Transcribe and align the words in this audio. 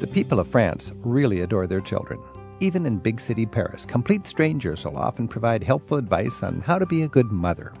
The 0.00 0.06
people 0.06 0.38
of 0.38 0.46
France 0.46 0.92
really 1.00 1.40
adore 1.40 1.66
their 1.66 1.80
children. 1.80 2.20
Even 2.60 2.86
in 2.86 2.98
big 2.98 3.18
city 3.18 3.44
Paris, 3.44 3.84
complete 3.84 4.28
strangers 4.28 4.84
will 4.84 4.96
often 4.96 5.26
provide 5.26 5.64
helpful 5.64 5.96
advice 5.96 6.44
on 6.44 6.60
how 6.60 6.78
to 6.78 6.86
be 6.86 7.02
a 7.02 7.08
good 7.08 7.32
mother. 7.32 7.72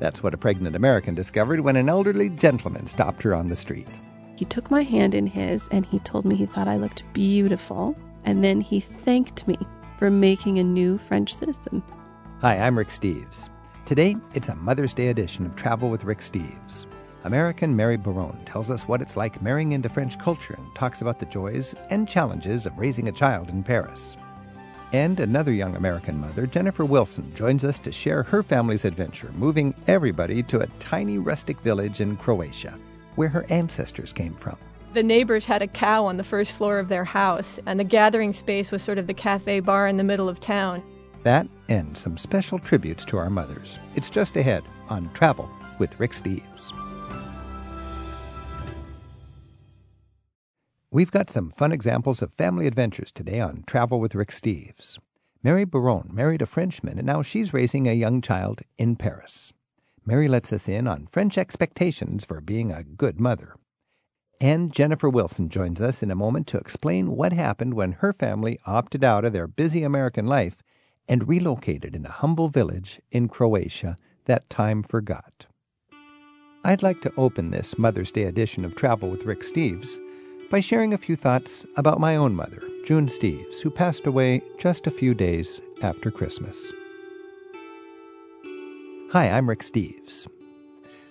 That's 0.00 0.24
what 0.24 0.34
a 0.34 0.38
pregnant 0.38 0.74
American 0.74 1.14
discovered 1.14 1.60
when 1.60 1.76
an 1.76 1.88
elderly 1.88 2.30
gentleman 2.30 2.88
stopped 2.88 3.22
her 3.22 3.32
on 3.32 3.46
the 3.46 3.54
street. 3.54 3.86
He 4.34 4.44
took 4.44 4.72
my 4.72 4.82
hand 4.82 5.14
in 5.14 5.28
his 5.28 5.68
and 5.70 5.86
he 5.86 6.00
told 6.00 6.24
me 6.24 6.34
he 6.34 6.46
thought 6.46 6.66
I 6.66 6.78
looked 6.78 7.04
beautiful. 7.12 7.96
And 8.24 8.42
then 8.42 8.60
he 8.60 8.80
thanked 8.80 9.46
me 9.46 9.56
for 9.98 10.10
making 10.10 10.58
a 10.58 10.64
new 10.64 10.98
French 10.98 11.32
citizen. 11.32 11.80
Hi, 12.40 12.58
I'm 12.58 12.76
Rick 12.76 12.88
Steves. 12.88 13.50
Today, 13.84 14.16
it's 14.34 14.48
a 14.48 14.56
Mother's 14.56 14.94
Day 14.94 15.08
edition 15.08 15.46
of 15.46 15.54
Travel 15.54 15.90
with 15.90 16.02
Rick 16.02 16.20
Steves. 16.20 16.86
American 17.24 17.74
Mary 17.76 17.96
Barone 17.96 18.38
tells 18.44 18.68
us 18.68 18.88
what 18.88 19.00
it's 19.00 19.16
like 19.16 19.40
marrying 19.40 19.72
into 19.72 19.88
French 19.88 20.18
culture 20.18 20.54
and 20.58 20.74
talks 20.74 21.02
about 21.02 21.20
the 21.20 21.26
joys 21.26 21.74
and 21.90 22.08
challenges 22.08 22.66
of 22.66 22.76
raising 22.76 23.08
a 23.08 23.12
child 23.12 23.48
in 23.48 23.62
Paris. 23.62 24.16
And 24.92 25.20
another 25.20 25.52
young 25.52 25.76
American 25.76 26.20
mother, 26.20 26.46
Jennifer 26.46 26.84
Wilson, 26.84 27.32
joins 27.34 27.64
us 27.64 27.78
to 27.78 27.92
share 27.92 28.24
her 28.24 28.42
family's 28.42 28.84
adventure, 28.84 29.30
moving 29.36 29.72
everybody 29.86 30.42
to 30.44 30.60
a 30.60 30.66
tiny 30.80 31.18
rustic 31.18 31.58
village 31.60 32.00
in 32.00 32.16
Croatia, 32.16 32.76
where 33.14 33.28
her 33.28 33.46
ancestors 33.48 34.12
came 34.12 34.34
from. 34.34 34.58
The 34.92 35.02
neighbors 35.02 35.46
had 35.46 35.62
a 35.62 35.66
cow 35.68 36.04
on 36.04 36.18
the 36.18 36.24
first 36.24 36.52
floor 36.52 36.78
of 36.78 36.88
their 36.88 37.04
house, 37.04 37.58
and 37.64 37.80
the 37.80 37.84
gathering 37.84 38.32
space 38.32 38.70
was 38.70 38.82
sort 38.82 38.98
of 38.98 39.06
the 39.06 39.14
cafe 39.14 39.60
bar 39.60 39.86
in 39.86 39.96
the 39.96 40.04
middle 40.04 40.28
of 40.28 40.40
town. 40.40 40.82
That 41.22 41.46
and 41.68 41.96
some 41.96 42.18
special 42.18 42.58
tributes 42.58 43.04
to 43.06 43.16
our 43.16 43.30
mothers. 43.30 43.78
It's 43.94 44.10
just 44.10 44.36
ahead 44.36 44.64
on 44.90 45.10
Travel 45.14 45.48
with 45.78 45.98
Rick 45.98 46.10
Steves. 46.10 46.72
We've 50.94 51.10
got 51.10 51.30
some 51.30 51.50
fun 51.50 51.72
examples 51.72 52.20
of 52.20 52.34
family 52.34 52.66
adventures 52.66 53.10
today 53.10 53.40
on 53.40 53.64
Travel 53.66 53.98
with 53.98 54.14
Rick 54.14 54.28
Steves. 54.28 54.98
Mary 55.42 55.64
Baron 55.64 56.10
married 56.12 56.42
a 56.42 56.46
Frenchman, 56.46 56.98
and 56.98 57.06
now 57.06 57.22
she's 57.22 57.54
raising 57.54 57.88
a 57.88 57.94
young 57.94 58.20
child 58.20 58.60
in 58.76 58.96
Paris. 58.96 59.54
Mary 60.04 60.28
lets 60.28 60.52
us 60.52 60.68
in 60.68 60.86
on 60.86 61.06
French 61.06 61.38
expectations 61.38 62.26
for 62.26 62.42
being 62.42 62.70
a 62.70 62.84
good 62.84 63.18
mother. 63.18 63.56
And 64.38 64.70
Jennifer 64.70 65.08
Wilson 65.08 65.48
joins 65.48 65.80
us 65.80 66.02
in 66.02 66.10
a 66.10 66.14
moment 66.14 66.46
to 66.48 66.58
explain 66.58 67.16
what 67.16 67.32
happened 67.32 67.72
when 67.72 67.92
her 67.92 68.12
family 68.12 68.58
opted 68.66 69.02
out 69.02 69.24
of 69.24 69.32
their 69.32 69.46
busy 69.46 69.84
American 69.84 70.26
life 70.26 70.58
and 71.08 71.26
relocated 71.26 71.96
in 71.96 72.04
a 72.04 72.10
humble 72.10 72.48
village 72.48 73.00
in 73.10 73.28
Croatia 73.28 73.96
that 74.26 74.50
time 74.50 74.82
forgot. 74.82 75.46
I'd 76.62 76.82
like 76.82 77.00
to 77.00 77.14
open 77.16 77.50
this 77.50 77.78
Mother's 77.78 78.12
Day 78.12 78.24
edition 78.24 78.62
of 78.62 78.76
Travel 78.76 79.08
with 79.08 79.24
Rick 79.24 79.40
Steves 79.40 79.98
by 80.52 80.60
sharing 80.60 80.92
a 80.92 80.98
few 80.98 81.16
thoughts 81.16 81.64
about 81.76 81.98
my 81.98 82.14
own 82.14 82.34
mother, 82.34 82.62
June 82.84 83.06
Steves, 83.06 83.62
who 83.62 83.70
passed 83.70 84.06
away 84.06 84.42
just 84.58 84.86
a 84.86 84.90
few 84.90 85.14
days 85.14 85.62
after 85.80 86.10
Christmas. 86.10 86.66
Hi, 89.12 89.30
I'm 89.30 89.48
Rick 89.48 89.60
Steves. 89.60 90.26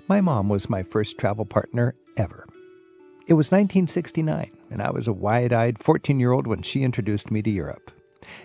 My 0.08 0.22
mom 0.22 0.48
was 0.48 0.70
my 0.70 0.84
first 0.84 1.18
travel 1.18 1.44
partner 1.44 1.96
ever. 2.18 2.48
It 3.26 3.34
was 3.34 3.48
1969, 3.48 4.52
and 4.70 4.80
I 4.80 4.92
was 4.92 5.08
a 5.08 5.14
wide 5.14 5.52
eyed 5.52 5.82
14 5.82 6.20
year 6.20 6.34
old 6.34 6.46
when 6.46 6.62
she 6.62 6.84
introduced 6.84 7.32
me 7.32 7.42
to 7.42 7.50
Europe. 7.50 7.90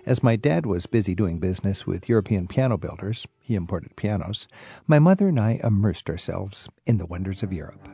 As 0.06 0.22
my 0.22 0.34
dad 0.34 0.64
was 0.64 0.86
busy 0.86 1.14
doing 1.14 1.38
business 1.38 1.86
with 1.86 2.08
European 2.08 2.46
piano 2.48 2.78
builders, 2.78 3.26
he 3.38 3.54
imported 3.54 3.96
pianos, 3.96 4.48
my 4.86 4.98
mother 4.98 5.28
and 5.28 5.38
I 5.38 5.60
immersed 5.62 6.08
ourselves 6.08 6.70
in 6.86 6.96
the 6.96 7.04
wonders 7.04 7.42
of 7.42 7.52
Europe. 7.52 7.86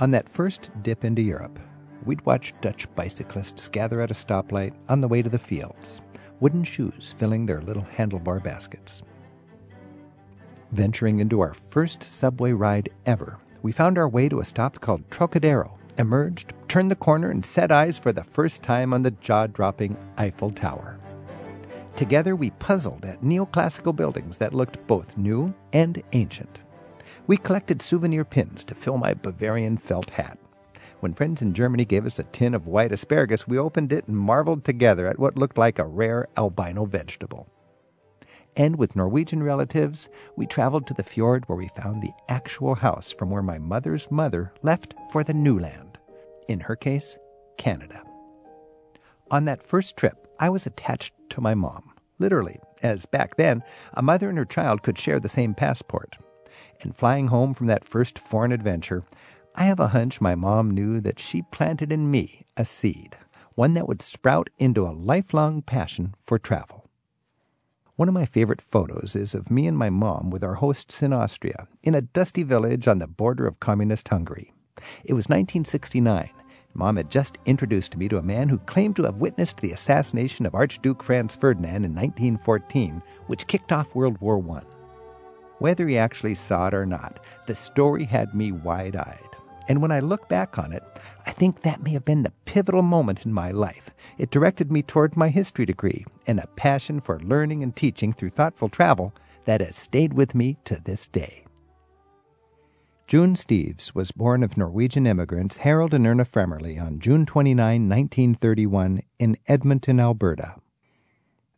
On 0.00 0.12
that 0.12 0.30
first 0.30 0.70
dip 0.82 1.04
into 1.04 1.20
Europe, 1.20 1.58
we'd 2.04 2.24
watch 2.26 2.52
Dutch 2.60 2.92
bicyclists 2.94 3.68
gather 3.68 4.00
at 4.00 4.10
a 4.10 4.14
stoplight 4.14 4.74
on 4.88 5.00
the 5.00 5.08
way 5.08 5.22
to 5.22 5.30
the 5.30 5.38
fields, 5.38 6.00
wooden 6.40 6.64
shoes 6.64 7.14
filling 7.16 7.46
their 7.46 7.60
little 7.60 7.86
handlebar 7.96 8.42
baskets. 8.42 9.02
Venturing 10.72 11.20
into 11.20 11.40
our 11.40 11.54
first 11.54 12.02
subway 12.02 12.52
ride 12.52 12.90
ever, 13.06 13.38
we 13.62 13.72
found 13.72 13.98
our 13.98 14.08
way 14.08 14.28
to 14.28 14.40
a 14.40 14.44
stop 14.44 14.80
called 14.80 15.08
Trocadero, 15.10 15.78
emerged, 15.98 16.52
turned 16.68 16.90
the 16.90 16.96
corner, 16.96 17.30
and 17.30 17.44
set 17.44 17.72
eyes 17.72 17.98
for 17.98 18.12
the 18.12 18.24
first 18.24 18.62
time 18.62 18.92
on 18.92 19.02
the 19.02 19.10
jaw 19.12 19.46
dropping 19.46 19.96
Eiffel 20.18 20.50
Tower. 20.50 20.98
Together, 21.94 22.36
we 22.36 22.50
puzzled 22.50 23.04
at 23.04 23.22
neoclassical 23.22 23.96
buildings 23.96 24.36
that 24.36 24.52
looked 24.52 24.86
both 24.86 25.16
new 25.16 25.54
and 25.72 26.02
ancient. 26.12 26.60
We 27.26 27.38
collected 27.38 27.80
souvenir 27.80 28.24
pins 28.24 28.64
to 28.64 28.74
fill 28.74 28.98
my 28.98 29.14
Bavarian 29.14 29.78
felt 29.78 30.10
hat. 30.10 30.38
When 31.06 31.14
friends 31.14 31.40
in 31.40 31.54
Germany 31.54 31.84
gave 31.84 32.04
us 32.04 32.18
a 32.18 32.24
tin 32.24 32.52
of 32.52 32.66
white 32.66 32.90
asparagus, 32.90 33.46
we 33.46 33.60
opened 33.60 33.92
it 33.92 34.08
and 34.08 34.16
marveled 34.16 34.64
together 34.64 35.06
at 35.06 35.20
what 35.20 35.38
looked 35.38 35.56
like 35.56 35.78
a 35.78 35.86
rare 35.86 36.26
albino 36.36 36.84
vegetable. 36.84 37.46
And 38.56 38.74
with 38.74 38.96
Norwegian 38.96 39.40
relatives, 39.40 40.08
we 40.34 40.48
traveled 40.48 40.84
to 40.88 40.94
the 40.94 41.04
fjord 41.04 41.44
where 41.48 41.56
we 41.56 41.68
found 41.68 42.02
the 42.02 42.10
actual 42.28 42.74
house 42.74 43.12
from 43.12 43.30
where 43.30 43.40
my 43.40 43.56
mother's 43.56 44.10
mother 44.10 44.52
left 44.64 44.94
for 45.12 45.22
the 45.22 45.32
new 45.32 45.56
land. 45.60 45.96
In 46.48 46.58
her 46.58 46.74
case, 46.74 47.16
Canada. 47.56 48.02
On 49.30 49.44
that 49.44 49.62
first 49.62 49.96
trip, 49.96 50.26
I 50.40 50.50
was 50.50 50.66
attached 50.66 51.14
to 51.30 51.40
my 51.40 51.54
mom, 51.54 51.92
literally, 52.18 52.58
as 52.82 53.06
back 53.06 53.36
then, 53.36 53.62
a 53.94 54.02
mother 54.02 54.28
and 54.28 54.38
her 54.38 54.44
child 54.44 54.82
could 54.82 54.98
share 54.98 55.20
the 55.20 55.28
same 55.28 55.54
passport. 55.54 56.16
And 56.80 56.96
flying 56.96 57.28
home 57.28 57.54
from 57.54 57.68
that 57.68 57.86
first 57.86 58.18
foreign 58.18 58.50
adventure, 58.50 59.04
I 59.58 59.64
have 59.64 59.80
a 59.80 59.88
hunch 59.88 60.20
my 60.20 60.34
mom 60.34 60.70
knew 60.70 61.00
that 61.00 61.18
she 61.18 61.40
planted 61.40 61.90
in 61.90 62.10
me 62.10 62.44
a 62.58 62.64
seed, 62.66 63.16
one 63.54 63.72
that 63.72 63.88
would 63.88 64.02
sprout 64.02 64.50
into 64.58 64.84
a 64.84 64.92
lifelong 64.92 65.62
passion 65.62 66.14
for 66.22 66.38
travel. 66.38 66.90
One 67.94 68.06
of 68.06 68.14
my 68.14 68.26
favorite 68.26 68.60
photos 68.60 69.16
is 69.16 69.34
of 69.34 69.50
me 69.50 69.66
and 69.66 69.78
my 69.78 69.88
mom 69.88 70.28
with 70.28 70.44
our 70.44 70.56
hosts 70.56 71.00
in 71.00 71.14
Austria, 71.14 71.68
in 71.82 71.94
a 71.94 72.02
dusty 72.02 72.42
village 72.42 72.86
on 72.86 72.98
the 72.98 73.06
border 73.06 73.46
of 73.46 73.58
communist 73.58 74.08
Hungary. 74.08 74.52
It 75.04 75.14
was 75.14 75.30
1969. 75.30 76.28
Mom 76.74 76.96
had 76.98 77.10
just 77.10 77.38
introduced 77.46 77.96
me 77.96 78.10
to 78.10 78.18
a 78.18 78.22
man 78.22 78.50
who 78.50 78.58
claimed 78.58 78.96
to 78.96 79.04
have 79.04 79.22
witnessed 79.22 79.62
the 79.62 79.72
assassination 79.72 80.44
of 80.44 80.54
Archduke 80.54 81.02
Franz 81.02 81.34
Ferdinand 81.34 81.86
in 81.86 81.94
1914, 81.94 83.02
which 83.26 83.46
kicked 83.46 83.72
off 83.72 83.94
World 83.94 84.20
War 84.20 84.38
I. 84.54 84.60
Whether 85.60 85.88
he 85.88 85.96
actually 85.96 86.34
saw 86.34 86.68
it 86.68 86.74
or 86.74 86.84
not, 86.84 87.20
the 87.46 87.54
story 87.54 88.04
had 88.04 88.34
me 88.34 88.52
wide 88.52 88.96
eyed. 88.96 89.35
And 89.68 89.82
when 89.82 89.90
I 89.90 90.00
look 90.00 90.28
back 90.28 90.58
on 90.58 90.72
it, 90.72 90.82
I 91.26 91.32
think 91.32 91.62
that 91.62 91.82
may 91.82 91.90
have 91.90 92.04
been 92.04 92.22
the 92.22 92.32
pivotal 92.44 92.82
moment 92.82 93.24
in 93.24 93.32
my 93.32 93.50
life. 93.50 93.90
It 94.18 94.30
directed 94.30 94.70
me 94.70 94.82
toward 94.82 95.16
my 95.16 95.28
history 95.28 95.66
degree 95.66 96.04
and 96.26 96.38
a 96.38 96.46
passion 96.56 97.00
for 97.00 97.18
learning 97.20 97.62
and 97.62 97.74
teaching 97.74 98.12
through 98.12 98.30
thoughtful 98.30 98.68
travel 98.68 99.12
that 99.44 99.60
has 99.60 99.76
stayed 99.76 100.14
with 100.14 100.34
me 100.34 100.56
to 100.64 100.80
this 100.84 101.06
day. 101.06 101.44
June 103.06 103.34
Steves 103.34 103.94
was 103.94 104.10
born 104.10 104.42
of 104.42 104.56
Norwegian 104.56 105.06
immigrants 105.06 105.58
Harold 105.58 105.94
and 105.94 106.04
Erna 106.04 106.24
Fremerly 106.24 106.80
on 106.80 106.98
June 106.98 107.24
29, 107.24 107.88
1931, 107.88 109.00
in 109.20 109.36
Edmonton, 109.46 110.00
Alberta. 110.00 110.56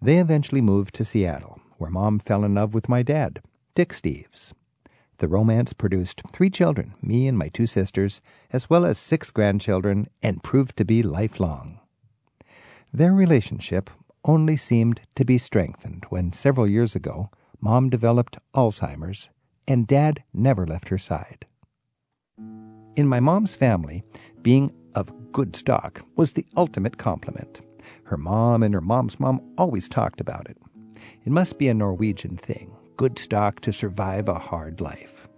They 0.01 0.19
eventually 0.19 0.61
moved 0.61 0.95
to 0.97 1.07
Seattle, 1.07 1.59
where 1.79 1.91
Mom 1.91 2.19
fell 2.19 2.45
in 2.45 2.55
love 2.55 2.75
with 2.75 2.91
my 2.91 3.03
dad, 3.03 3.41
Dick 3.75 3.95
Steves. 3.95 4.53
The 5.19 5.29
romance 5.29 5.73
produced 5.73 6.23
three 6.33 6.49
children, 6.49 6.95
me 7.03 7.27
and 7.27 7.37
my 7.37 7.49
two 7.49 7.67
sisters, 7.67 8.21
as 8.53 8.71
well 8.71 8.87
as 8.87 8.99
six 8.99 9.33
grandchildren, 9.33 10.09
and 10.23 10.43
proved 10.45 10.77
to 10.77 10.85
be 10.85 11.03
lifelong. 11.03 11.81
Their 12.93 13.13
relationship 13.13 13.91
only 14.25 14.57
seemed 14.57 15.01
to 15.17 15.25
be 15.25 15.37
strengthened 15.37 16.07
when 16.09 16.33
several 16.33 16.69
years 16.69 16.95
ago 16.95 17.31
Mom 17.61 17.91
developed 17.91 18.39
Alzheimer's 18.55 19.29
and 19.67 19.87
Dad 19.87 20.23
never 20.33 20.67
left 20.67 20.89
her 20.89 20.99
side. 20.99 21.47
In 22.97 23.09
my 23.09 23.21
mom's 23.21 23.55
family, 23.55 24.05
being 24.43 24.73
of 24.95 25.13
good 25.33 25.57
stock 25.57 26.03
was 26.17 26.33
the 26.33 26.47
ultimate 26.57 26.97
compliment. 26.97 27.61
Her 28.05 28.17
mom 28.17 28.63
and 28.63 28.73
her 28.73 28.81
mom's 28.81 29.19
mom 29.19 29.41
always 29.59 29.89
talked 29.89 30.21
about 30.21 30.49
it. 30.49 30.57
It 31.25 31.33
must 31.33 31.59
be 31.59 31.69
a 31.69 31.75
Norwegian 31.75 32.37
thing 32.37 32.78
good 32.99 33.19
stock 33.19 33.61
to 33.61 33.73
survive 33.73 34.29
a 34.29 34.39
hard 34.39 34.81
life. 34.81 35.29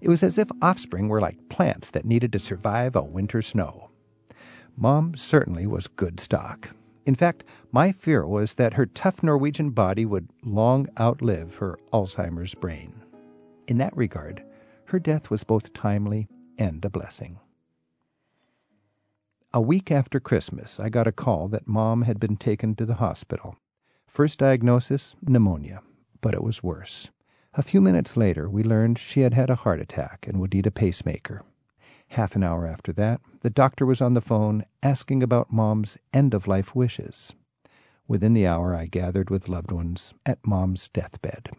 It 0.00 0.08
was 0.08 0.22
as 0.22 0.38
if 0.38 0.48
offspring 0.60 1.08
were 1.08 1.20
like 1.20 1.48
plants 1.50 1.90
that 1.90 2.06
needed 2.06 2.32
to 2.32 2.38
survive 2.38 2.96
a 2.96 3.02
winter 3.02 3.42
snow. 3.42 3.90
Mom 4.74 5.14
certainly 5.14 5.66
was 5.66 5.86
good 5.86 6.18
stock. 6.18 6.70
In 7.04 7.14
fact, 7.14 7.44
my 7.70 7.92
fear 7.92 8.26
was 8.26 8.54
that 8.54 8.74
her 8.74 8.86
tough 8.86 9.22
Norwegian 9.22 9.70
body 9.70 10.06
would 10.06 10.30
long 10.44 10.88
outlive 10.98 11.56
her 11.56 11.76
Alzheimer's 11.92 12.54
brain. 12.54 13.02
In 13.68 13.76
that 13.78 13.96
regard, 13.96 14.42
her 14.86 14.98
death 14.98 15.28
was 15.30 15.44
both 15.44 15.74
timely 15.74 16.26
and 16.58 16.82
a 16.84 16.90
blessing. 16.90 17.38
A 19.52 19.60
week 19.60 19.90
after 19.90 20.20
Christmas, 20.20 20.80
I 20.80 20.88
got 20.88 21.06
a 21.06 21.12
call 21.12 21.48
that 21.48 21.68
Mom 21.68 22.02
had 22.02 22.18
been 22.18 22.36
taken 22.36 22.74
to 22.76 22.86
the 22.86 22.94
hospital. 22.94 23.56
First 24.06 24.38
diagnosis 24.38 25.16
pneumonia 25.20 25.82
but 26.20 26.34
it 26.34 26.42
was 26.42 26.62
worse. 26.62 27.08
A 27.54 27.62
few 27.62 27.80
minutes 27.80 28.16
later, 28.16 28.48
we 28.48 28.62
learned 28.62 28.98
she 28.98 29.20
had 29.20 29.34
had 29.34 29.50
a 29.50 29.56
heart 29.56 29.80
attack 29.80 30.26
and 30.26 30.38
would 30.38 30.54
need 30.54 30.66
a 30.66 30.70
pacemaker. 30.70 31.42
Half 32.08 32.36
an 32.36 32.42
hour 32.42 32.66
after 32.66 32.92
that, 32.94 33.20
the 33.40 33.50
doctor 33.50 33.86
was 33.86 34.00
on 34.00 34.14
the 34.14 34.20
phone 34.20 34.64
asking 34.82 35.22
about 35.22 35.52
Mom's 35.52 35.96
end 36.12 36.34
of 36.34 36.46
life 36.46 36.74
wishes. 36.74 37.32
Within 38.08 38.34
the 38.34 38.46
hour, 38.46 38.74
I 38.74 38.86
gathered 38.86 39.30
with 39.30 39.48
loved 39.48 39.70
ones 39.70 40.12
at 40.26 40.44
Mom's 40.44 40.88
deathbed. 40.88 41.50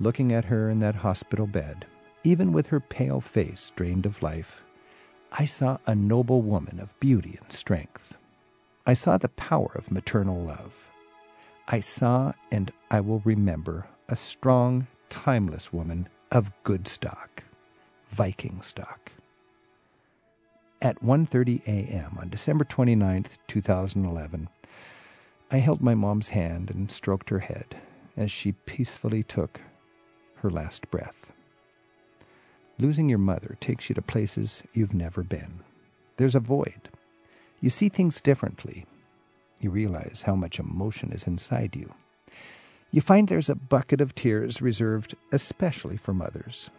Looking 0.00 0.32
at 0.32 0.46
her 0.46 0.68
in 0.68 0.80
that 0.80 0.96
hospital 0.96 1.46
bed, 1.46 1.86
even 2.24 2.52
with 2.52 2.68
her 2.68 2.80
pale 2.80 3.20
face 3.20 3.72
drained 3.76 4.06
of 4.06 4.22
life, 4.22 4.62
I 5.32 5.44
saw 5.44 5.78
a 5.86 5.94
noble 5.94 6.42
woman 6.42 6.80
of 6.80 6.98
beauty 6.98 7.38
and 7.40 7.52
strength. 7.52 8.16
I 8.84 8.94
saw 8.94 9.16
the 9.16 9.28
power 9.28 9.70
of 9.76 9.92
maternal 9.92 10.42
love. 10.42 10.89
I 11.72 11.78
saw 11.78 12.32
and 12.50 12.72
I 12.90 12.98
will 12.98 13.20
remember 13.20 13.86
a 14.08 14.16
strong, 14.16 14.88
timeless 15.08 15.72
woman 15.72 16.08
of 16.32 16.50
good 16.64 16.88
stock, 16.88 17.44
Viking 18.08 18.60
stock. 18.60 19.12
At 20.82 21.00
1:30 21.00 21.62
a.m. 21.68 22.18
on 22.20 22.28
December 22.28 22.64
29th, 22.64 23.38
2011, 23.46 24.48
I 25.52 25.58
held 25.58 25.80
my 25.80 25.94
mom's 25.94 26.30
hand 26.30 26.72
and 26.72 26.90
stroked 26.90 27.30
her 27.30 27.38
head 27.38 27.76
as 28.16 28.32
she 28.32 28.50
peacefully 28.50 29.22
took 29.22 29.60
her 30.38 30.50
last 30.50 30.90
breath. 30.90 31.30
Losing 32.80 33.08
your 33.08 33.18
mother 33.18 33.56
takes 33.60 33.88
you 33.88 33.94
to 33.94 34.02
places 34.02 34.64
you've 34.72 34.92
never 34.92 35.22
been. 35.22 35.60
There's 36.16 36.34
a 36.34 36.40
void. 36.40 36.88
You 37.60 37.70
see 37.70 37.88
things 37.88 38.20
differently. 38.20 38.86
You 39.60 39.70
realize 39.70 40.22
how 40.26 40.34
much 40.34 40.58
emotion 40.58 41.12
is 41.12 41.26
inside 41.26 41.76
you. 41.76 41.94
You 42.90 43.00
find 43.00 43.28
there's 43.28 43.50
a 43.50 43.54
bucket 43.54 44.00
of 44.00 44.14
tears 44.14 44.60
reserved 44.60 45.14
especially 45.30 45.96
for 45.96 46.12
mothers. 46.12 46.70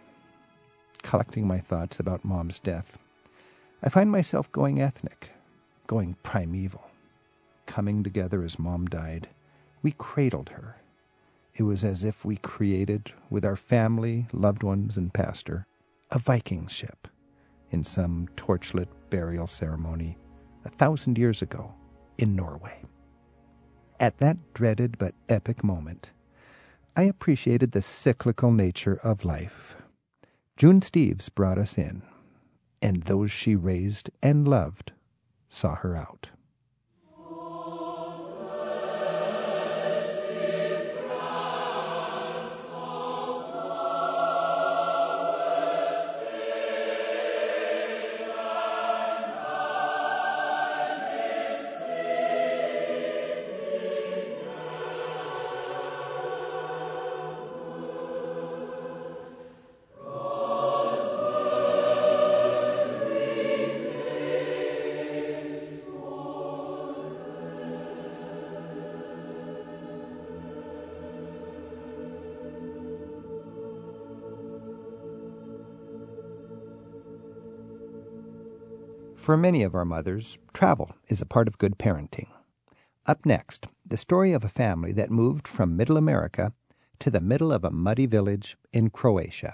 Collecting 1.03 1.47
my 1.47 1.59
thoughts 1.59 1.99
about 1.99 2.25
Mom's 2.25 2.59
death, 2.59 2.97
I 3.81 3.89
find 3.89 4.11
myself 4.11 4.51
going 4.51 4.81
ethnic, 4.81 5.29
going 5.87 6.15
primeval 6.21 6.91
coming 7.71 8.03
together 8.03 8.43
as 8.43 8.59
Mom 8.59 8.85
died, 8.85 9.29
we 9.81 9.93
cradled 9.97 10.49
her. 10.49 10.75
It 11.55 11.63
was 11.63 11.85
as 11.85 12.03
if 12.03 12.25
we 12.25 12.35
created, 12.35 13.13
with 13.29 13.45
our 13.45 13.55
family, 13.55 14.27
loved 14.33 14.61
ones, 14.61 14.97
and 14.97 15.13
pastor, 15.13 15.65
a 16.11 16.19
Viking 16.19 16.67
ship 16.67 17.07
in 17.71 17.85
some 17.85 18.27
torchlit 18.35 18.89
burial 19.09 19.47
ceremony 19.47 20.17
a 20.65 20.69
thousand 20.69 21.17
years 21.17 21.41
ago 21.41 21.73
in 22.21 22.35
Norway. 22.35 22.83
At 23.99 24.17
that 24.19 24.53
dreaded 24.53 24.97
but 24.97 25.15
epic 25.27 25.63
moment, 25.63 26.11
I 26.95 27.03
appreciated 27.03 27.71
the 27.71 27.81
cyclical 27.81 28.51
nature 28.51 28.99
of 29.03 29.25
life. 29.25 29.75
June 30.57 30.81
Steves 30.81 31.33
brought 31.33 31.57
us 31.57 31.77
in, 31.77 32.03
and 32.81 33.03
those 33.03 33.31
she 33.31 33.55
raised 33.55 34.09
and 34.21 34.47
loved 34.47 34.91
saw 35.49 35.75
her 35.75 35.95
out. 35.95 36.29
For 79.31 79.37
many 79.37 79.63
of 79.63 79.75
our 79.75 79.85
mothers, 79.85 80.37
travel 80.51 80.93
is 81.07 81.21
a 81.21 81.25
part 81.25 81.47
of 81.47 81.57
good 81.57 81.77
parenting. 81.77 82.27
Up 83.05 83.25
next, 83.25 83.65
the 83.85 83.95
story 83.95 84.33
of 84.33 84.43
a 84.43 84.49
family 84.49 84.91
that 84.91 85.09
moved 85.09 85.47
from 85.47 85.77
Middle 85.77 85.95
America 85.95 86.51
to 86.99 87.09
the 87.09 87.21
middle 87.21 87.53
of 87.53 87.63
a 87.63 87.71
muddy 87.71 88.07
village 88.07 88.57
in 88.73 88.89
Croatia. 88.89 89.53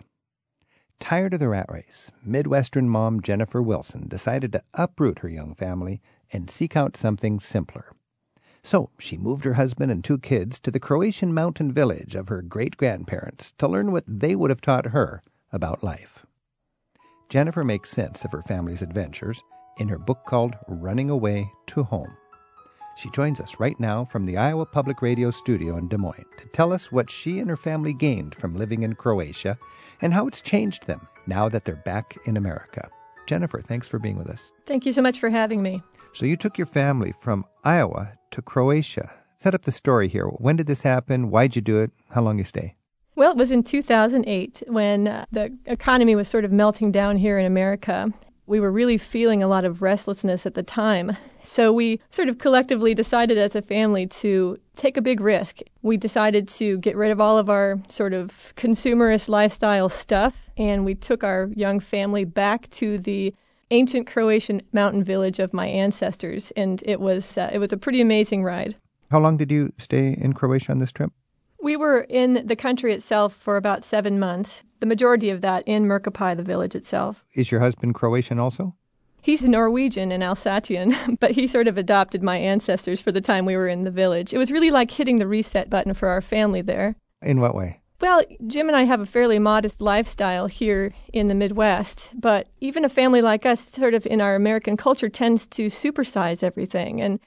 Tired 1.00 1.36
of 1.36 1.40
the 1.40 1.50
rat 1.50 1.68
race, 1.70 2.10
Midwestern 2.26 2.90
mom 2.90 3.22
Jennifer 3.22 3.62
Wilson 3.62 4.08
decided 4.08 4.52
to 4.54 4.64
uproot 4.74 5.20
her 5.20 5.30
young 5.30 5.54
family 5.54 6.02
and 6.34 6.50
seek 6.50 6.76
out 6.76 6.98
something 6.98 7.40
simpler. 7.40 7.94
So 8.64 8.90
she 8.98 9.16
moved 9.16 9.46
her 9.46 9.54
husband 9.54 9.92
and 9.92 10.04
two 10.04 10.18
kids 10.18 10.60
to 10.62 10.72
the 10.72 10.80
Croatian 10.80 11.36
mountain 11.36 11.72
village 11.72 12.16
of 12.16 12.30
her 12.30 12.42
great 12.42 12.78
grandparents 12.78 13.52
to 13.60 13.68
learn 13.68 13.92
what 13.92 14.06
they 14.08 14.36
would 14.36 14.50
have 14.50 14.60
taught 14.60 14.88
her 14.88 15.22
about 15.54 15.84
life. 15.84 16.26
Jennifer 17.30 17.64
makes 17.64 17.92
sense 17.92 18.26
of 18.26 18.32
her 18.32 18.42
family's 18.42 18.82
adventures 18.82 19.44
in 19.80 19.88
her 19.88 19.98
book 19.98 20.20
called 20.26 20.56
Running 20.68 21.10
Away 21.10 21.52
to 21.68 21.84
Home. 21.84 22.16
She 22.98 23.12
joins 23.12 23.40
us 23.40 23.60
right 23.60 23.80
now 23.80 24.06
from 24.06 24.24
the 24.24 24.38
Iowa 24.38 24.66
Public 24.66 25.04
Radio 25.04 25.30
studio 25.30 25.78
in 25.78 25.88
Des 25.88 25.98
Moines 25.98 26.26
to 26.40 26.48
tell 26.48 26.74
us 26.74 26.92
what 26.92 27.12
she 27.12 27.38
and 27.38 27.48
her 27.48 27.56
family 27.56 27.94
gained 27.94 28.34
from 28.34 28.56
living 28.56 28.82
in 28.82 28.96
Croatia 28.96 29.58
and 30.02 30.14
how 30.14 30.28
it's 30.28 30.42
changed 30.42 30.88
them 30.88 31.08
now 31.28 31.48
that 31.48 31.64
they're 31.64 31.76
back 31.76 32.18
in 32.26 32.38
America. 32.38 32.90
Jennifer, 33.28 33.62
thanks 33.62 33.88
for 33.88 34.00
being 34.00 34.18
with 34.18 34.30
us. 34.30 34.52
Thank 34.66 34.86
you 34.88 34.94
so 34.94 35.04
much 35.04 35.20
for 35.20 35.30
having 35.30 35.62
me. 35.62 35.84
So, 36.14 36.26
you 36.26 36.38
took 36.38 36.58
your 36.58 36.66
family 36.66 37.14
from 37.20 37.46
Iowa 37.64 38.14
to 38.32 38.42
Croatia. 38.42 39.14
Set 39.36 39.54
up 39.54 39.64
the 39.64 39.72
story 39.72 40.08
here. 40.08 40.26
When 40.26 40.56
did 40.56 40.66
this 40.66 40.82
happen? 40.82 41.30
Why'd 41.30 41.56
you 41.56 41.62
do 41.62 41.78
it? 41.78 41.92
How 42.10 42.24
long 42.24 42.40
you 42.40 42.44
stay? 42.44 42.78
Well, 43.16 43.32
it 43.32 43.38
was 43.38 43.52
in 43.52 43.62
2008 43.62 44.64
when 44.68 45.08
uh, 45.08 45.26
the 45.32 45.56
economy 45.66 46.16
was 46.16 46.28
sort 46.28 46.46
of 46.46 46.52
melting 46.52 46.92
down 46.92 47.18
here 47.18 47.38
in 47.38 47.46
America 47.46 48.12
we 48.48 48.60
were 48.60 48.72
really 48.72 48.98
feeling 48.98 49.44
a 49.44 49.48
lot 49.48 49.66
of 49.66 49.82
restlessness 49.82 50.46
at 50.46 50.56
the 50.56 50.64
time. 50.64 51.16
So 51.44 51.72
we 51.72 52.00
sort 52.10 52.30
of 52.30 52.40
collectively 52.40 52.94
decided 52.94 53.38
as 53.38 53.56
a 53.56 53.62
family 53.62 54.08
to 54.08 54.58
take 54.76 54.98
a 54.98 55.02
big 55.02 55.20
risk. 55.20 55.60
We 55.82 55.98
decided 55.98 56.48
to 56.50 56.78
get 56.80 56.96
rid 56.96 57.12
of 57.12 57.22
all 57.22 57.38
of 57.38 57.50
our 57.50 57.78
sort 57.90 58.14
of 58.14 58.54
consumerist 58.56 59.28
lifestyle 59.28 59.90
stuff, 59.90 60.50
and 60.58 60.86
we 60.86 60.96
took 60.96 61.24
our 61.24 61.50
young 61.56 61.80
family 61.80 62.24
back 62.24 62.70
to 62.72 62.98
the 62.98 63.36
ancient 63.70 64.08
Croatian 64.08 64.62
mountain 64.72 65.04
village 65.04 65.40
of 65.40 65.54
my 65.54 65.68
ancestors, 65.68 66.52
and 66.56 66.82
it 66.86 67.02
was 67.02 67.38
uh, 67.38 67.50
it 67.52 67.60
was 67.60 67.74
a 67.74 67.78
pretty 67.78 68.02
amazing 68.02 68.44
ride. 68.44 68.76
How 69.12 69.20
long 69.20 69.38
did 69.38 69.52
you 69.52 69.74
stay 69.78 70.18
in 70.20 70.34
Croatia 70.34 70.72
on 70.72 70.80
this 70.80 70.92
trip? 70.92 71.12
We 71.62 71.76
were 71.76 72.06
in 72.10 72.46
the 72.46 72.56
country 72.56 72.94
itself 72.94 73.34
for 73.34 73.58
about 73.58 73.84
seven 73.84 74.20
months, 74.20 74.64
the 74.80 74.86
majority 74.86 75.30
of 75.30 75.42
that 75.42 75.64
in 75.66 75.86
Mrkopalj, 75.86 76.38
the 76.38 76.44
village 76.44 76.76
itself. 76.76 77.26
Is 77.34 77.52
your 77.52 77.62
husband 77.62 77.96
Croatian 77.96 78.40
also? 78.40 78.76
He's 79.22 79.44
Norwegian 79.44 80.12
and 80.12 80.24
Alsatian, 80.24 80.96
but 81.20 81.32
he 81.32 81.48
sort 81.48 81.68
of 81.68 81.78
adopted 81.78 82.24
my 82.24 82.38
ancestors 82.38 83.02
for 83.02 83.12
the 83.12 83.22
time 83.22 83.46
we 83.46 83.58
were 83.58 83.68
in 83.68 83.84
the 83.84 83.92
village. 83.92 84.34
It 84.34 84.38
was 84.38 84.52
really 84.52 84.72
like 84.72 84.92
hitting 84.92 85.18
the 85.18 85.28
reset 85.28 85.70
button 85.70 85.94
for 85.94 86.10
our 86.10 86.22
family 86.22 86.62
there. 86.62 86.96
In 87.22 87.42
what 87.42 87.56
way? 87.56 87.82
Well, 88.00 88.22
Jim 88.46 88.68
and 88.68 88.78
I 88.78 88.84
have 88.84 89.02
a 89.02 89.08
fairly 89.08 89.40
modest 89.40 89.82
lifestyle 89.82 90.46
here 90.46 90.94
in 91.12 91.28
the 91.28 91.36
Midwest, 91.36 92.12
but 92.14 92.48
even 92.62 92.86
a 92.86 92.90
family 92.90 93.24
like 93.24 93.44
us, 93.44 93.60
sort 93.60 93.96
of 93.96 94.06
in 94.06 94.22
our 94.22 94.36
American 94.36 94.78
culture, 94.78 95.10
tends 95.10 95.48
to 95.48 95.66
supersize 95.66 96.44
everything. 96.44 97.02
And 97.02 97.20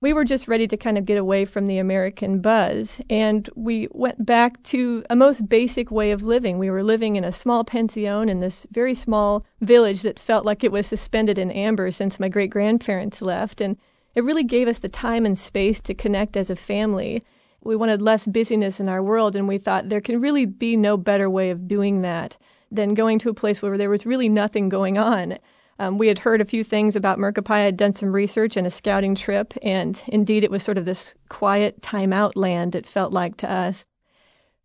we 0.00 0.12
were 0.12 0.24
just 0.24 0.46
ready 0.46 0.68
to 0.68 0.76
kind 0.76 0.96
of 0.96 1.04
get 1.04 1.18
away 1.18 1.44
from 1.44 1.66
the 1.66 1.78
American 1.78 2.40
buzz. 2.40 3.00
And 3.10 3.48
we 3.56 3.88
went 3.90 4.24
back 4.24 4.62
to 4.64 5.02
a 5.10 5.16
most 5.16 5.48
basic 5.48 5.90
way 5.90 6.12
of 6.12 6.22
living. 6.22 6.58
We 6.58 6.70
were 6.70 6.84
living 6.84 7.16
in 7.16 7.24
a 7.24 7.32
small 7.32 7.64
pension 7.64 8.28
in 8.28 8.38
this 8.40 8.66
very 8.70 8.94
small 8.94 9.44
village 9.60 10.02
that 10.02 10.20
felt 10.20 10.44
like 10.44 10.62
it 10.62 10.70
was 10.70 10.86
suspended 10.86 11.36
in 11.36 11.50
amber 11.50 11.90
since 11.90 12.20
my 12.20 12.28
great 12.28 12.50
grandparents 12.50 13.20
left. 13.20 13.60
And 13.60 13.76
it 14.14 14.22
really 14.22 14.44
gave 14.44 14.68
us 14.68 14.78
the 14.78 14.88
time 14.88 15.26
and 15.26 15.36
space 15.36 15.80
to 15.80 15.94
connect 15.94 16.36
as 16.36 16.48
a 16.48 16.56
family. 16.56 17.24
We 17.64 17.74
wanted 17.74 18.00
less 18.00 18.24
busyness 18.24 18.78
in 18.78 18.88
our 18.88 19.02
world, 19.02 19.34
and 19.34 19.48
we 19.48 19.58
thought 19.58 19.88
there 19.88 20.00
can 20.00 20.20
really 20.20 20.46
be 20.46 20.76
no 20.76 20.96
better 20.96 21.28
way 21.28 21.50
of 21.50 21.66
doing 21.66 22.02
that 22.02 22.36
than 22.70 22.94
going 22.94 23.18
to 23.18 23.30
a 23.30 23.34
place 23.34 23.60
where 23.60 23.76
there 23.76 23.90
was 23.90 24.06
really 24.06 24.28
nothing 24.28 24.68
going 24.68 24.96
on. 24.96 25.38
Um, 25.78 25.96
we 25.98 26.08
had 26.08 26.18
heard 26.18 26.40
a 26.40 26.46
few 26.46 26.64
things 26.64 26.96
about 26.96 27.18
Mrkopalj. 27.18 27.50
I 27.54 27.60
had 27.60 27.76
done 27.76 27.92
some 27.92 28.12
research 28.12 28.56
and 28.56 28.66
a 28.66 28.70
scouting 28.70 29.14
trip, 29.14 29.54
and 29.62 30.02
indeed 30.08 30.42
it 30.42 30.50
was 30.50 30.62
sort 30.62 30.78
of 30.78 30.84
this 30.84 31.14
quiet 31.28 31.80
timeout 31.82 32.32
land, 32.34 32.74
it 32.74 32.86
felt 32.86 33.12
like 33.12 33.36
to 33.38 33.50
us. 33.50 33.84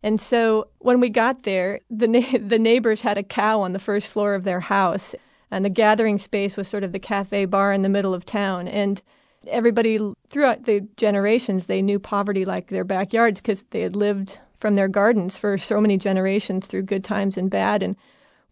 And 0.02 0.20
so 0.20 0.68
when 0.78 1.00
we 1.00 1.08
got 1.08 1.44
there, 1.44 1.80
the, 1.88 2.08
na- 2.08 2.38
the 2.40 2.58
neighbors 2.58 3.02
had 3.02 3.16
a 3.16 3.22
cow 3.22 3.60
on 3.60 3.72
the 3.72 3.78
first 3.78 4.08
floor 4.08 4.34
of 4.34 4.44
their 4.44 4.60
house, 4.60 5.14
and 5.50 5.64
the 5.64 5.70
gathering 5.70 6.18
space 6.18 6.56
was 6.56 6.66
sort 6.66 6.82
of 6.82 6.92
the 6.92 6.98
cafe 6.98 7.44
bar 7.44 7.72
in 7.72 7.82
the 7.82 7.88
middle 7.88 8.12
of 8.12 8.26
town. 8.26 8.66
And 8.66 9.00
everybody 9.46 9.98
throughout 10.28 10.64
the 10.64 10.86
generations, 10.96 11.66
they 11.66 11.80
knew 11.80 12.00
poverty 12.00 12.44
like 12.44 12.68
their 12.68 12.84
backyards 12.84 13.40
because 13.40 13.62
they 13.70 13.82
had 13.82 13.94
lived 13.94 14.40
from 14.58 14.74
their 14.74 14.88
gardens 14.88 15.36
for 15.36 15.58
so 15.58 15.80
many 15.80 15.96
generations 15.96 16.66
through 16.66 16.82
good 16.82 17.04
times 17.04 17.36
and 17.36 17.50
bad. 17.50 17.82
And 17.82 17.96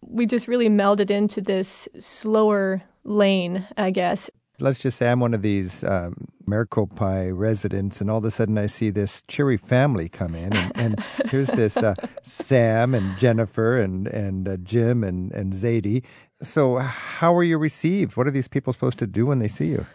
we 0.07 0.25
just 0.25 0.47
really 0.47 0.69
melded 0.69 1.09
into 1.09 1.41
this 1.41 1.87
slower 1.99 2.81
lane, 3.03 3.67
I 3.77 3.91
guess. 3.91 4.29
Let's 4.59 4.79
just 4.79 4.97
say 4.97 5.09
I'm 5.09 5.19
one 5.19 5.33
of 5.33 5.41
these 5.41 5.83
um, 5.83 6.27
Mrkopalj 6.47 7.37
residents, 7.37 8.01
and 8.01 8.09
all 8.09 8.19
of 8.19 8.25
a 8.25 8.31
sudden 8.31 8.57
I 8.57 8.67
see 8.67 8.91
this 8.91 9.21
cheery 9.27 9.57
family 9.57 10.09
come 10.09 10.35
in, 10.35 10.53
and, 10.53 10.71
and 10.75 11.03
here's 11.25 11.49
this 11.49 11.77
uh, 11.77 11.95
Sam 12.21 12.93
and 12.93 13.17
Jennifer 13.17 13.81
and 13.81 14.07
and 14.07 14.47
uh, 14.47 14.57
Jim 14.57 15.03
and 15.03 15.31
and 15.31 15.53
Zadie. 15.53 16.03
So, 16.41 16.77
how 16.77 17.35
are 17.35 17.43
you 17.43 17.57
received? 17.57 18.15
What 18.15 18.27
are 18.27 18.31
these 18.31 18.47
people 18.47 18.71
supposed 18.73 18.99
to 18.99 19.07
do 19.07 19.25
when 19.25 19.39
they 19.39 19.47
see 19.47 19.67
you? 19.67 19.85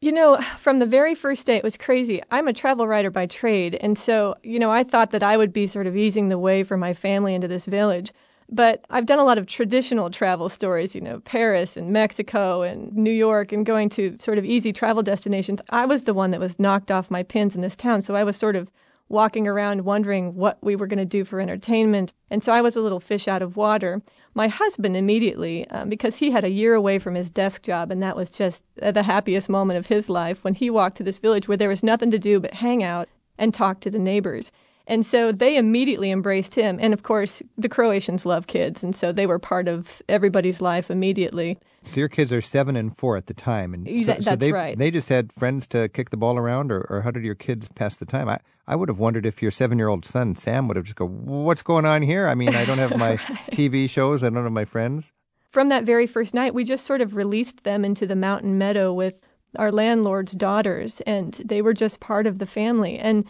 You 0.00 0.12
know, 0.12 0.36
from 0.58 0.80
the 0.80 0.86
very 0.86 1.14
first 1.14 1.46
day, 1.46 1.56
it 1.56 1.64
was 1.64 1.78
crazy. 1.78 2.20
I'm 2.30 2.46
a 2.46 2.52
travel 2.52 2.86
writer 2.86 3.10
by 3.10 3.24
trade. 3.24 3.76
And 3.80 3.96
so, 3.96 4.34
you 4.42 4.58
know, 4.58 4.70
I 4.70 4.84
thought 4.84 5.12
that 5.12 5.22
I 5.22 5.38
would 5.38 5.50
be 5.50 5.66
sort 5.66 5.86
of 5.86 5.96
easing 5.96 6.28
the 6.28 6.38
way 6.38 6.62
for 6.62 6.76
my 6.76 6.92
family 6.92 7.34
into 7.34 7.48
this 7.48 7.64
village. 7.64 8.12
But 8.50 8.84
I've 8.90 9.06
done 9.06 9.18
a 9.18 9.24
lot 9.24 9.38
of 9.38 9.46
traditional 9.46 10.10
travel 10.10 10.48
stories, 10.48 10.94
you 10.94 11.00
know, 11.00 11.20
Paris 11.20 11.76
and 11.76 11.92
Mexico 11.92 12.62
and 12.62 12.92
New 12.94 13.10
York 13.10 13.52
and 13.52 13.64
going 13.64 13.88
to 13.90 14.16
sort 14.18 14.38
of 14.38 14.44
easy 14.44 14.72
travel 14.72 15.02
destinations. 15.02 15.60
I 15.70 15.86
was 15.86 16.04
the 16.04 16.14
one 16.14 16.30
that 16.32 16.40
was 16.40 16.58
knocked 16.58 16.90
off 16.90 17.10
my 17.10 17.22
pins 17.22 17.54
in 17.54 17.62
this 17.62 17.76
town. 17.76 18.02
So 18.02 18.14
I 18.14 18.24
was 18.24 18.36
sort 18.36 18.56
of 18.56 18.70
walking 19.08 19.46
around 19.46 19.84
wondering 19.84 20.34
what 20.34 20.58
we 20.62 20.74
were 20.76 20.86
going 20.86 20.98
to 20.98 21.04
do 21.04 21.24
for 21.24 21.40
entertainment. 21.40 22.12
And 22.30 22.42
so 22.42 22.52
I 22.52 22.62
was 22.62 22.74
a 22.74 22.80
little 22.80 23.00
fish 23.00 23.28
out 23.28 23.42
of 23.42 23.56
water. 23.56 24.02
My 24.34 24.48
husband 24.48 24.96
immediately, 24.96 25.68
um, 25.68 25.88
because 25.88 26.16
he 26.16 26.30
had 26.30 26.44
a 26.44 26.50
year 26.50 26.74
away 26.74 26.98
from 26.98 27.14
his 27.14 27.30
desk 27.30 27.62
job, 27.62 27.90
and 27.90 28.02
that 28.02 28.16
was 28.16 28.30
just 28.30 28.62
the 28.76 29.02
happiest 29.02 29.48
moment 29.48 29.78
of 29.78 29.86
his 29.88 30.08
life 30.08 30.42
when 30.42 30.54
he 30.54 30.70
walked 30.70 30.96
to 30.96 31.02
this 31.02 31.18
village 31.18 31.46
where 31.46 31.56
there 31.56 31.68
was 31.68 31.82
nothing 31.82 32.10
to 32.10 32.18
do 32.18 32.40
but 32.40 32.54
hang 32.54 32.82
out 32.82 33.08
and 33.38 33.52
talk 33.52 33.80
to 33.80 33.90
the 33.90 33.98
neighbors. 33.98 34.50
And 34.86 35.04
so 35.06 35.32
they 35.32 35.56
immediately 35.56 36.10
embraced 36.10 36.54
him. 36.54 36.78
And 36.80 36.92
of 36.92 37.02
course, 37.02 37.42
the 37.56 37.68
Croatians 37.70 38.26
love 38.26 38.46
kids. 38.46 38.82
And 38.82 38.94
so 38.94 39.12
they 39.12 39.26
were 39.26 39.38
part 39.38 39.66
of 39.66 40.02
everybody's 40.10 40.60
life 40.60 40.90
immediately. 40.90 41.58
So 41.86 42.00
your 42.00 42.08
kids 42.08 42.32
are 42.32 42.42
seven 42.42 42.76
and 42.76 42.94
four 42.94 43.16
at 43.16 43.26
the 43.26 43.34
time. 43.34 43.72
And 43.72 43.88
so, 44.00 44.06
That- 44.06 44.24
so 44.24 44.36
they, 44.36 44.52
right. 44.52 44.76
they 44.76 44.90
just 44.90 45.08
had 45.08 45.32
friends 45.32 45.66
to 45.68 45.88
kick 45.88 46.10
the 46.10 46.16
ball 46.18 46.36
around, 46.36 46.70
or, 46.70 46.82
or 46.90 47.00
how 47.02 47.10
did 47.10 47.24
your 47.24 47.34
kids 47.34 47.68
pass 47.74 47.96
the 47.96 48.04
time? 48.06 48.28
I, 48.28 48.40
I 48.66 48.76
would 48.76 48.88
have 48.88 48.98
wondered 48.98 49.24
if 49.26 49.40
your 49.42 49.50
seven 49.50 49.78
year 49.78 49.88
old 49.88 50.04
son, 50.04 50.34
Sam, 50.34 50.68
would 50.68 50.76
have 50.76 50.84
just 50.86 50.96
go, 50.96 51.06
What's 51.06 51.62
going 51.62 51.84
on 51.86 52.02
here? 52.02 52.28
I 52.28 52.34
mean, 52.34 52.54
I 52.54 52.64
don't 52.64 52.78
have 52.78 52.96
my 52.96 53.16
TV 53.50 53.88
shows, 53.88 54.22
I 54.22 54.28
don't 54.30 54.42
have 54.44 54.52
my 54.52 54.64
friends. 54.66 55.12
From 55.50 55.68
that 55.70 55.84
very 55.84 56.06
first 56.06 56.34
night, 56.34 56.52
we 56.54 56.64
just 56.64 56.84
sort 56.84 57.00
of 57.00 57.14
released 57.16 57.64
them 57.64 57.84
into 57.84 58.06
the 58.06 58.16
mountain 58.16 58.58
meadow 58.58 58.92
with 58.92 59.14
our 59.56 59.70
landlord's 59.70 60.32
daughters, 60.32 61.00
and 61.02 61.34
they 61.44 61.62
were 61.62 61.74
just 61.74 62.00
part 62.00 62.26
of 62.26 62.38
the 62.38 62.46
family. 62.46 62.98
And 62.98 63.24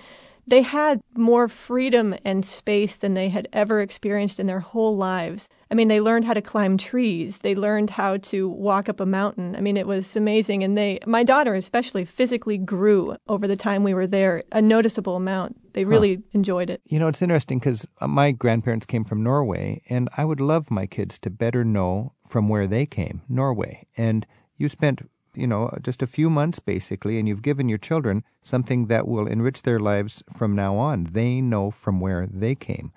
they 0.46 0.62
had 0.62 1.00
more 1.14 1.48
freedom 1.48 2.14
and 2.24 2.44
space 2.44 2.96
than 2.96 3.14
they 3.14 3.28
had 3.28 3.48
ever 3.52 3.80
experienced 3.80 4.38
in 4.38 4.46
their 4.46 4.60
whole 4.60 4.96
lives. 4.96 5.48
I 5.70 5.74
mean, 5.74 5.88
they 5.88 6.00
learned 6.00 6.24
how 6.24 6.34
to 6.34 6.42
climb 6.42 6.76
trees. 6.76 7.38
They 7.38 7.54
learned 7.54 7.90
how 7.90 8.18
to 8.18 8.48
walk 8.48 8.88
up 8.88 9.00
a 9.00 9.06
mountain. 9.06 9.56
I 9.56 9.60
mean, 9.60 9.76
it 9.76 9.86
was 9.86 10.16
amazing. 10.16 10.62
And 10.62 10.76
they, 10.76 10.98
my 11.06 11.24
daughter 11.24 11.54
especially, 11.54 12.04
physically 12.04 12.58
grew 12.58 13.16
over 13.26 13.48
the 13.48 13.56
time 13.56 13.82
we 13.82 13.94
were 13.94 14.06
there 14.06 14.44
a 14.52 14.62
noticeable 14.62 15.16
amount. 15.16 15.72
They 15.72 15.84
really 15.84 16.22
enjoyed 16.32 16.70
it. 16.70 16.80
You 16.84 17.00
know, 17.00 17.08
it's 17.08 17.22
interesting 17.22 17.58
because 17.58 17.86
uh, 18.00 18.06
my 18.06 18.30
grandparents 18.30 18.86
came 18.86 19.04
from 19.04 19.24
Norway, 19.24 19.82
and 19.88 20.08
I 20.16 20.24
would 20.24 20.40
love 20.40 20.70
my 20.70 20.86
kids 20.86 21.18
to 21.20 21.30
better 21.30 21.64
know 21.64 22.12
from 22.28 22.48
where 22.48 22.68
they 22.68 22.86
came, 22.86 23.22
Norway. 23.28 23.86
And 23.96 24.24
you 24.56 24.68
spent, 24.68 25.00
you 25.34 25.46
know, 25.46 25.76
just 25.82 26.02
a 26.02 26.06
few 26.06 26.30
months 26.30 26.58
basically, 26.58 27.18
and 27.18 27.28
you've 27.28 27.42
given 27.42 27.68
your 27.68 27.78
children 27.78 28.24
something 28.42 28.86
that 28.86 29.06
will 29.08 29.26
enrich 29.26 29.62
their 29.62 29.80
lives 29.80 30.22
from 30.32 30.54
now 30.54 30.76
on. 30.76 31.08
They 31.12 31.40
know 31.40 31.70
from 31.70 32.00
where 32.00 32.26
they 32.26 32.54
came. 32.54 32.92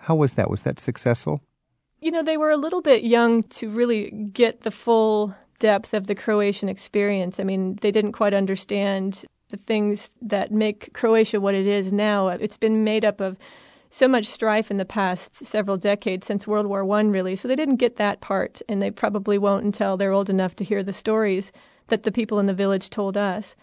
How 0.00 0.14
was 0.14 0.34
that? 0.34 0.50
Was 0.50 0.62
that 0.62 0.78
successful? 0.78 1.40
You 2.00 2.10
know, 2.10 2.22
they 2.22 2.36
were 2.36 2.50
a 2.50 2.56
little 2.56 2.82
bit 2.82 3.04
young 3.04 3.42
to 3.44 3.70
really 3.70 4.10
get 4.10 4.60
the 4.60 4.70
full 4.70 5.34
depth 5.58 5.94
of 5.94 6.06
the 6.06 6.14
Croatian 6.14 6.68
experience. 6.68 7.40
I 7.40 7.44
mean, 7.44 7.78
they 7.80 7.90
didn't 7.90 8.12
quite 8.12 8.34
understand 8.34 9.24
the 9.48 9.56
things 9.56 10.10
that 10.20 10.50
make 10.52 10.92
Croatia 10.92 11.40
what 11.40 11.54
it 11.54 11.66
is 11.66 11.92
now. 11.92 12.28
It's 12.28 12.56
been 12.56 12.84
made 12.84 13.04
up 13.04 13.20
of 13.20 13.38
so 13.88 14.08
much 14.08 14.26
strife 14.26 14.70
in 14.70 14.76
the 14.76 14.84
past 14.84 15.46
several 15.46 15.76
decades 15.76 16.26
since 16.26 16.46
World 16.46 16.66
War 16.66 16.84
One, 16.84 17.10
really. 17.10 17.36
So 17.36 17.48
they 17.48 17.56
didn't 17.56 17.76
get 17.76 17.96
that 17.96 18.20
part, 18.20 18.60
and 18.68 18.82
they 18.82 18.90
probably 18.90 19.38
won't 19.38 19.64
until 19.64 19.96
they're 19.96 20.12
old 20.12 20.28
enough 20.28 20.56
to 20.56 20.64
hear 20.64 20.82
the 20.82 20.92
stories 20.92 21.52
that 21.88 22.02
the 22.02 22.12
people 22.12 22.38
in 22.38 22.46
the 22.46 22.54
village 22.54 22.90
told 22.90 23.16
us. 23.16 23.56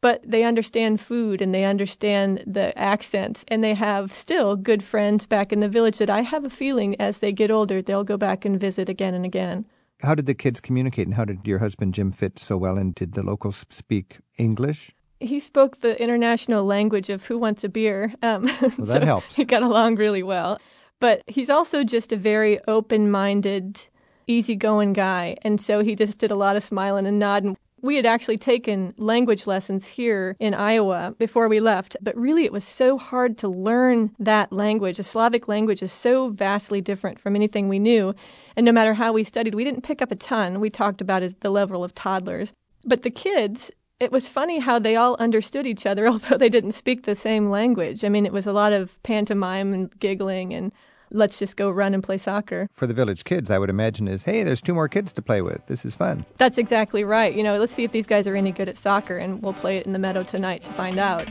But 0.00 0.22
they 0.22 0.44
understand 0.44 1.00
food 1.00 1.40
and 1.40 1.54
they 1.54 1.64
understand 1.64 2.44
the 2.46 2.78
accents, 2.78 3.44
and 3.48 3.64
they 3.64 3.74
have 3.74 4.14
still 4.14 4.54
good 4.54 4.82
friends 4.82 5.24
back 5.24 5.52
in 5.52 5.60
the 5.60 5.68
village 5.68 5.96
that 5.98 6.10
I 6.10 6.20
have 6.20 6.44
a 6.44 6.50
feeling 6.50 6.94
as 7.00 7.20
they 7.20 7.32
get 7.32 7.50
older, 7.50 7.80
they'll 7.80 8.04
go 8.04 8.18
back 8.18 8.44
and 8.44 8.60
visit 8.60 8.88
again 8.88 9.14
and 9.14 9.24
again. 9.24 9.64
How 10.00 10.14
did 10.14 10.26
the 10.26 10.34
kids 10.34 10.60
communicate, 10.60 11.06
and 11.06 11.14
how 11.14 11.24
did 11.24 11.46
your 11.46 11.60
husband 11.60 11.94
Jim 11.94 12.12
fit 12.12 12.38
so 12.38 12.58
well? 12.58 12.76
And 12.76 12.94
did 12.94 13.12
the 13.14 13.22
locals 13.22 13.64
speak 13.70 14.18
English? 14.36 14.92
he 15.20 15.40
spoke 15.40 15.80
the 15.80 16.00
international 16.02 16.64
language 16.64 17.08
of 17.08 17.24
who 17.24 17.38
wants 17.38 17.64
a 17.64 17.68
beer. 17.68 18.12
Um, 18.22 18.44
Well, 18.60 18.70
that 18.78 19.02
so 19.02 19.04
helps. 19.04 19.36
He 19.36 19.44
got 19.44 19.62
along 19.62 19.96
really 19.96 20.22
well. 20.22 20.60
But 21.00 21.22
he's 21.26 21.50
also 21.50 21.84
just 21.84 22.12
a 22.12 22.16
very 22.16 22.60
open 22.66 23.10
minded, 23.10 23.88
easygoing 24.26 24.92
guy. 24.92 25.36
And 25.42 25.60
so 25.60 25.82
he 25.82 25.94
just 25.94 26.18
did 26.18 26.30
a 26.30 26.36
lot 26.36 26.56
of 26.56 26.62
smiling 26.62 27.06
and 27.06 27.18
nodding. 27.18 27.56
We 27.84 27.96
had 27.96 28.06
actually 28.06 28.38
taken 28.38 28.94
language 28.96 29.46
lessons 29.46 29.86
here 29.86 30.36
in 30.40 30.54
Iowa 30.54 31.14
before 31.18 31.48
we 31.48 31.60
left, 31.60 31.98
but 32.00 32.16
really 32.16 32.44
it 32.44 32.52
was 32.52 32.64
so 32.64 32.96
hard 32.96 33.36
to 33.38 33.48
learn 33.48 34.14
that 34.18 34.50
language. 34.50 34.98
A 34.98 35.02
Slavic 35.02 35.48
language 35.48 35.82
is 35.82 35.92
so 35.92 36.30
vastly 36.30 36.80
different 36.80 37.20
from 37.20 37.36
anything 37.36 37.68
we 37.68 37.78
knew. 37.78 38.14
And 38.56 38.64
no 38.64 38.72
matter 38.72 38.94
how 38.94 39.12
we 39.12 39.22
studied, 39.22 39.54
we 39.54 39.64
didn't 39.64 39.82
pick 39.82 40.00
up 40.00 40.10
a 40.10 40.16
ton. 40.16 40.60
We 40.60 40.70
talked 40.70 41.02
about 41.02 41.22
as 41.22 41.34
the 41.40 41.50
level 41.50 41.84
of 41.84 41.94
toddlers. 41.94 42.54
But 42.86 43.02
the 43.02 43.10
kids, 43.10 43.70
it 44.00 44.10
was 44.10 44.30
funny 44.30 44.60
how 44.60 44.78
they 44.78 44.96
all 44.96 45.16
understood 45.16 45.66
each 45.66 45.84
other, 45.84 46.08
although 46.08 46.38
they 46.38 46.48
didn't 46.48 46.72
speak 46.72 47.02
the 47.02 47.14
same 47.14 47.50
language. 47.50 48.02
I 48.02 48.08
mean, 48.08 48.24
it 48.24 48.32
was 48.32 48.46
a 48.46 48.52
lot 48.54 48.72
of 48.72 49.02
pantomime 49.02 49.74
and 49.74 49.98
giggling 49.98 50.54
and 50.54 50.72
let's 51.14 51.38
just 51.38 51.56
go 51.56 51.70
run 51.70 51.94
and 51.94 52.02
play 52.02 52.18
soccer. 52.18 52.68
For 52.72 52.86
the 52.86 52.92
village 52.92 53.24
kids, 53.24 53.50
I 53.50 53.58
would 53.58 53.70
imagine 53.70 54.08
is, 54.08 54.24
hey, 54.24 54.42
there's 54.42 54.60
two 54.60 54.74
more 54.74 54.88
kids 54.88 55.12
to 55.12 55.22
play 55.22 55.40
with. 55.40 55.64
This 55.66 55.84
is 55.84 55.94
fun. 55.94 56.26
That's 56.36 56.58
exactly 56.58 57.04
right. 57.04 57.34
You 57.34 57.42
know, 57.42 57.58
let's 57.58 57.72
see 57.72 57.84
if 57.84 57.92
these 57.92 58.06
guys 58.06 58.26
are 58.26 58.36
any 58.36 58.52
good 58.52 58.68
at 58.68 58.76
soccer, 58.76 59.16
and 59.16 59.40
we'll 59.40 59.54
play 59.54 59.76
it 59.76 59.86
in 59.86 59.92
the 59.92 59.98
meadow 59.98 60.22
tonight 60.22 60.64
to 60.64 60.72
find 60.72 60.98
out. 60.98 61.26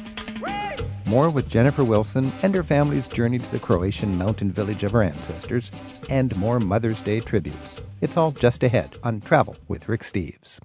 More 1.06 1.30
with 1.30 1.50
Jennifer 1.50 1.84
Wilson 1.84 2.32
and 2.42 2.56
her 2.56 2.64
family's 2.64 3.08
journey 3.08 3.38
to 3.38 3.52
the 3.52 3.60
Croatian 3.60 4.18
mountain 4.18 4.52
village 4.52 4.84
of 4.84 4.92
her 4.94 5.04
ancestors, 5.04 5.70
and 6.10 6.36
more 6.38 6.60
Mother's 6.60 7.02
Day 7.02 7.20
tributes. 7.20 7.82
It's 8.02 8.18
all 8.18 8.32
just 8.32 8.64
ahead 8.64 8.98
on 9.04 9.22
Travel 9.22 9.58
with 9.68 9.90
Rick 9.90 10.02
Steves. 10.02 10.60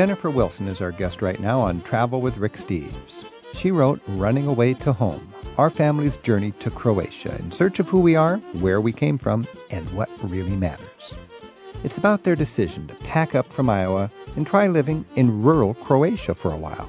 Jennifer 0.00 0.30
Wilson 0.30 0.66
is 0.66 0.80
our 0.80 0.92
guest 0.92 1.20
right 1.20 1.38
now 1.40 1.60
on 1.60 1.82
Travel 1.82 2.22
with 2.22 2.38
Rick 2.38 2.54
Steves. 2.54 3.30
She 3.52 3.70
wrote 3.70 4.00
Running 4.06 4.46
Away 4.46 4.72
to 4.72 4.94
Home 4.94 5.30
Our 5.58 5.68
Family's 5.68 6.16
Journey 6.16 6.52
to 6.52 6.70
Croatia 6.70 7.36
in 7.38 7.50
search 7.52 7.80
of 7.80 7.90
who 7.90 8.00
we 8.00 8.16
are, 8.16 8.38
where 8.60 8.80
we 8.80 8.94
came 8.94 9.18
from, 9.18 9.46
and 9.68 9.86
what 9.92 10.08
really 10.22 10.56
matters. 10.56 11.18
It's 11.84 11.98
about 11.98 12.22
their 12.22 12.34
decision 12.34 12.86
to 12.88 12.94
pack 12.94 13.34
up 13.34 13.52
from 13.52 13.68
Iowa 13.68 14.10
and 14.36 14.46
try 14.46 14.68
living 14.68 15.04
in 15.16 15.42
rural 15.42 15.74
Croatia 15.74 16.34
for 16.34 16.50
a 16.50 16.56
while. 16.56 16.88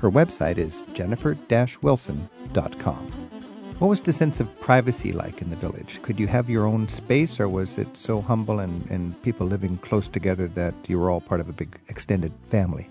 Her 0.00 0.10
website 0.10 0.58
is 0.58 0.82
jennifer 0.92 1.38
wilson.com. 1.82 3.19
What 3.80 3.88
was 3.88 4.02
the 4.02 4.12
sense 4.12 4.40
of 4.40 4.60
privacy 4.60 5.10
like 5.10 5.40
in 5.40 5.48
the 5.48 5.56
village? 5.56 6.02
Could 6.02 6.20
you 6.20 6.26
have 6.26 6.50
your 6.50 6.66
own 6.66 6.86
space, 6.86 7.40
or 7.40 7.48
was 7.48 7.78
it 7.78 7.96
so 7.96 8.20
humble 8.20 8.58
and, 8.58 8.86
and 8.90 9.20
people 9.22 9.46
living 9.46 9.78
close 9.78 10.06
together 10.06 10.48
that 10.48 10.74
you 10.86 10.98
were 10.98 11.08
all 11.08 11.22
part 11.22 11.40
of 11.40 11.48
a 11.48 11.54
big 11.54 11.80
extended 11.88 12.30
family? 12.48 12.90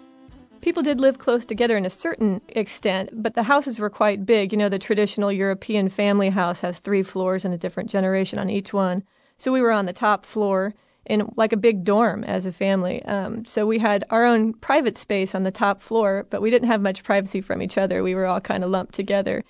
People 0.62 0.81
did 0.81 1.00
live 1.00 1.19
close 1.19 1.46
together 1.46 1.77
in 1.77 1.86
a 1.86 1.91
certain 1.91 2.41
extent, 2.48 3.12
but 3.13 3.36
the 3.36 3.43
houses 3.43 3.77
were 3.77 3.91
quite 3.91 4.25
big. 4.25 4.51
You 4.51 4.58
know, 4.58 4.67
the 4.67 4.79
traditional 4.79 5.31
European 5.31 5.89
family 5.89 6.31
house 6.31 6.62
has 6.62 6.79
three 6.79 7.03
floors 7.03 7.46
and 7.46 7.53
a 7.53 7.58
different 7.60 7.91
generation 7.91 8.39
on 8.39 8.50
each 8.50 8.74
one. 8.74 9.03
So 9.38 9.51
we 9.51 9.62
were 9.62 9.72
on 9.72 9.86
the 9.86 9.93
top 9.93 10.25
floor 10.25 10.74
in 11.05 11.31
like 11.36 11.53
a 11.53 11.58
big 11.58 11.84
dorm 11.84 12.24
as 12.24 12.48
a 12.48 12.51
family. 12.51 13.05
Um, 13.05 13.46
so 13.46 13.67
we 13.67 13.77
had 13.77 14.05
our 14.10 14.25
own 14.25 14.53
private 14.53 14.98
space 14.98 15.36
on 15.36 15.43
the 15.43 15.51
top 15.51 15.84
floor, 15.84 16.25
but 16.31 16.41
we 16.41 16.50
didn't 16.50 16.67
have 16.67 16.81
much 16.81 17.03
privacy 17.03 17.41
from 17.41 17.62
each 17.62 17.77
other. 17.77 18.01
We 18.01 18.15
were 18.15 18.25
all 18.25 18.41
kind 18.41 18.63
of 18.63 18.72
lumped 18.72 18.96
together. 18.96 19.43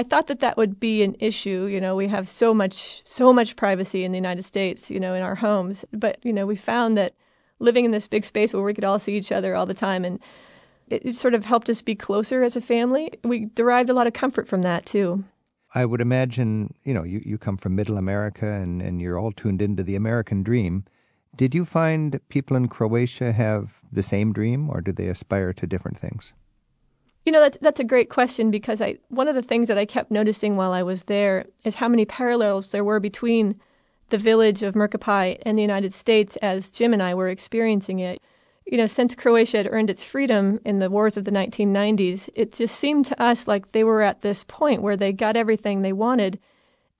I 0.00 0.02
thought 0.02 0.28
that 0.28 0.40
that 0.40 0.56
would 0.56 0.80
be 0.80 1.02
an 1.02 1.14
issue. 1.20 1.66
You 1.66 1.78
know, 1.78 1.94
we 1.94 2.08
have 2.08 2.26
so 2.26 2.54
much, 2.54 3.02
so 3.04 3.34
much 3.34 3.54
privacy 3.54 4.02
in 4.02 4.12
the 4.12 4.16
United 4.16 4.46
States, 4.46 4.90
you 4.90 4.98
know, 4.98 5.12
in 5.12 5.22
our 5.22 5.34
homes. 5.34 5.84
But, 5.92 6.16
you 6.22 6.32
know, 6.32 6.46
we 6.46 6.56
found 6.56 6.96
that 6.96 7.12
living 7.58 7.84
in 7.84 7.90
this 7.90 8.08
big 8.08 8.24
space 8.24 8.54
where 8.54 8.62
we 8.62 8.72
could 8.72 8.82
all 8.82 8.98
see 8.98 9.14
each 9.18 9.30
other 9.30 9.54
all 9.54 9.66
the 9.66 9.74
time 9.74 10.06
and 10.06 10.18
it 10.88 11.14
sort 11.14 11.34
of 11.34 11.44
helped 11.44 11.68
us 11.68 11.82
be 11.82 11.94
closer 11.94 12.42
as 12.42 12.56
a 12.56 12.62
family. 12.62 13.10
We 13.24 13.44
derived 13.44 13.90
a 13.90 13.92
lot 13.92 14.06
of 14.06 14.14
comfort 14.14 14.48
from 14.48 14.62
that 14.62 14.86
too. 14.86 15.22
I 15.74 15.84
would 15.84 16.00
imagine, 16.00 16.72
you 16.82 16.94
know, 16.94 17.04
you, 17.04 17.20
you 17.22 17.36
come 17.36 17.58
from 17.58 17.76
middle 17.76 17.98
America 17.98 18.50
and, 18.50 18.80
and 18.80 19.02
you're 19.02 19.18
all 19.18 19.32
tuned 19.32 19.60
into 19.60 19.82
the 19.82 19.96
American 19.96 20.42
dream. 20.42 20.86
Did 21.36 21.54
you 21.54 21.66
find 21.66 22.18
people 22.30 22.56
in 22.56 22.68
Croatia 22.68 23.32
have 23.32 23.80
the 23.92 24.02
same 24.02 24.32
dream 24.32 24.70
or 24.70 24.80
do 24.80 24.92
they 24.92 25.08
aspire 25.08 25.52
to 25.52 25.66
different 25.66 25.98
things? 25.98 26.32
You 27.24 27.32
know, 27.32 27.40
that's, 27.40 27.58
that's 27.60 27.80
a 27.80 27.84
great 27.84 28.08
question 28.08 28.50
because 28.50 28.80
I, 28.80 28.96
one 29.08 29.28
of 29.28 29.34
the 29.34 29.42
things 29.42 29.68
that 29.68 29.78
I 29.78 29.84
kept 29.84 30.10
noticing 30.10 30.56
while 30.56 30.72
I 30.72 30.82
was 30.82 31.04
there 31.04 31.44
is 31.64 31.76
how 31.76 31.88
many 31.88 32.04
parallels 32.04 32.68
there 32.68 32.84
were 32.84 33.00
between 33.00 33.56
the 34.08 34.18
village 34.18 34.62
of 34.62 34.74
Mrkopalj 34.74 35.38
and 35.42 35.56
the 35.56 35.62
United 35.62 35.94
States 35.94 36.36
as 36.36 36.70
Jim 36.70 36.92
and 36.92 37.02
I 37.02 37.14
were 37.14 37.28
experiencing 37.28 38.00
it. 38.00 38.20
You 38.66 38.78
know, 38.78 38.86
since 38.86 39.14
Croatia 39.14 39.58
had 39.58 39.68
earned 39.70 39.90
its 39.90 40.04
freedom 40.04 40.60
in 40.64 40.78
the 40.78 40.90
wars 40.90 41.16
of 41.16 41.24
the 41.24 41.30
1990s, 41.30 42.28
it 42.34 42.52
just 42.52 42.76
seemed 42.76 43.04
to 43.06 43.20
us 43.22 43.48
like 43.48 43.72
they 43.72 43.84
were 43.84 44.02
at 44.02 44.22
this 44.22 44.44
point 44.44 44.82
where 44.82 44.96
they 44.96 45.12
got 45.12 45.36
everything 45.36 45.82
they 45.82 45.92
wanted 45.92 46.38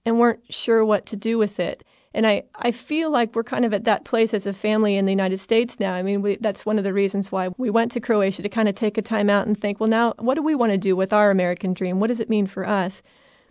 and 0.05 0.19
weren't 0.19 0.41
sure 0.49 0.83
what 0.83 1.05
to 1.07 1.15
do 1.15 1.37
with 1.37 1.59
it. 1.59 1.83
And 2.13 2.27
I, 2.27 2.43
I 2.55 2.71
feel 2.71 3.09
like 3.09 3.35
we're 3.35 3.43
kind 3.43 3.63
of 3.63 3.73
at 3.73 3.85
that 3.85 4.03
place 4.03 4.33
as 4.33 4.45
a 4.45 4.53
family 4.53 4.97
in 4.97 5.05
the 5.05 5.13
United 5.13 5.39
States 5.39 5.79
now. 5.79 5.93
I 5.93 6.03
mean, 6.03 6.21
we, 6.21 6.35
that's 6.41 6.65
one 6.65 6.77
of 6.77 6.83
the 6.83 6.93
reasons 6.93 7.31
why 7.31 7.49
we 7.57 7.69
went 7.69 7.91
to 7.93 8.01
Croatia 8.01 8.41
to 8.41 8.49
kind 8.49 8.67
of 8.67 8.75
take 8.75 8.97
a 8.97 9.01
time 9.01 9.29
out 9.29 9.47
and 9.47 9.59
think, 9.59 9.79
well, 9.79 9.89
now, 9.89 10.13
what 10.19 10.35
do 10.35 10.41
we 10.41 10.55
want 10.55 10.73
to 10.73 10.77
do 10.77 10.95
with 10.95 11.13
our 11.13 11.31
American 11.31 11.73
dream? 11.73 11.99
What 11.99 12.07
does 12.07 12.19
it 12.19 12.29
mean 12.29 12.47
for 12.47 12.67
us? 12.67 13.01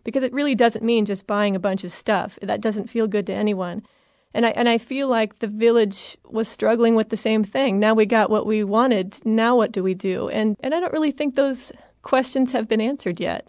Because 0.04 0.22
it 0.22 0.32
really 0.32 0.54
doesn't 0.54 0.84
mean 0.84 1.06
just 1.06 1.26
buying 1.26 1.56
a 1.56 1.60
bunch 1.60 1.84
of 1.84 1.92
stuff. 1.92 2.38
That 2.42 2.60
doesn't 2.60 2.90
feel 2.90 3.06
good 3.06 3.26
to 3.28 3.34
anyone. 3.34 3.82
And 4.32 4.46
I, 4.46 4.50
and 4.50 4.68
I 4.68 4.78
feel 4.78 5.08
like 5.08 5.38
the 5.38 5.48
village 5.48 6.16
was 6.24 6.46
struggling 6.46 6.94
with 6.94 7.08
the 7.08 7.16
same 7.16 7.42
thing. 7.42 7.80
Now 7.80 7.94
we 7.94 8.06
got 8.06 8.30
what 8.30 8.46
we 8.46 8.62
wanted. 8.62 9.24
Now 9.24 9.56
what 9.56 9.72
do 9.72 9.82
we 9.82 9.94
do? 9.94 10.28
And, 10.28 10.56
and 10.60 10.74
I 10.74 10.80
don't 10.80 10.92
really 10.92 11.10
think 11.10 11.34
those 11.34 11.72
questions 12.02 12.52
have 12.52 12.68
been 12.68 12.80
answered 12.80 13.20
yet. 13.20 13.48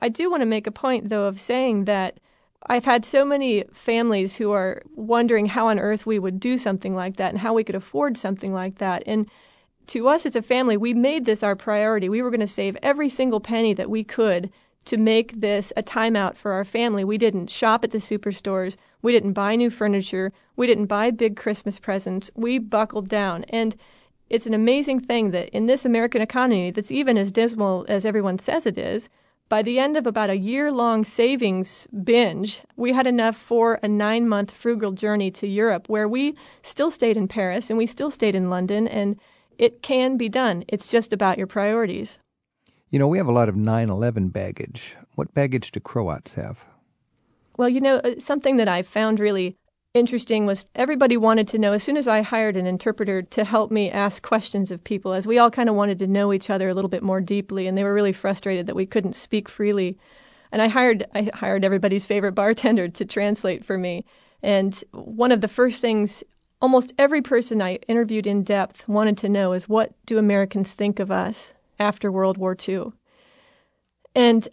I 0.00 0.08
do 0.08 0.30
want 0.30 0.40
to 0.40 0.46
make 0.46 0.66
a 0.66 0.72
point, 0.72 1.10
though, 1.10 1.26
of 1.26 1.38
saying 1.38 1.84
that 1.84 2.20
I've 2.66 2.84
had 2.84 3.04
so 3.04 3.24
many 3.24 3.64
families 3.72 4.36
who 4.36 4.52
are 4.52 4.82
wondering 4.94 5.46
how 5.46 5.68
on 5.68 5.78
earth 5.78 6.06
we 6.06 6.18
would 6.18 6.38
do 6.38 6.58
something 6.58 6.94
like 6.94 7.16
that 7.16 7.30
and 7.30 7.38
how 7.38 7.54
we 7.54 7.64
could 7.64 7.74
afford 7.74 8.16
something 8.16 8.52
like 8.52 8.78
that. 8.78 9.02
And 9.06 9.28
to 9.88 10.08
us 10.08 10.26
as 10.26 10.36
a 10.36 10.42
family, 10.42 10.76
we 10.76 10.94
made 10.94 11.24
this 11.24 11.42
our 11.42 11.56
priority. 11.56 12.08
We 12.08 12.22
were 12.22 12.30
going 12.30 12.40
to 12.40 12.46
save 12.46 12.76
every 12.82 13.08
single 13.08 13.40
penny 13.40 13.74
that 13.74 13.90
we 13.90 14.04
could 14.04 14.50
to 14.84 14.96
make 14.96 15.40
this 15.40 15.72
a 15.76 15.82
timeout 15.82 16.36
for 16.36 16.52
our 16.52 16.64
family. 16.64 17.04
We 17.04 17.18
didn't 17.18 17.50
shop 17.50 17.82
at 17.82 17.90
the 17.90 17.98
superstores. 17.98 18.76
We 19.02 19.12
didn't 19.12 19.32
buy 19.32 19.56
new 19.56 19.70
furniture. 19.70 20.32
We 20.56 20.66
didn't 20.66 20.86
buy 20.86 21.10
big 21.10 21.36
Christmas 21.36 21.78
presents. 21.78 22.30
We 22.34 22.58
buckled 22.58 23.08
down. 23.08 23.44
And 23.44 23.76
it's 24.28 24.46
an 24.46 24.54
amazing 24.54 25.00
thing 25.00 25.32
that 25.32 25.48
in 25.50 25.66
this 25.66 25.84
American 25.84 26.22
economy 26.22 26.70
that's 26.70 26.92
even 26.92 27.18
as 27.18 27.32
dismal 27.32 27.84
as 27.88 28.04
everyone 28.04 28.38
says 28.38 28.64
it 28.64 28.78
is, 28.78 29.08
by 29.50 29.62
the 29.62 29.80
end 29.80 29.96
of 29.96 30.06
about 30.06 30.30
a 30.30 30.38
year 30.38 30.70
long 30.70 31.04
savings 31.04 31.86
binge, 32.04 32.62
we 32.76 32.92
had 32.92 33.06
enough 33.06 33.36
for 33.36 33.80
a 33.82 33.88
nine 33.88 34.26
month 34.26 34.52
frugal 34.52 34.92
journey 34.92 35.30
to 35.32 35.46
Europe 35.46 35.88
where 35.88 36.08
we 36.08 36.36
still 36.62 36.90
stayed 36.90 37.16
in 37.16 37.26
Paris 37.28 37.68
and 37.68 37.76
we 37.76 37.86
still 37.86 38.12
stayed 38.12 38.36
in 38.36 38.48
London, 38.48 38.86
and 38.86 39.20
it 39.58 39.82
can 39.82 40.16
be 40.16 40.28
done. 40.28 40.64
It's 40.68 40.86
just 40.86 41.12
about 41.12 41.36
your 41.36 41.48
priorities. 41.48 42.18
You 42.90 42.98
know, 43.00 43.08
we 43.08 43.18
have 43.18 43.26
a 43.26 43.32
lot 43.32 43.48
of 43.48 43.56
9 43.56 43.90
11 43.90 44.28
baggage. 44.28 44.96
What 45.16 45.34
baggage 45.34 45.72
do 45.72 45.80
Croats 45.80 46.34
have? 46.34 46.64
Well, 47.56 47.68
you 47.68 47.80
know, 47.80 47.96
uh, 47.96 48.14
something 48.18 48.56
that 48.56 48.68
I 48.68 48.82
found 48.82 49.18
really 49.18 49.56
interesting 49.94 50.46
was 50.46 50.66
everybody 50.74 51.16
wanted 51.16 51.48
to 51.48 51.58
know 51.58 51.72
as 51.72 51.82
soon 51.82 51.96
as 51.96 52.06
I 52.06 52.22
hired 52.22 52.56
an 52.56 52.66
interpreter 52.66 53.22
to 53.22 53.44
help 53.44 53.70
me 53.70 53.90
ask 53.90 54.22
questions 54.22 54.70
of 54.70 54.84
people, 54.84 55.12
as 55.12 55.26
we 55.26 55.38
all 55.38 55.50
kind 55.50 55.68
of 55.68 55.74
wanted 55.74 55.98
to 55.98 56.06
know 56.06 56.32
each 56.32 56.50
other 56.50 56.68
a 56.68 56.74
little 56.74 56.88
bit 56.88 57.02
more 57.02 57.20
deeply, 57.20 57.66
and 57.66 57.76
they 57.76 57.84
were 57.84 57.94
really 57.94 58.12
frustrated 58.12 58.66
that 58.66 58.76
we 58.76 58.86
couldn't 58.86 59.16
speak 59.16 59.48
freely. 59.48 59.98
And 60.52 60.62
I 60.62 60.68
hired 60.68 61.04
I 61.14 61.30
hired 61.34 61.64
everybody's 61.64 62.06
favorite 62.06 62.32
bartender 62.32 62.88
to 62.88 63.04
translate 63.04 63.64
for 63.64 63.78
me. 63.78 64.04
And 64.42 64.82
one 64.92 65.32
of 65.32 65.40
the 65.40 65.48
first 65.48 65.80
things 65.80 66.22
almost 66.62 66.92
every 66.98 67.22
person 67.22 67.62
I 67.62 67.76
interviewed 67.88 68.26
in 68.26 68.42
depth 68.42 68.86
wanted 68.86 69.16
to 69.18 69.28
know 69.28 69.52
is 69.52 69.68
what 69.68 69.94
do 70.06 70.18
Americans 70.18 70.72
think 70.72 70.98
of 70.98 71.10
us 71.10 71.54
after 71.78 72.12
World 72.12 72.36
War 72.36 72.56
II? 72.68 72.92
And 74.14 74.48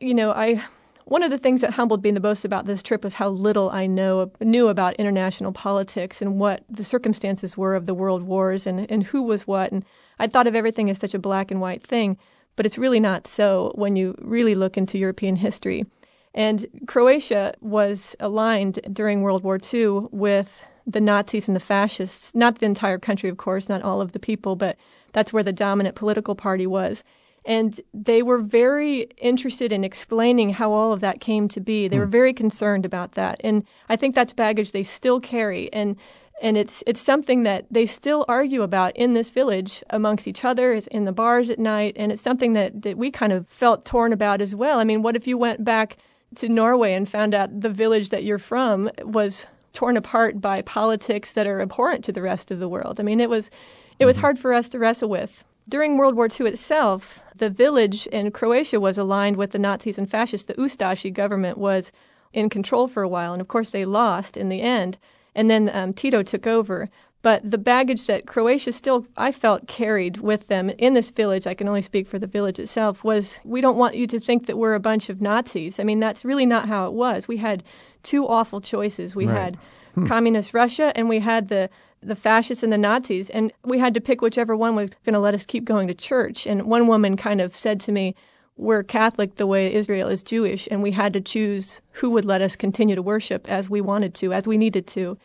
you 0.00 0.14
know, 0.14 0.32
I 0.32 0.64
one 1.06 1.22
of 1.22 1.30
the 1.30 1.38
things 1.38 1.60
that 1.60 1.74
humbled 1.74 2.02
me 2.02 2.10
the 2.10 2.18
most 2.18 2.44
about 2.44 2.66
this 2.66 2.82
trip 2.82 3.04
was 3.04 3.14
how 3.14 3.28
little 3.28 3.70
I 3.70 3.86
know 3.86 4.32
knew 4.40 4.66
about 4.66 4.96
international 4.96 5.52
politics 5.52 6.20
and 6.20 6.40
what 6.40 6.64
the 6.68 6.82
circumstances 6.82 7.56
were 7.56 7.76
of 7.76 7.86
the 7.86 7.94
world 7.94 8.24
wars 8.24 8.66
and, 8.66 8.90
and 8.90 9.04
who 9.04 9.22
was 9.22 9.46
what. 9.46 9.70
And 9.70 9.84
I 10.18 10.26
thought 10.26 10.48
of 10.48 10.56
everything 10.56 10.90
as 10.90 10.98
such 10.98 11.14
a 11.14 11.20
black 11.20 11.52
and 11.52 11.60
white 11.60 11.80
thing, 11.80 12.18
but 12.56 12.66
it's 12.66 12.76
really 12.76 12.98
not 12.98 13.28
so 13.28 13.70
when 13.76 13.94
you 13.94 14.16
really 14.18 14.56
look 14.56 14.76
into 14.76 14.98
European 14.98 15.36
history. 15.36 15.86
And 16.34 16.66
Croatia 16.88 17.54
was 17.60 18.16
aligned 18.18 18.80
during 18.92 19.22
World 19.22 19.44
War 19.44 19.60
II 19.72 20.08
with 20.10 20.64
the 20.88 21.00
Nazis 21.00 21.46
and 21.46 21.54
the 21.54 21.60
fascists, 21.60 22.34
not 22.34 22.58
the 22.58 22.66
entire 22.66 22.98
country, 22.98 23.30
of 23.30 23.36
course, 23.36 23.68
not 23.68 23.82
all 23.82 24.00
of 24.00 24.10
the 24.10 24.18
people, 24.18 24.56
but 24.56 24.76
that's 25.12 25.32
where 25.32 25.44
the 25.44 25.52
dominant 25.52 25.94
political 25.94 26.34
party 26.34 26.66
was. 26.66 27.04
And 27.46 27.80
they 27.94 28.22
were 28.22 28.38
very 28.38 29.02
interested 29.16 29.72
in 29.72 29.84
explaining 29.84 30.50
how 30.50 30.72
all 30.72 30.92
of 30.92 31.00
that 31.00 31.20
came 31.20 31.46
to 31.48 31.60
be. 31.60 31.88
They 31.88 31.98
were 31.98 32.04
hmm. 32.04 32.10
very 32.10 32.32
concerned 32.34 32.84
about 32.84 33.12
that. 33.12 33.40
And 33.42 33.64
I 33.88 33.96
think 33.96 34.14
that's 34.14 34.32
baggage 34.32 34.72
they 34.72 34.82
still 34.82 35.20
carry. 35.20 35.72
And 35.72 35.96
and 36.42 36.58
it's 36.58 36.82
it's 36.86 37.00
something 37.00 37.44
that 37.44 37.64
they 37.70 37.86
still 37.86 38.24
argue 38.28 38.62
about 38.62 38.94
in 38.94 39.14
this 39.14 39.30
village 39.30 39.82
amongst 39.88 40.28
each 40.28 40.44
other 40.44 40.72
is 40.72 40.86
in 40.88 41.06
the 41.06 41.12
bars 41.12 41.48
at 41.48 41.58
night 41.58 41.94
and 41.96 42.12
it's 42.12 42.20
something 42.20 42.52
that, 42.52 42.82
that 42.82 42.98
we 42.98 43.10
kind 43.10 43.32
of 43.32 43.48
felt 43.48 43.86
torn 43.86 44.12
about 44.12 44.42
as 44.42 44.54
well 44.54 44.78
i 44.78 44.84
mean 44.84 45.00
what 45.00 45.16
if 45.16 45.26
you 45.26 45.38
went 45.38 45.64
back 45.64 45.96
to 46.34 46.46
norway 46.46 46.92
and 46.92 47.08
found 47.08 47.34
out 47.34 47.62
the 47.62 47.70
village 47.70 48.10
that 48.10 48.22
you're 48.22 48.38
from 48.38 48.90
was 49.02 49.46
torn 49.72 49.96
apart 49.96 50.38
by 50.38 50.60
politics 50.60 51.32
that 51.32 51.46
are 51.46 51.62
abhorrent 51.62 52.04
to 52.04 52.12
the 52.12 52.20
rest 52.20 52.50
of 52.50 52.58
the 52.58 52.68
world 52.68 53.00
i 53.00 53.02
mean 53.02 53.18
it 53.18 53.30
was 53.30 53.50
it 53.98 54.04
was 54.04 54.16
mm-hmm. 54.16 54.20
hard 54.20 54.38
for 54.38 54.52
us 54.52 54.68
to 54.68 54.78
wrestle 54.78 55.08
with 55.08 55.42
during 55.68 55.96
World 55.96 56.14
War 56.14 56.28
II 56.28 56.46
itself, 56.46 57.20
the 57.38 57.50
village 57.50 58.06
in 58.08 58.30
Croatia 58.30 58.80
was 58.80 58.98
aligned 58.98 59.36
with 59.36 59.52
the 59.52 59.58
Nazis 59.58 59.98
and 59.98 60.10
fascists. 60.10 60.46
The 60.46 60.54
Ustashi 60.54 61.12
government 61.12 61.58
was 61.58 61.92
in 62.32 62.48
control 62.48 62.88
for 62.88 63.02
a 63.02 63.08
while, 63.08 63.32
and 63.32 63.40
of 63.40 63.48
course 63.48 63.70
they 63.70 63.84
lost 63.84 64.36
in 64.36 64.48
the 64.48 64.62
end. 64.62 64.98
And 65.34 65.50
then 65.50 65.70
um, 65.72 65.92
Tito 65.92 66.22
took 66.22 66.46
over. 66.46 66.88
But 67.22 67.50
the 67.50 67.58
baggage 67.58 68.06
that 68.06 68.26
Croatia 68.26 68.70
still, 68.72 69.06
I 69.16 69.32
felt, 69.32 69.66
carried 69.66 70.18
with 70.18 70.46
them 70.46 70.70
in 70.70 70.94
this 70.94 71.10
village, 71.10 71.46
I 71.46 71.54
can 71.54 71.66
only 71.66 71.82
speak 71.82 72.06
for 72.06 72.20
the 72.20 72.26
village 72.26 72.60
itself, 72.60 73.02
was 73.02 73.38
we 73.42 73.60
don't 73.60 73.76
want 73.76 73.96
you 73.96 74.06
to 74.06 74.20
think 74.20 74.46
that 74.46 74.58
we're 74.58 74.74
a 74.74 74.80
bunch 74.80 75.08
of 75.08 75.20
Nazis. 75.20 75.80
I 75.80 75.84
mean, 75.84 75.98
that's 75.98 76.24
really 76.24 76.46
not 76.46 76.68
how 76.68 76.86
it 76.86 76.92
was. 76.92 77.26
We 77.26 77.38
had 77.38 77.64
two 78.02 78.28
awful 78.28 78.60
choices. 78.60 79.16
We 79.16 79.26
right. 79.26 79.36
had 79.36 79.58
hmm. 79.94 80.06
communist 80.06 80.54
Russia 80.54 80.92
and 80.94 81.08
we 81.08 81.18
had 81.18 81.48
the 81.48 81.68
the 82.06 82.16
fascists 82.16 82.62
and 82.62 82.72
the 82.72 82.78
Nazis, 82.78 83.30
and 83.30 83.52
we 83.64 83.78
had 83.78 83.94
to 83.94 84.00
pick 84.00 84.20
whichever 84.20 84.56
one 84.56 84.74
was 84.74 84.90
going 85.04 85.14
to 85.14 85.20
let 85.20 85.34
us 85.34 85.44
keep 85.44 85.64
going 85.64 85.88
to 85.88 85.94
church. 85.94 86.46
And 86.46 86.64
one 86.64 86.86
woman 86.86 87.16
kind 87.16 87.40
of 87.40 87.54
said 87.54 87.80
to 87.80 87.92
me, 87.92 88.14
We're 88.56 88.82
Catholic 88.82 89.36
the 89.36 89.46
way 89.46 89.72
Israel 89.72 90.08
is 90.08 90.22
Jewish, 90.22 90.68
and 90.70 90.82
we 90.82 90.92
had 90.92 91.12
to 91.14 91.20
choose 91.20 91.80
who 91.92 92.10
would 92.10 92.24
let 92.24 92.42
us 92.42 92.56
continue 92.56 92.94
to 92.94 93.02
worship 93.02 93.48
as 93.48 93.68
we 93.68 93.80
wanted 93.80 94.14
to, 94.14 94.32
as 94.32 94.46
we 94.46 94.56
needed 94.56 94.86
to. 94.88 95.18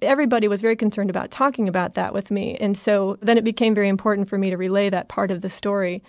Everybody 0.00 0.48
was 0.48 0.60
very 0.60 0.74
concerned 0.74 1.10
about 1.10 1.30
talking 1.30 1.68
about 1.68 1.94
that 1.94 2.12
with 2.12 2.30
me, 2.30 2.56
and 2.56 2.76
so 2.76 3.18
then 3.20 3.38
it 3.38 3.44
became 3.44 3.74
very 3.74 3.88
important 3.88 4.28
for 4.28 4.38
me 4.38 4.50
to 4.50 4.56
relay 4.56 4.90
that 4.90 5.08
part 5.08 5.30
of 5.30 5.42
the 5.42 5.50
story. 5.50 6.02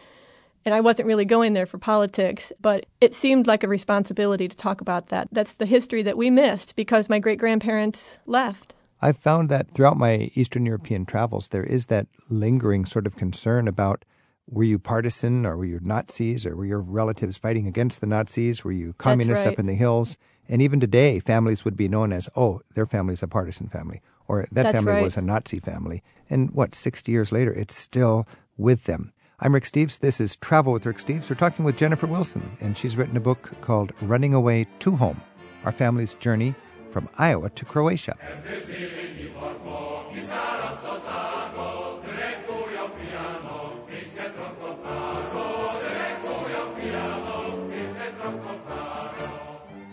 And 0.66 0.74
I 0.74 0.80
wasn't 0.80 1.08
really 1.08 1.26
going 1.26 1.54
there 1.54 1.66
for 1.66 1.78
politics, 1.78 2.54
but 2.62 2.86
it 3.02 3.14
seemed 3.14 3.48
like 3.48 3.64
a 3.64 3.68
responsibility 3.68 4.48
to 4.48 4.56
talk 4.56 4.80
about 4.80 5.10
that. 5.10 5.28
That's 5.32 5.54
the 5.54 5.66
history 5.66 6.02
that 6.04 6.18
we 6.18 6.30
missed 6.30 6.78
because 6.78 7.10
my 7.10 7.20
great 7.20 7.38
grandparents 7.38 8.18
left. 8.26 8.74
I've 9.04 9.18
found 9.18 9.50
that 9.50 9.70
throughout 9.70 9.98
my 9.98 10.32
Eastern 10.34 10.66
European 10.66 11.06
travels, 11.06 11.50
there 11.50 11.66
is 11.66 11.88
that 11.88 12.08
lingering 12.30 12.86
sort 12.86 13.06
of 13.06 13.18
concern 13.18 13.68
about 13.68 14.06
were 14.50 14.64
you 14.64 14.80
partisan 14.80 15.46
or 15.46 15.58
were 15.58 15.66
you 15.66 15.82
Nazis 15.82 16.46
or 16.46 16.56
were 16.56 16.66
your 16.66 16.80
relatives 16.80 17.38
fighting 17.38 17.68
against 17.68 18.00
the 18.00 18.08
Nazis? 18.08 18.64
Were 18.64 18.72
you 18.72 18.94
communists 18.98 19.46
right. 19.46 19.52
up 19.52 19.60
in 19.60 19.66
the 19.66 19.74
hills? 19.74 20.18
And 20.48 20.62
even 20.62 20.80
today, 20.80 21.20
families 21.20 21.66
would 21.66 21.76
be 21.76 21.90
known 21.90 22.14
as, 22.14 22.30
oh, 22.38 22.62
their 22.76 22.86
family's 22.86 23.22
a 23.22 23.28
partisan 23.28 23.68
family, 23.68 24.02
or 24.30 24.48
that 24.54 24.64
That's 24.64 24.76
family 24.76 24.94
right. 24.94 25.04
was 25.04 25.18
a 25.18 25.22
Nazi 25.22 25.60
family. 25.60 26.02
And 26.30 26.52
what, 26.52 26.74
60 26.74 27.12
years 27.12 27.34
later, 27.34 27.52
it's 27.52 27.76
still 27.76 28.26
with 28.58 28.86
them. 28.86 29.12
I'm 29.42 29.54
Rick 29.54 29.66
Steves. 29.66 30.00
This 30.00 30.22
is 30.22 30.38
Travel 30.38 30.72
with 30.72 30.86
Rick 30.86 30.98
Steves. 30.98 31.30
We're 31.30 31.36
talking 31.36 31.66
with 31.66 31.76
Jennifer 31.76 32.08
Wilson, 32.08 32.56
and 32.62 32.78
she's 32.78 32.96
written 32.96 33.18
a 33.18 33.22
book 33.22 33.52
called 33.60 33.92
Running 34.02 34.34
Away 34.34 34.66
to 34.80 34.96
Home 34.96 35.22
Our 35.66 35.74
Family's 35.74 36.14
Journey 36.14 36.56
from 36.94 37.10
Iowa 37.18 37.50
to 37.50 37.66
Croatia. 37.66 38.16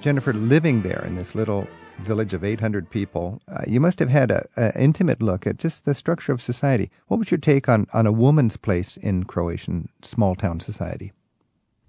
Jennifer, 0.01 0.33
living 0.33 0.81
there 0.81 1.05
in 1.07 1.15
this 1.15 1.35
little 1.35 1.67
village 1.99 2.33
of 2.33 2.43
800 2.43 2.89
people, 2.89 3.41
uh, 3.49 3.61
you 3.67 3.81
must 3.81 3.99
have 3.99 4.09
had 4.09 4.31
an 4.57 4.73
intimate 4.75 5.21
look 5.21 5.47
at 5.47 5.59
just 5.59 5.85
the 5.85 5.95
structure 5.95 6.33
of 6.33 6.41
society. 6.41 6.91
What 7.09 7.19
was 7.19 7.31
your 7.31 7.39
take 7.39 7.69
on, 7.69 7.87
on 7.93 8.07
a 8.07 8.13
woman's 8.13 8.57
place 8.57 8.97
in 8.97 9.25
Croatian 9.25 9.91
small 10.03 10.35
town 10.35 10.61
society? 10.61 11.13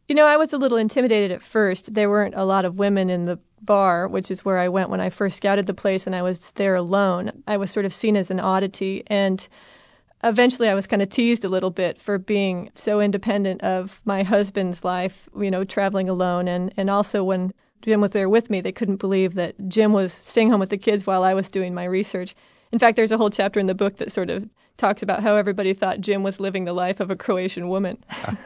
You 0.09 0.15
know, 0.15 0.25
I 0.25 0.35
was 0.35 0.51
a 0.51 0.57
little 0.57 0.77
intimidated 0.77 1.31
at 1.31 1.41
first. 1.41 1.93
There 1.93 2.09
weren't 2.09 2.35
a 2.35 2.43
lot 2.43 2.65
of 2.65 2.75
women 2.75 3.09
in 3.09 3.25
the 3.25 3.39
bar, 3.61 4.07
which 4.07 4.31
is 4.31 4.43
where 4.43 4.57
I 4.57 4.69
went 4.69 4.89
when 4.89 5.01
I 5.01 5.09
first 5.09 5.37
scouted 5.37 5.67
the 5.67 5.73
place, 5.73 6.05
and 6.05 6.15
I 6.15 6.21
was 6.21 6.51
there 6.51 6.75
alone. 6.75 7.43
I 7.47 7.57
was 7.57 7.71
sort 7.71 7.85
of 7.85 7.93
seen 7.93 8.17
as 8.17 8.31
an 8.31 8.39
oddity, 8.39 9.03
and 9.07 9.47
eventually 10.23 10.69
I 10.69 10.73
was 10.73 10.87
kind 10.87 11.01
of 11.01 11.09
teased 11.09 11.43
a 11.45 11.49
little 11.49 11.69
bit 11.69 11.99
for 11.99 12.17
being 12.17 12.71
so 12.75 13.01
independent 13.01 13.61
of 13.61 14.01
my 14.05 14.23
husband's 14.23 14.83
life, 14.83 15.29
you 15.37 15.51
know, 15.51 15.63
traveling 15.63 16.09
alone. 16.09 16.47
And, 16.47 16.73
and 16.77 16.89
also 16.89 17.23
when 17.23 17.53
Jim 17.81 18.01
was 18.01 18.11
there 18.11 18.29
with 18.29 18.49
me, 18.49 18.61
they 18.61 18.71
couldn't 18.71 18.97
believe 18.97 19.33
that 19.35 19.55
Jim 19.67 19.93
was 19.93 20.13
staying 20.13 20.51
home 20.51 20.59
with 20.59 20.69
the 20.69 20.77
kids 20.77 21.05
while 21.05 21.23
I 21.23 21.33
was 21.33 21.49
doing 21.49 21.73
my 21.73 21.85
research. 21.85 22.35
In 22.71 22.79
fact, 22.79 22.95
there's 22.95 23.11
a 23.11 23.17
whole 23.17 23.29
chapter 23.29 23.59
in 23.59 23.65
the 23.65 23.75
book 23.75 23.97
that 23.97 24.11
sort 24.11 24.29
of 24.29 24.47
talks 24.77 25.03
about 25.03 25.21
how 25.21 25.35
everybody 25.35 25.73
thought 25.73 25.99
Jim 25.99 26.23
was 26.23 26.39
living 26.39 26.65
the 26.65 26.73
life 26.73 26.99
of 26.99 27.11
a 27.11 27.15
Croatian 27.15 27.69
woman. 27.69 27.97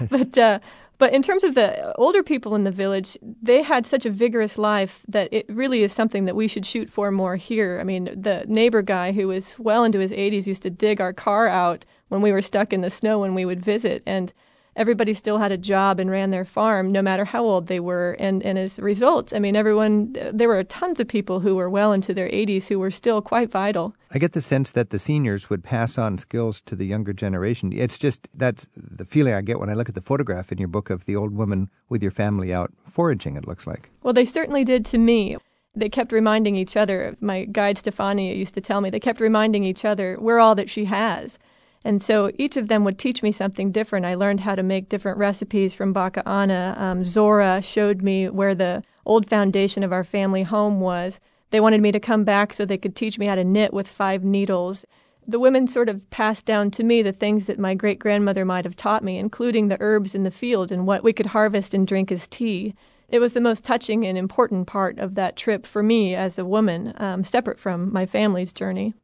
but 0.10 0.36
uh, 0.36 0.58
but 1.02 1.12
in 1.12 1.20
terms 1.20 1.42
of 1.42 1.56
the 1.56 1.92
older 1.96 2.22
people 2.22 2.54
in 2.54 2.62
the 2.62 2.70
village, 2.70 3.18
they 3.42 3.62
had 3.62 3.86
such 3.86 4.06
a 4.06 4.10
vigorous 4.10 4.56
life 4.56 5.02
that 5.08 5.28
it 5.32 5.44
really 5.48 5.82
is 5.82 5.92
something 5.92 6.26
that 6.26 6.36
we 6.36 6.46
should 6.46 6.64
shoot 6.64 6.88
for 6.88 7.10
more 7.10 7.34
here. 7.34 7.80
I 7.80 7.82
mean, 7.82 8.04
the 8.04 8.44
neighbor 8.46 8.82
guy 8.82 9.10
who 9.10 9.26
was 9.26 9.56
well 9.58 9.82
into 9.82 9.98
his 9.98 10.12
80s 10.12 10.46
used 10.46 10.62
to 10.62 10.70
dig 10.70 11.00
our 11.00 11.12
car 11.12 11.48
out 11.48 11.84
when 12.06 12.22
we 12.22 12.30
were 12.30 12.40
stuck 12.40 12.72
in 12.72 12.82
the 12.82 12.88
snow 12.88 13.18
when 13.18 13.34
we 13.34 13.44
would 13.44 13.60
visit 13.60 14.04
and 14.06 14.32
everybody 14.76 15.12
still 15.14 15.38
had 15.38 15.52
a 15.52 15.58
job 15.58 16.00
and 16.00 16.10
ran 16.10 16.30
their 16.30 16.44
farm 16.44 16.90
no 16.90 17.02
matter 17.02 17.24
how 17.24 17.44
old 17.44 17.66
they 17.66 17.80
were 17.80 18.12
and 18.18 18.42
and 18.42 18.58
as 18.58 18.78
a 18.78 18.82
result 18.82 19.32
i 19.34 19.38
mean 19.38 19.54
everyone 19.56 20.12
there 20.32 20.48
were 20.48 20.64
tons 20.64 20.98
of 21.00 21.06
people 21.08 21.40
who 21.40 21.54
were 21.56 21.68
well 21.68 21.92
into 21.92 22.14
their 22.14 22.28
80s 22.28 22.68
who 22.68 22.78
were 22.78 22.90
still 22.90 23.20
quite 23.20 23.50
vital 23.50 23.94
I 24.14 24.18
get 24.18 24.32
the 24.32 24.42
sense 24.42 24.70
that 24.72 24.90
the 24.90 24.98
seniors 24.98 25.48
would 25.48 25.64
pass 25.64 25.96
on 25.96 26.18
skills 26.18 26.60
to 26.62 26.76
the 26.76 26.84
younger 26.84 27.14
generation. 27.14 27.72
It's 27.72 27.96
just 27.96 28.28
that's 28.34 28.66
the 28.76 29.06
feeling 29.06 29.32
I 29.32 29.40
get 29.40 29.58
when 29.58 29.70
I 29.70 29.74
look 29.74 29.88
at 29.88 29.94
the 29.94 30.02
photograph 30.02 30.52
in 30.52 30.58
your 30.58 30.68
book 30.68 30.90
of 30.90 31.06
the 31.06 31.16
old 31.16 31.32
woman 31.34 31.70
with 31.88 32.02
your 32.02 32.10
family 32.10 32.52
out 32.52 32.70
foraging, 32.84 33.36
it 33.38 33.48
looks 33.48 33.66
like. 33.66 33.90
well 34.02 34.12
they 34.12 34.26
certainly 34.26 34.64
did 34.64 34.84
to 34.86 34.98
me 34.98 35.36
they 35.74 35.88
kept 35.88 36.12
reminding 36.12 36.56
each 36.56 36.76
other 36.76 37.16
my 37.20 37.46
guide 37.46 37.78
stefania 37.78 38.36
used 38.36 38.52
to 38.52 38.60
tell 38.60 38.82
me 38.82 38.90
they 38.90 39.00
kept 39.00 39.20
reminding 39.20 39.64
each 39.64 39.84
other 39.86 40.18
we're 40.20 40.38
all 40.38 40.54
that 40.54 40.68
she 40.68 40.84
has 40.84 41.38
and 41.84 42.02
so 42.02 42.30
each 42.38 42.56
of 42.56 42.68
them 42.68 42.84
would 42.84 42.98
teach 42.98 43.22
me 43.22 43.32
something 43.32 43.72
different. 43.72 44.06
I 44.06 44.14
learned 44.14 44.40
how 44.40 44.54
to 44.54 44.62
make 44.62 44.88
different 44.88 45.18
recipes 45.18 45.74
from 45.74 45.92
Baka 45.92 46.26
Ana. 46.28 46.74
Um, 46.78 47.04
Zora 47.04 47.60
showed 47.62 48.02
me 48.02 48.28
where 48.28 48.54
the 48.54 48.82
old 49.04 49.28
foundation 49.28 49.82
of 49.82 49.92
our 49.92 50.04
family 50.04 50.44
home 50.44 50.80
was. 50.80 51.18
They 51.50 51.60
wanted 51.60 51.82
me 51.82 51.92
to 51.92 52.00
come 52.00 52.24
back 52.24 52.52
so 52.52 52.64
they 52.64 52.78
could 52.78 52.96
teach 52.96 53.18
me 53.18 53.26
how 53.26 53.34
to 53.34 53.44
knit 53.44 53.72
with 53.72 53.88
five 53.88 54.24
needles. 54.24 54.84
The 55.26 55.38
women 55.38 55.66
sort 55.66 55.88
of 55.88 56.08
passed 56.10 56.46
down 56.46 56.70
to 56.72 56.84
me 56.84 57.02
the 57.02 57.12
things 57.12 57.46
that 57.46 57.58
my 57.58 57.74
great 57.74 57.98
grandmother 57.98 58.44
might 58.44 58.64
have 58.64 58.74
taught 58.74 59.04
me, 59.04 59.18
including 59.18 59.68
the 59.68 59.76
herbs 59.80 60.14
in 60.14 60.22
the 60.22 60.30
field 60.30 60.72
and 60.72 60.86
what 60.86 61.04
we 61.04 61.12
could 61.12 61.26
harvest 61.26 61.74
and 61.74 61.86
drink 61.86 62.10
as 62.10 62.26
tea. 62.26 62.74
It 63.08 63.18
was 63.18 63.34
the 63.34 63.40
most 63.40 63.62
touching 63.62 64.06
and 64.06 64.16
important 64.16 64.66
part 64.66 64.98
of 64.98 65.14
that 65.16 65.36
trip 65.36 65.66
for 65.66 65.82
me 65.82 66.14
as 66.14 66.38
a 66.38 66.44
woman, 66.44 66.94
um, 66.96 67.22
separate 67.22 67.60
from 67.60 67.92
my 67.92 68.06
family's 68.06 68.52
journey. 68.52 68.94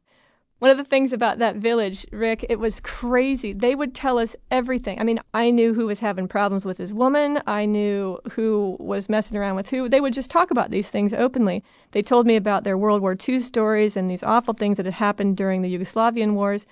One 0.59 0.71
of 0.71 0.77
the 0.77 0.83
things 0.83 1.13
about 1.13 1.39
that 1.39 1.55
village, 1.55 2.05
Rick, 2.11 2.45
it 2.49 2.59
was 2.59 2.81
crazy. 2.81 3.53
They 3.53 3.75
would 3.75 3.95
tell 3.95 4.19
us 4.19 4.35
everything. 4.51 4.99
I 4.99 5.03
mean, 5.03 5.19
I 5.33 5.51
knew 5.51 5.73
who 5.73 5.87
was 5.87 6.01
having 6.01 6.27
problems 6.27 6.65
with 6.65 6.77
his 6.77 6.91
woman. 6.91 7.41
I 7.47 7.65
knew 7.65 8.19
who 8.33 8.75
was 8.77 9.07
messing 9.07 9.37
around 9.37 9.55
with 9.55 9.69
who. 9.69 9.87
They 9.87 10.01
would 10.01 10.13
just 10.13 10.29
talk 10.29 10.51
about 10.51 10.69
these 10.69 10.89
things 10.89 11.13
openly. 11.13 11.63
They 11.91 12.01
told 12.01 12.27
me 12.27 12.35
about 12.35 12.65
their 12.65 12.77
World 12.77 13.01
War 13.01 13.15
II 13.27 13.39
stories 13.39 13.95
and 13.95 14.09
these 14.09 14.21
awful 14.21 14.53
things 14.53 14.75
that 14.75 14.85
had 14.85 14.95
happened 14.95 15.37
during 15.37 15.61
the 15.61 15.73
Yugoslavian 15.73 16.33
wars. 16.33 16.65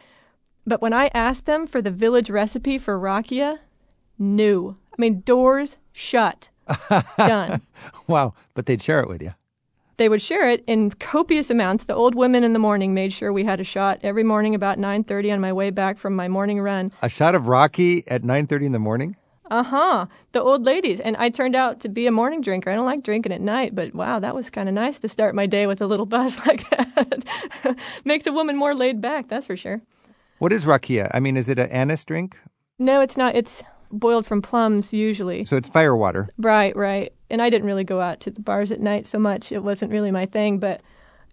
But 0.66 0.82
when 0.82 0.92
I 0.92 1.10
asked 1.14 1.46
them 1.46 1.66
for 1.66 1.82
the 1.82 1.92
village 1.92 2.30
recipe 2.30 2.78
for 2.78 3.00
rakia, 3.00 3.60
no. 4.20 4.76
I 4.92 4.96
mean, 5.02 5.22
doors 5.22 5.78
shut. 5.94 6.50
Done. 7.18 7.62
Wow, 8.06 8.34
but 8.54 8.66
they'd 8.66 8.82
share 8.82 9.00
it 9.00 9.08
with 9.08 9.22
you. 9.22 9.34
They 9.98 10.10
would 10.10 10.22
share 10.22 10.48
it 10.48 10.64
in 10.68 10.92
copious 10.92 11.50
amounts. 11.50 11.86
The 11.86 11.96
old 11.96 12.14
women 12.14 12.44
in 12.44 12.54
the 12.54 12.60
morning 12.60 12.94
made 12.94 13.12
sure 13.12 13.34
we 13.34 13.46
had 13.46 13.60
a 13.60 13.64
shot 13.64 14.00
every 14.04 14.24
morning 14.24 14.54
about 14.54 14.78
9:30 14.78 15.34
on 15.34 15.42
my 15.42 15.52
way 15.52 15.72
back 15.72 15.98
from 15.98 16.16
my 16.16 16.28
morning 16.28 16.62
run. 16.62 16.92
A 17.02 17.10
shot 17.10 17.34
of 17.34 17.44
rakia 17.44 18.04
at 18.08 18.24
9:30 18.24 18.68
in 18.68 18.72
the 18.74 18.80
morning? 18.80 19.16
Uh-huh. 19.50 20.06
The 20.34 20.42
old 20.42 20.66
ladies 20.66 21.00
and 21.00 21.18
I 21.18 21.30
turned 21.30 21.56
out 21.56 21.80
to 21.80 21.90
be 21.90 22.06
a 22.06 22.12
morning 22.12 22.42
drinker. 22.42 22.70
I 22.70 22.76
don't 22.76 22.86
like 22.86 23.02
drinking 23.02 23.32
at 23.32 23.42
night, 23.42 23.74
but 23.74 23.96
wow, 23.96 24.20
that 24.20 24.36
was 24.36 24.50
kind 24.52 24.70
of 24.70 24.76
nice 24.76 25.00
to 25.00 25.10
start 25.10 25.34
my 25.34 25.48
day 25.48 25.66
with 25.66 25.82
a 25.82 25.88
little 25.88 26.06
buzz 26.06 26.38
like 26.46 26.70
that. 26.70 27.24
Makes 28.06 28.28
a 28.28 28.32
woman 28.32 28.56
more 28.56 28.76
laid 28.76 29.02
back, 29.02 29.30
that's 29.30 29.48
for 29.48 29.58
sure. 29.58 29.82
What 30.38 30.54
is 30.54 30.66
rakia? 30.66 31.10
I 31.14 31.20
mean, 31.20 31.38
is 31.38 31.50
it 31.50 31.58
an 31.58 31.70
anise 31.70 32.04
drink? 32.04 32.38
No, 32.78 33.02
it's 33.02 33.18
not. 33.18 33.36
It's 33.36 33.64
boiled 33.92 34.26
from 34.26 34.42
plums 34.42 34.94
usually. 34.94 35.46
So 35.46 35.58
it's 35.58 35.70
fire 35.70 35.96
water. 35.96 36.30
Right, 36.38 36.76
right. 36.76 37.14
And 37.30 37.42
I 37.42 37.50
didn't 37.50 37.68
really 37.68 37.84
go 37.84 38.02
out 38.02 38.20
to 38.22 38.32
the 38.32 38.42
bars 38.42 38.72
at 38.72 38.80
night 38.80 39.08
so 39.08 39.20
much. 39.20 39.52
It 39.52 39.64
wasn't 39.64 39.92
really 39.92 40.12
my 40.12 40.26
thing, 40.26 40.60
but 40.60 40.82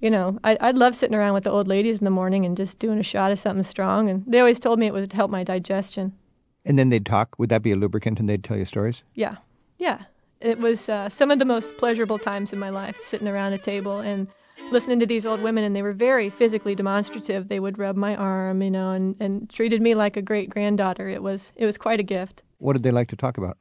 you 0.01 0.11
know, 0.11 0.39
I, 0.45 0.59
I'd 0.61 0.77
love 0.77 0.95
sitting 0.95 1.17
around 1.17 1.35
with 1.35 1.45
the 1.45 1.51
old 1.51 1.69
ladies 1.69 1.99
in 1.99 2.05
the 2.05 2.11
morning 2.11 2.45
and 2.45 2.57
just 2.57 2.79
doing 2.79 2.99
a 2.99 3.03
shot 3.03 3.33
of 3.33 3.39
something 3.39 3.63
strong. 3.63 4.11
And 4.11 4.25
they 4.27 4.39
always 4.39 4.61
told 4.61 4.79
me 4.79 4.87
it 4.87 4.93
would 4.93 5.13
help 5.13 5.31
my 5.31 5.45
digestion. 5.45 6.13
And 6.65 6.79
then 6.79 6.91
they'd 6.91 7.07
talk. 7.07 7.39
Would 7.39 7.49
that 7.51 7.63
be 7.63 7.73
a 7.73 7.77
lubricant 7.77 8.21
and 8.21 8.29
they'd 8.29 8.45
tell 8.45 8.57
you 8.57 8.65
stories? 8.65 9.03
Yeah, 9.15 9.37
yeah. 9.79 10.05
It 10.41 10.59
was 10.59 10.89
uh, 10.89 11.09
some 11.09 11.31
of 11.31 11.39
the 11.39 11.45
most 11.45 11.77
pleasurable 11.79 12.19
times 12.19 12.53
in 12.53 12.59
my 12.59 12.71
life, 12.71 12.99
sitting 13.03 13.29
around 13.29 13.55
a 13.55 13.59
table 13.59 13.99
and 13.99 14.29
listening 14.71 15.01
to 15.01 15.07
these 15.07 15.27
old 15.27 15.41
women. 15.41 15.65
And 15.65 15.75
they 15.75 15.83
were 15.83 15.93
very 15.93 16.31
physically 16.31 16.75
demonstrative. 16.75 17.49
They 17.49 17.61
would 17.61 17.79
rub 17.79 17.97
my 17.97 18.17
arm, 18.17 18.63
you 18.63 18.71
know, 18.71 18.91
and, 18.91 19.17
and 19.21 19.49
treated 19.51 19.81
me 19.83 19.95
like 19.95 20.17
a 20.17 20.23
great 20.23 20.51
granddaughter. 20.51 21.09
It 21.09 21.23
was 21.23 21.53
it 21.57 21.67
was 21.67 21.79
quite 21.79 22.01
a 22.01 22.05
gift. 22.05 22.43
What 22.59 22.75
did 22.75 22.83
they 22.83 22.91
like 22.91 23.09
to 23.09 23.17
talk 23.17 23.37
about? 23.37 23.59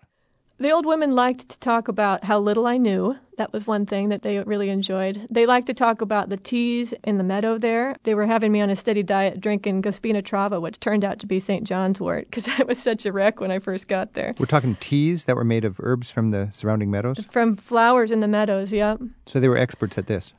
The 0.59 0.71
old 0.71 0.85
women 0.85 1.11
liked 1.13 1.49
to 1.49 1.59
talk 1.59 1.87
about 1.87 2.23
how 2.23 2.39
little 2.39 2.67
I 2.67 2.77
knew. 2.77 3.17
That 3.37 3.51
was 3.51 3.65
one 3.65 3.87
thing 3.87 4.09
that 4.09 4.21
they 4.21 4.39
really 4.39 4.69
enjoyed. 4.69 5.27
They 5.29 5.47
liked 5.47 5.65
to 5.67 5.73
talk 5.73 5.99
about 5.99 6.29
the 6.29 6.37
teas 6.37 6.93
in 7.03 7.17
the 7.17 7.23
meadow 7.23 7.57
there. 7.57 7.95
They 8.03 8.13
were 8.13 8.27
having 8.27 8.51
me 8.51 8.61
on 8.61 8.69
a 8.69 8.75
steady 8.75 9.01
diet 9.01 9.41
drinking 9.41 9.81
Gospina 9.81 10.21
Trava, 10.21 10.61
which 10.61 10.79
turned 10.79 11.03
out 11.03 11.17
to 11.19 11.25
be 11.25 11.39
St. 11.39 11.65
John's 11.65 11.99
wort, 11.99 12.29
because 12.29 12.47
I 12.59 12.63
was 12.63 12.77
such 12.77 13.05
a 13.05 13.11
wreck 13.11 13.41
when 13.41 13.49
I 13.49 13.57
first 13.57 13.87
got 13.87 14.13
there. 14.13 14.35
We're 14.37 14.45
talking 14.45 14.75
teas 14.75 15.25
that 15.25 15.35
were 15.35 15.43
made 15.43 15.65
of 15.65 15.79
herbs 15.81 16.11
from 16.11 16.29
the 16.29 16.49
surrounding 16.53 16.91
meadows. 16.91 17.25
From 17.31 17.57
flowers 17.57 18.11
in 18.11 18.19
the 18.19 18.27
meadows, 18.27 18.71
yep. 18.71 19.01
So 19.25 19.39
they 19.39 19.49
were 19.49 19.57
experts 19.57 19.97
at 19.97 20.05
this. 20.05 20.33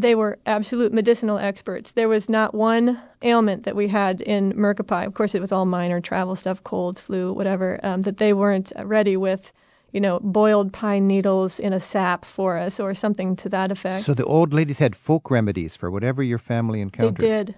They 0.00 0.14
were 0.14 0.38
absolute 0.46 0.94
medicinal 0.94 1.38
experts. 1.38 1.92
There 1.92 2.08
was 2.08 2.30
not 2.30 2.54
one 2.54 2.98
ailment 3.20 3.64
that 3.64 3.76
we 3.76 3.88
had 3.88 4.22
in 4.22 4.54
Mrkopalj. 4.54 5.04
Of 5.06 5.12
course, 5.12 5.34
it 5.34 5.42
was 5.42 5.52
all 5.52 5.66
minor 5.66 6.00
travel 6.00 6.34
stuff, 6.36 6.64
colds, 6.64 7.02
flu, 7.02 7.34
whatever, 7.34 7.78
um, 7.82 8.00
that 8.02 8.16
they 8.16 8.32
weren't 8.32 8.72
ready 8.82 9.18
with, 9.18 9.52
you 9.92 10.00
know, 10.00 10.18
boiled 10.20 10.72
pine 10.72 11.06
needles 11.06 11.60
in 11.60 11.74
a 11.74 11.80
sap 11.80 12.24
for 12.24 12.56
us 12.56 12.80
or 12.80 12.94
something 12.94 13.36
to 13.36 13.50
that 13.50 13.70
effect. 13.70 14.04
So 14.04 14.14
the 14.14 14.24
old 14.24 14.54
ladies 14.54 14.78
had 14.78 14.96
folk 14.96 15.30
remedies 15.30 15.76
for 15.76 15.90
whatever 15.90 16.22
your 16.22 16.38
family 16.38 16.80
encountered. 16.80 17.18
They 17.18 17.28
did. 17.28 17.54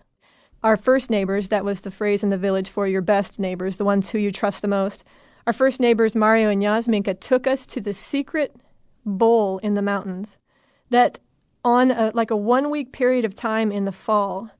Our 0.64 0.76
first 0.76 1.10
neighbors, 1.10 1.46
that 1.48 1.64
was 1.64 1.82
the 1.82 1.92
phrase 1.92 2.24
in 2.24 2.30
the 2.30 2.36
village 2.36 2.68
for 2.68 2.88
your 2.88 3.02
best 3.02 3.38
neighbors, 3.38 3.76
the 3.76 3.84
ones 3.84 4.10
who 4.10 4.18
you 4.18 4.32
trust 4.32 4.62
the 4.62 4.68
most. 4.68 5.04
Our 5.46 5.52
first 5.52 5.78
neighbors, 5.78 6.16
Mario 6.16 6.48
and 6.48 6.60
Yasminka, 6.60 7.20
took 7.20 7.46
us 7.46 7.66
to 7.66 7.80
the 7.80 7.92
secret 7.92 8.56
bowl 9.06 9.58
in 9.58 9.74
the 9.74 9.82
mountains 9.82 10.38
that 10.90 11.20
on 11.64 11.90
a, 11.90 12.10
like 12.14 12.30
a 12.30 12.36
one 12.36 12.70
week 12.70 12.92
period 12.92 13.24
of 13.24 13.34
time 13.34 13.70
in 13.70 13.84
the 13.84 13.92
fall, 13.92 14.50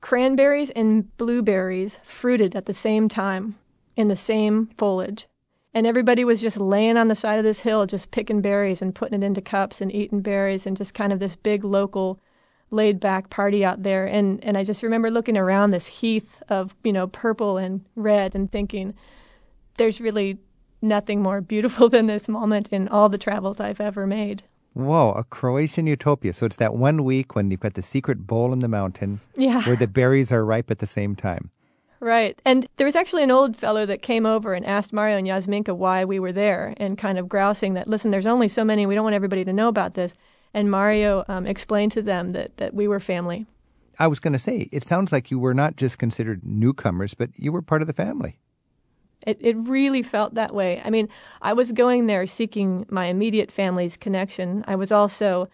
cranberries 0.00 0.70
and 0.70 1.16
blueberries 1.16 2.00
fruited 2.04 2.54
at 2.54 2.66
the 2.66 2.72
same 2.72 3.08
time 3.08 3.56
in 3.96 4.08
the 4.08 4.16
same 4.16 4.68
foliage. 4.78 5.26
And 5.74 5.86
everybody 5.86 6.24
was 6.24 6.40
just 6.40 6.56
laying 6.56 6.96
on 6.96 7.08
the 7.08 7.14
side 7.14 7.38
of 7.38 7.44
this 7.44 7.60
hill, 7.60 7.84
just 7.84 8.10
picking 8.10 8.40
berries 8.40 8.80
and 8.80 8.94
putting 8.94 9.22
it 9.22 9.26
into 9.26 9.42
cups 9.42 9.80
and 9.80 9.92
eating 9.92 10.22
berries 10.22 10.66
and 10.66 10.76
just 10.76 10.94
kind 10.94 11.12
of 11.12 11.18
this 11.18 11.36
big 11.36 11.64
local 11.64 12.18
laid 12.70 12.98
back 12.98 13.30
party 13.30 13.64
out 13.64 13.82
there. 13.82 14.06
And, 14.06 14.42
and 14.42 14.56
I 14.56 14.64
just 14.64 14.82
remember 14.82 15.10
looking 15.10 15.36
around 15.36 15.70
this 15.70 15.86
heath 15.86 16.42
of, 16.48 16.74
you 16.82 16.92
know, 16.92 17.06
purple 17.08 17.58
and 17.58 17.84
red 17.94 18.34
and 18.34 18.50
thinking, 18.50 18.94
there's 19.76 20.00
really 20.00 20.38
nothing 20.80 21.22
more 21.22 21.40
beautiful 21.40 21.88
than 21.90 22.06
this 22.06 22.28
moment 22.28 22.68
in 22.70 22.88
all 22.88 23.08
the 23.08 23.18
travels 23.18 23.60
I've 23.60 23.80
ever 23.80 24.06
made. 24.06 24.44
Whoa, 24.76 25.12
a 25.12 25.24
Croatian 25.24 25.86
utopia. 25.86 26.34
So 26.34 26.44
it's 26.44 26.56
that 26.56 26.74
one 26.74 27.02
week 27.02 27.34
when 27.34 27.50
you've 27.50 27.60
got 27.60 27.72
the 27.72 27.80
secret 27.82 28.26
bowl 28.26 28.52
in 28.52 28.58
the 28.58 28.68
mountain 28.68 29.20
Yeah. 29.34 29.62
where 29.62 29.74
the 29.74 29.86
berries 29.86 30.30
are 30.30 30.44
ripe 30.44 30.70
at 30.70 30.80
the 30.80 30.86
same 30.86 31.16
time. 31.16 31.50
Right. 31.98 32.38
And 32.44 32.68
there 32.76 32.84
was 32.84 32.94
actually 32.94 33.22
an 33.22 33.30
old 33.30 33.56
fellow 33.56 33.86
that 33.86 34.02
came 34.02 34.26
over 34.26 34.52
and 34.52 34.66
asked 34.66 34.92
Mario 34.92 35.16
and 35.16 35.26
Yasminka 35.26 35.74
why 35.74 36.04
we 36.04 36.18
were 36.18 36.30
there 36.30 36.74
and 36.76 36.98
kind 36.98 37.16
of 37.16 37.26
grousing 37.26 37.72
that, 37.72 37.88
listen, 37.88 38.10
there's 38.10 38.26
only 38.26 38.48
so 38.48 38.64
many. 38.66 38.84
We 38.84 38.94
don't 38.94 39.02
want 39.04 39.14
everybody 39.16 39.46
to 39.46 39.52
know 39.52 39.68
about 39.68 39.94
this. 39.94 40.12
And 40.52 40.70
Mario 40.70 41.24
um, 41.26 41.46
explained 41.46 41.92
to 41.92 42.02
them 42.02 42.32
that, 42.32 42.58
that 42.58 42.74
we 42.74 42.86
were 42.86 43.00
family. 43.00 43.46
I 43.98 44.08
was 44.08 44.20
going 44.20 44.34
to 44.34 44.38
say, 44.38 44.68
it 44.72 44.82
sounds 44.84 45.10
like 45.10 45.30
you 45.30 45.38
were 45.38 45.54
not 45.54 45.76
just 45.76 45.96
considered 45.96 46.42
newcomers, 46.44 47.14
but 47.14 47.30
you 47.34 47.50
were 47.50 47.62
part 47.62 47.80
of 47.80 47.86
the 47.88 47.94
family. 47.94 48.40
It, 49.26 49.38
it 49.40 49.56
really 49.56 50.02
felt 50.02 50.34
that 50.34 50.54
way. 50.54 50.80
I 50.84 50.90
mean, 50.90 51.08
I 51.42 51.52
was 51.52 51.72
going 51.72 52.06
there 52.06 52.26
seeking 52.26 52.86
my 52.88 53.06
immediate 53.06 53.50
family's 53.50 53.96
connection. 53.96 54.64
I 54.66 54.76
was 54.76 54.92
also 54.92 55.48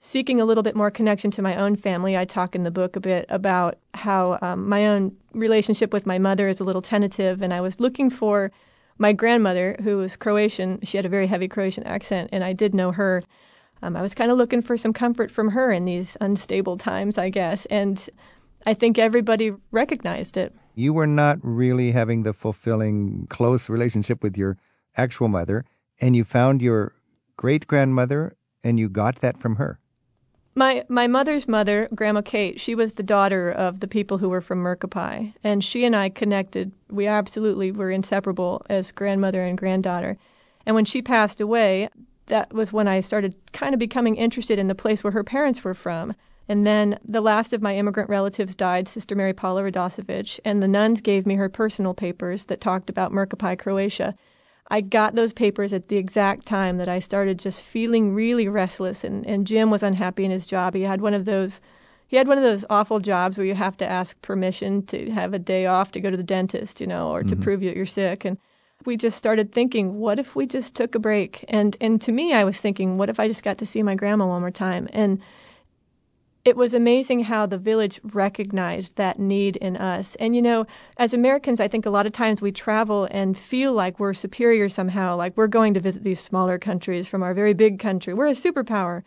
seeking 0.00 0.40
a 0.40 0.44
little 0.44 0.62
bit 0.62 0.76
more 0.76 0.90
connection 0.90 1.30
to 1.32 1.42
my 1.42 1.56
own 1.56 1.76
family. 1.76 2.16
I 2.16 2.24
talk 2.24 2.54
in 2.54 2.62
the 2.62 2.70
book 2.70 2.96
a 2.96 3.00
bit 3.00 3.26
about 3.28 3.78
how 3.94 4.38
um, 4.40 4.68
my 4.68 4.86
own 4.86 5.16
relationship 5.32 5.92
with 5.92 6.06
my 6.06 6.18
mother 6.18 6.48
is 6.48 6.60
a 6.60 6.64
little 6.64 6.82
tentative, 6.82 7.42
and 7.42 7.52
I 7.52 7.60
was 7.60 7.80
looking 7.80 8.08
for 8.08 8.50
my 8.96 9.12
grandmother, 9.12 9.76
who 9.82 9.98
was 9.98 10.16
Croatian. 10.16 10.80
She 10.82 10.96
had 10.96 11.06
a 11.06 11.08
very 11.08 11.26
heavy 11.26 11.48
Croatian 11.48 11.84
accent, 11.84 12.30
and 12.32 12.42
I 12.42 12.52
did 12.52 12.74
know 12.74 12.92
her. 12.92 13.22
Um, 13.82 13.96
I 13.96 14.02
was 14.02 14.14
kind 14.14 14.30
of 14.30 14.38
looking 14.38 14.62
for 14.62 14.76
some 14.76 14.92
comfort 14.92 15.30
from 15.30 15.50
her 15.50 15.70
in 15.70 15.84
these 15.84 16.16
unstable 16.20 16.76
times, 16.76 17.18
I 17.18 17.28
guess, 17.28 17.66
and 17.66 18.08
I 18.66 18.74
think 18.74 18.98
everybody 18.98 19.52
recognized 19.70 20.36
it. 20.36 20.54
You 20.74 20.92
were 20.92 21.06
not 21.06 21.38
really 21.42 21.92
having 21.92 22.22
the 22.22 22.32
fulfilling, 22.32 23.26
close 23.28 23.68
relationship 23.68 24.22
with 24.22 24.36
your 24.36 24.58
actual 24.96 25.28
mother, 25.28 25.64
and 26.00 26.14
you 26.14 26.24
found 26.24 26.62
your 26.62 26.94
great 27.36 27.66
grandmother 27.66 28.36
and 28.62 28.78
you 28.78 28.88
got 28.88 29.16
that 29.16 29.38
from 29.38 29.56
her. 29.56 29.78
My 30.54 30.84
my 30.88 31.06
mother's 31.06 31.46
mother, 31.46 31.88
Grandma 31.94 32.20
Kate, 32.20 32.60
she 32.60 32.74
was 32.74 32.94
the 32.94 33.04
daughter 33.04 33.48
of 33.48 33.78
the 33.78 33.86
people 33.86 34.18
who 34.18 34.28
were 34.28 34.40
from 34.40 34.62
Mrkopalj, 34.62 35.34
and 35.44 35.62
she 35.62 35.84
and 35.84 35.94
I 35.94 36.08
connected. 36.08 36.72
We 36.90 37.06
absolutely 37.06 37.70
were 37.70 37.92
inseparable 37.92 38.66
as 38.68 38.90
grandmother 38.90 39.44
and 39.44 39.56
granddaughter. 39.56 40.18
And 40.66 40.74
when 40.74 40.84
she 40.84 41.00
passed 41.00 41.40
away, 41.40 41.88
that 42.26 42.52
was 42.52 42.72
when 42.72 42.88
I 42.88 42.98
started 42.98 43.36
kind 43.52 43.72
of 43.72 43.78
becoming 43.78 44.16
interested 44.16 44.58
in 44.58 44.66
the 44.66 44.74
place 44.74 45.04
where 45.04 45.12
her 45.12 45.24
parents 45.24 45.62
were 45.62 45.74
from. 45.74 46.14
And 46.48 46.66
then 46.66 46.98
the 47.04 47.20
last 47.20 47.52
of 47.52 47.60
my 47.60 47.76
immigrant 47.76 48.08
relatives 48.08 48.54
died, 48.54 48.88
Sister 48.88 49.14
Mary 49.14 49.34
Paula 49.34 49.62
Radosevich, 49.62 50.40
and 50.44 50.62
the 50.62 50.68
nuns 50.68 51.00
gave 51.02 51.26
me 51.26 51.34
her 51.34 51.48
personal 51.48 51.92
papers 51.94 52.46
that 52.46 52.60
talked 52.60 52.88
about 52.88 53.12
Mrkopalj, 53.12 53.58
Croatia. 53.58 54.14
I 54.70 54.80
got 54.80 55.14
those 55.14 55.32
papers 55.32 55.72
at 55.72 55.88
the 55.88 55.96
exact 55.96 56.46
time 56.46 56.76
that 56.78 56.88
I 56.88 56.98
started 56.98 57.38
just 57.38 57.62
feeling 57.62 58.14
really 58.14 58.48
restless 58.48 59.04
and, 59.04 59.26
and 59.26 59.46
Jim 59.46 59.70
was 59.70 59.82
unhappy 59.82 60.24
in 60.24 60.30
his 60.30 60.46
job. 60.46 60.74
He 60.74 60.82
had 60.82 61.00
one 61.00 61.14
of 61.14 61.24
those 61.24 61.60
he 62.06 62.16
had 62.16 62.26
one 62.26 62.38
of 62.38 62.44
those 62.44 62.64
awful 62.70 63.00
jobs 63.00 63.36
where 63.36 63.46
you 63.46 63.54
have 63.54 63.76
to 63.76 63.86
ask 63.86 64.20
permission 64.22 64.84
to 64.86 65.10
have 65.10 65.34
a 65.34 65.38
day 65.38 65.66
off 65.66 65.90
to 65.92 66.00
go 66.00 66.10
to 66.10 66.16
the 66.16 66.22
dentist, 66.22 66.80
you 66.80 66.86
know, 66.86 67.10
or 67.10 67.22
to 67.24 67.34
Mm-hmm. 67.34 67.42
prove 67.42 67.60
that 67.60 67.76
you're 67.76 67.84
sick. 67.84 68.24
And 68.24 68.38
we 68.86 68.96
just 68.96 69.18
started 69.18 69.52
thinking, 69.52 69.98
what 69.98 70.18
if 70.18 70.34
we 70.34 70.46
just 70.46 70.74
took 70.74 70.94
a 70.94 70.98
break? 70.98 71.44
And 71.48 71.76
and 71.80 72.00
to 72.02 72.12
me 72.12 72.32
I 72.32 72.44
was 72.44 72.60
thinking, 72.60 72.96
what 72.98 73.10
if 73.10 73.20
I 73.20 73.28
just 73.28 73.42
got 73.42 73.58
to 73.58 73.66
see 73.66 73.82
my 73.82 73.94
grandma 73.94 74.26
one 74.26 74.40
more 74.40 74.50
time? 74.50 74.88
And 74.92 75.20
it 76.48 76.56
was 76.56 76.72
amazing 76.72 77.24
how 77.24 77.44
the 77.44 77.58
village 77.58 78.00
recognized 78.02 78.96
that 78.96 79.18
need 79.18 79.56
in 79.56 79.76
us. 79.76 80.14
And 80.16 80.34
you 80.34 80.40
know, 80.40 80.66
as 80.96 81.12
Americans, 81.12 81.60
I 81.60 81.68
think 81.68 81.84
a 81.84 81.90
lot 81.90 82.06
of 82.06 82.12
times 82.14 82.40
we 82.40 82.50
travel 82.50 83.06
and 83.10 83.36
feel 83.36 83.74
like 83.74 84.00
we're 84.00 84.14
superior 84.14 84.70
somehow, 84.70 85.14
like 85.14 85.36
we're 85.36 85.46
going 85.46 85.74
to 85.74 85.80
visit 85.80 86.04
these 86.04 86.20
smaller 86.20 86.58
countries 86.58 87.06
from 87.06 87.22
our 87.22 87.34
very 87.34 87.52
big 87.52 87.78
country. 87.78 88.14
We're 88.14 88.28
a 88.28 88.32
superpower. 88.32 89.02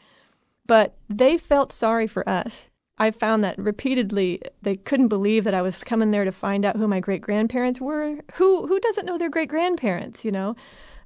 But 0.68 0.96
they 1.10 1.36
felt 1.36 1.72
sorry 1.72 2.06
for 2.06 2.28
us. 2.30 2.68
I 3.00 3.10
found 3.10 3.44
that 3.44 3.58
repeatedly. 3.58 4.44
They 4.62 4.76
couldn't 4.76 5.08
believe 5.08 5.44
that 5.46 5.56
I 5.56 5.64
was 5.64 5.84
coming 5.84 6.12
there 6.12 6.26
to 6.26 6.32
find 6.32 6.64
out 6.64 6.78
who 6.78 6.88
my 6.88 7.00
great 7.00 7.22
grandparents 7.22 7.82
were. 7.82 8.20
Who 8.36 8.68
who 8.68 8.80
doesn't 8.80 9.08
know 9.08 9.18
their 9.18 9.30
great 9.30 9.50
grandparents? 9.50 10.24
You 10.24 10.32
know, 10.32 10.56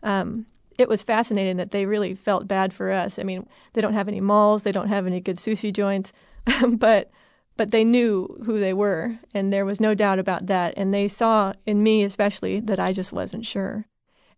um, 0.04 0.46
it 0.78 0.90
was 0.90 1.04
fascinating 1.04 1.58
that 1.58 1.72
they 1.72 1.86
really 1.86 2.16
felt 2.16 2.48
bad 2.48 2.74
for 2.74 2.92
us. 2.92 3.18
I 3.18 3.24
mean, 3.24 3.48
they 3.74 3.82
don't 3.82 3.94
have 3.94 4.08
any 4.08 4.22
malls, 4.22 4.64
they 4.64 4.72
don't 4.72 4.90
have 4.90 5.08
any 5.08 5.20
good 5.22 5.38
sushi 5.38 5.72
joints, 5.74 6.12
but 6.70 7.12
but 7.58 7.72
they 7.72 7.86
knew 7.86 8.38
who 8.46 8.60
they 8.60 8.74
were, 8.74 9.18
and 9.34 9.52
there 9.52 9.66
was 9.66 9.80
no 9.80 9.94
doubt 9.94 10.20
about 10.20 10.48
that. 10.48 10.74
And 10.76 10.94
they 10.94 11.08
saw 11.08 11.54
in 11.66 11.82
me, 11.84 12.04
especially, 12.04 12.60
that 12.60 12.82
I 12.82 12.92
just 12.92 13.14
wasn't 13.14 13.46
sure. 13.46 13.86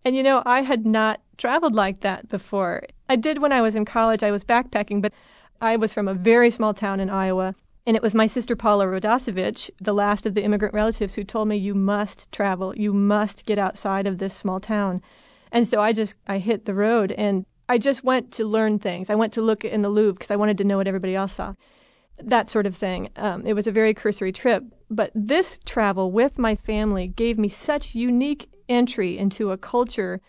And 0.06 0.16
you 0.16 0.22
know, 0.22 0.44
I 0.46 0.62
had 0.62 0.86
not 0.86 1.22
traveled 1.38 1.74
like 1.74 2.02
that 2.02 2.30
before. 2.30 2.84
I 3.10 3.16
did 3.16 3.40
when 3.40 3.52
I 3.52 3.62
was 3.62 3.76
in 3.76 3.86
college. 3.86 4.22
I 4.22 4.32
was 4.32 4.44
backpacking, 4.44 5.02
but 5.02 5.14
I 5.60 5.76
was 5.76 5.94
from 5.94 6.08
a 6.08 6.14
very 6.14 6.52
small 6.52 6.74
town 6.74 7.00
in 7.00 7.10
Iowa. 7.10 7.56
And 7.88 7.96
it 7.96 8.04
was 8.04 8.14
my 8.14 8.28
sister 8.28 8.56
Paula 8.56 8.86
Radosevich, 8.86 9.70
the 9.82 9.94
last 9.94 10.26
of 10.26 10.34
the 10.34 10.44
immigrant 10.44 10.76
relatives, 10.76 11.16
who 11.16 11.24
told 11.24 11.48
me, 11.48 11.56
You 11.56 11.74
must 11.74 12.32
travel. 12.32 12.76
You 12.76 12.94
must 12.94 13.46
get 13.46 13.58
outside 13.58 14.06
of 14.06 14.18
this 14.18 14.34
small 14.34 14.60
town. 14.60 15.02
And 15.52 15.68
so 15.68 15.82
I 15.82 15.94
just 15.94 16.16
I 16.28 16.40
hit 16.40 16.66
the 16.66 16.74
road 16.74 17.12
and 17.12 17.46
I 17.70 17.78
just 17.78 18.04
went 18.04 18.32
to 18.34 18.46
learn 18.46 18.80
things. 18.80 19.10
I 19.10 19.16
went 19.16 19.34
to 19.34 19.42
look 19.42 19.66
in 19.66 19.82
the 19.82 19.90
Louvre 19.90 20.14
because 20.14 20.32
I 20.32 20.36
wanted 20.36 20.58
to 20.60 20.64
know 20.64 20.78
what 20.78 20.88
everybody 20.88 21.16
else 21.16 21.34
saw. 21.34 21.54
That 22.18 22.50
sort 22.50 22.66
of 22.66 22.76
thing. 22.76 23.10
Um, 23.16 23.46
it 23.46 23.54
was 23.54 23.68
a 23.68 23.72
very 23.72 23.94
cursory 23.94 24.32
trip, 24.32 24.64
but 24.90 25.12
this 25.14 25.60
travel 25.66 26.12
with 26.12 26.40
my 26.40 26.56
family 26.56 27.08
gave 27.08 27.38
me 27.38 27.50
such 27.50 27.94
unique 27.94 28.50
entry 28.70 29.18
into 29.18 29.52
a 29.52 29.58
culture 29.58 30.22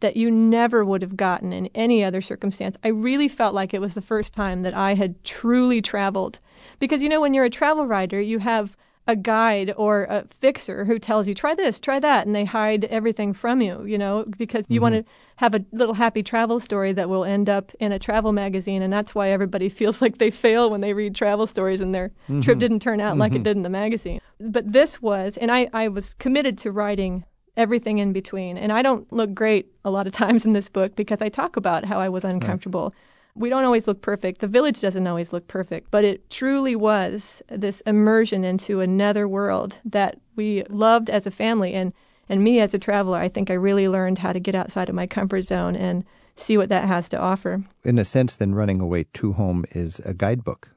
that 0.00 0.16
you 0.16 0.30
never 0.30 0.84
would 0.84 1.02
have 1.02 1.16
gotten 1.16 1.52
in 1.52 1.68
any 1.74 2.04
other 2.04 2.20
circumstance. 2.20 2.76
I 2.84 2.88
really 2.88 3.28
felt 3.28 3.54
like 3.54 3.72
it 3.72 3.80
was 3.80 3.94
the 3.94 4.02
first 4.02 4.32
time 4.32 4.62
that 4.62 4.74
I 4.74 4.94
had 4.94 5.22
truly 5.24 5.80
traveled. 5.80 6.40
Because, 6.78 7.02
you 7.02 7.08
know, 7.08 7.20
when 7.20 7.32
you're 7.32 7.44
a 7.44 7.50
travel 7.50 7.86
writer, 7.86 8.20
you 8.20 8.38
have 8.40 8.76
a 9.06 9.14
guide 9.14 9.72
or 9.76 10.04
a 10.04 10.24
fixer 10.40 10.84
who 10.84 10.98
tells 10.98 11.28
you, 11.28 11.34
try 11.34 11.54
this, 11.54 11.78
try 11.78 12.00
that, 12.00 12.26
and 12.26 12.34
they 12.34 12.44
hide 12.44 12.86
everything 12.86 13.34
from 13.34 13.60
you, 13.60 13.84
you 13.84 13.98
know, 13.98 14.24
because 14.38 14.64
you 14.68 14.80
want 14.80 14.94
to 14.94 15.02
mm-hmm. 15.02 15.10
have 15.36 15.54
a 15.54 15.64
little 15.72 15.94
happy 15.94 16.22
travel 16.22 16.58
story 16.58 16.92
that 16.92 17.08
will 17.08 17.24
end 17.24 17.50
up 17.50 17.72
in 17.80 17.92
a 17.92 17.98
travel 17.98 18.32
magazine. 18.32 18.80
And 18.82 18.92
that's 18.92 19.14
why 19.14 19.30
everybody 19.30 19.68
feels 19.80 20.00
like 20.00 20.18
they 20.18 20.30
fail 20.30 20.70
when 20.70 20.80
they 20.80 20.94
read 20.94 21.14
travel 21.14 21.46
stories 21.46 21.80
and 21.80 21.94
their 21.94 22.08
mm-hmm. 22.08 22.40
trip 22.40 22.58
didn't 22.58 22.80
turn 22.80 23.00
out 23.00 23.18
like 23.18 23.32
it 23.32 23.36
mm-hmm. 23.36 23.42
did 23.44 23.56
in 23.58 23.62
the 23.62 23.68
magazine. 23.68 24.20
But 24.40 24.72
this 24.72 25.02
was, 25.02 25.36
and 25.36 25.52
I, 25.52 25.68
I 25.72 25.88
was 25.88 26.14
committed 26.14 26.56
to 26.58 26.72
writing 26.72 27.24
everything 27.56 27.98
in 27.98 28.12
between. 28.12 28.56
And 28.56 28.72
I 28.72 28.82
don't 28.82 29.10
look 29.12 29.34
great 29.34 29.70
a 29.84 29.90
lot 29.90 30.06
of 30.06 30.12
times 30.24 30.44
in 30.44 30.54
this 30.54 30.68
book 30.68 30.96
because 30.96 31.20
I 31.20 31.28
talk 31.28 31.56
about 31.56 31.84
how 31.84 32.00
I 32.00 32.08
was 32.08 32.24
uncomfortable. 32.24 32.94
We 33.36 33.48
don't 33.48 33.64
always 33.64 33.88
look 33.88 34.00
perfect. 34.00 34.40
The 34.40 34.46
village 34.46 34.80
doesn't 34.80 35.06
always 35.06 35.32
look 35.32 35.48
perfect, 35.48 35.90
but 35.90 36.04
it 36.04 36.30
truly 36.30 36.76
was 36.76 37.42
this 37.48 37.80
immersion 37.80 38.44
into 38.44 38.80
another 38.80 39.26
world 39.26 39.78
that 39.84 40.20
we 40.36 40.62
loved 40.68 41.10
as 41.10 41.26
a 41.26 41.32
family. 41.32 41.74
And, 41.74 41.92
and 42.28 42.44
me 42.44 42.60
as 42.60 42.74
a 42.74 42.78
traveler, 42.78 43.18
I 43.18 43.28
think 43.28 43.50
I 43.50 43.54
really 43.54 43.88
learned 43.88 44.18
how 44.18 44.32
to 44.32 44.38
get 44.38 44.54
outside 44.54 44.88
of 44.88 44.94
my 44.94 45.08
comfort 45.08 45.42
zone 45.42 45.74
and 45.74 46.04
see 46.36 46.56
what 46.56 46.68
that 46.68 46.86
has 46.86 47.08
to 47.08 47.18
offer. 47.18 47.64
In 47.84 47.98
a 47.98 48.04
sense, 48.04 48.36
then 48.36 48.54
running 48.54 48.80
away 48.80 49.06
to 49.14 49.32
home 49.32 49.64
is 49.72 50.00
a 50.04 50.14
guidebook. 50.14 50.70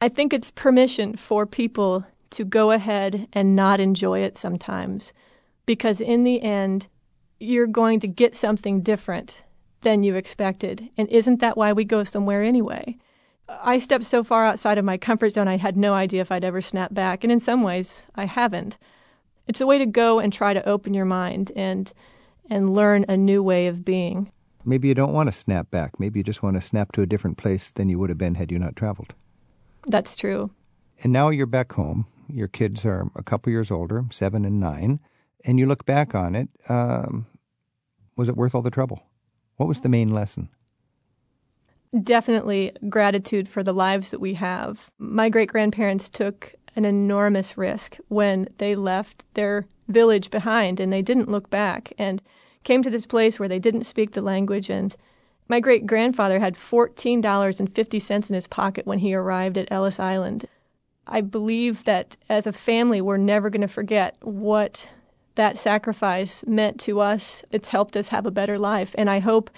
I 0.00 0.10
think 0.10 0.34
it's 0.34 0.50
permission 0.50 1.16
for 1.16 1.46
people 1.46 2.04
to 2.30 2.44
go 2.44 2.70
ahead 2.70 3.28
and 3.32 3.56
not 3.56 3.80
enjoy 3.80 4.20
it 4.20 4.36
sometimes 4.36 5.14
because 5.64 6.02
in 6.02 6.22
the 6.22 6.42
end, 6.42 6.86
you're 7.40 7.66
going 7.66 8.00
to 8.00 8.08
get 8.08 8.34
something 8.34 8.82
different 8.82 9.42
than 9.82 10.02
you 10.02 10.14
expected. 10.14 10.88
And 10.96 11.08
isn't 11.08 11.40
that 11.40 11.56
why 11.56 11.72
we 11.72 11.84
go 11.84 12.04
somewhere 12.04 12.42
anyway? 12.42 12.96
I 13.48 13.78
stepped 13.78 14.04
so 14.04 14.24
far 14.24 14.44
outside 14.44 14.78
of 14.78 14.84
my 14.84 14.96
comfort 14.96 15.30
zone, 15.30 15.48
I 15.48 15.56
had 15.56 15.76
no 15.76 15.94
idea 15.94 16.20
if 16.20 16.32
I'd 16.32 16.44
ever 16.44 16.60
snap 16.60 16.92
back. 16.92 17.22
And 17.22 17.32
in 17.32 17.38
some 17.38 17.62
ways, 17.62 18.06
I 18.14 18.24
haven't. 18.24 18.76
It's 19.46 19.60
a 19.60 19.66
way 19.66 19.78
to 19.78 19.86
go 19.86 20.18
and 20.18 20.32
try 20.32 20.52
to 20.52 20.68
open 20.68 20.94
your 20.94 21.04
mind 21.04 21.52
and, 21.54 21.92
and 22.50 22.74
learn 22.74 23.04
a 23.08 23.16
new 23.16 23.42
way 23.42 23.68
of 23.68 23.84
being. 23.84 24.32
Maybe 24.64 24.88
you 24.88 24.94
don't 24.94 25.12
want 25.12 25.28
to 25.28 25.32
snap 25.32 25.70
back. 25.70 26.00
Maybe 26.00 26.18
you 26.18 26.24
just 26.24 26.42
want 26.42 26.56
to 26.56 26.60
snap 26.60 26.90
to 26.92 27.02
a 27.02 27.06
different 27.06 27.36
place 27.36 27.70
than 27.70 27.88
you 27.88 28.00
would 28.00 28.10
have 28.10 28.18
been 28.18 28.34
had 28.34 28.50
you 28.50 28.58
not 28.58 28.74
traveled. 28.74 29.14
That's 29.86 30.16
true. 30.16 30.50
And 31.04 31.12
now 31.12 31.28
you're 31.28 31.46
back 31.46 31.72
home. 31.72 32.06
Your 32.28 32.48
kids 32.48 32.84
are 32.84 33.08
a 33.14 33.22
couple 33.22 33.52
years 33.52 33.70
older, 33.70 34.04
seven 34.10 34.44
and 34.44 34.58
nine, 34.58 34.98
and 35.44 35.60
you 35.60 35.66
look 35.66 35.86
back 35.86 36.16
on 36.16 36.34
it. 36.34 36.48
Um, 36.68 37.26
was 38.16 38.28
it 38.28 38.36
worth 38.36 38.56
all 38.56 38.62
the 38.62 38.70
trouble? 38.70 39.06
What 39.56 39.68
was 39.68 39.80
the 39.80 39.88
main 39.88 40.10
lesson? 40.10 40.48
Definitely 42.02 42.72
gratitude 42.88 43.48
for 43.48 43.62
the 43.62 43.72
lives 43.72 44.10
that 44.10 44.20
we 44.20 44.34
have. 44.34 44.90
My 44.98 45.28
great 45.28 45.48
grandparents 45.48 46.08
took 46.08 46.54
an 46.74 46.84
enormous 46.84 47.56
risk 47.56 47.96
when 48.08 48.48
they 48.58 48.74
left 48.74 49.24
their 49.34 49.66
village 49.88 50.30
behind 50.30 50.78
and 50.80 50.92
they 50.92 51.00
didn't 51.02 51.30
look 51.30 51.48
back 51.48 51.92
and 51.96 52.22
came 52.64 52.82
to 52.82 52.90
this 52.90 53.06
place 53.06 53.38
where 53.38 53.48
they 53.48 53.58
didn't 53.58 53.84
speak 53.84 54.12
the 54.12 54.20
language 54.20 54.68
and 54.68 54.96
My 55.48 55.60
great 55.60 55.86
grandfather 55.86 56.40
had 56.40 56.56
$14.50 56.56 58.28
in 58.28 58.34
his 58.34 58.46
pocket 58.48 58.84
when 58.86 58.98
he 58.98 59.14
arrived 59.14 59.56
at 59.56 59.70
Ellis 59.70 60.00
Island. 60.00 60.46
I 61.06 61.20
believe 61.20 61.84
that 61.84 62.16
as 62.28 62.48
a 62.48 62.52
family, 62.52 63.00
we're 63.00 63.16
never 63.16 63.48
going 63.48 63.60
to 63.60 63.68
forget 63.68 64.16
what 64.22 64.88
that 65.36 65.58
sacrifice 65.58 66.44
meant 66.46 66.80
to 66.80 67.00
us. 67.00 67.42
It's 67.50 67.68
helped 67.68 67.96
us 67.96 68.08
have 68.08 68.26
a 68.26 68.30
better 68.30 68.58
life. 68.58 68.94
And 68.98 69.08
I 69.08 69.20
hope 69.20 69.50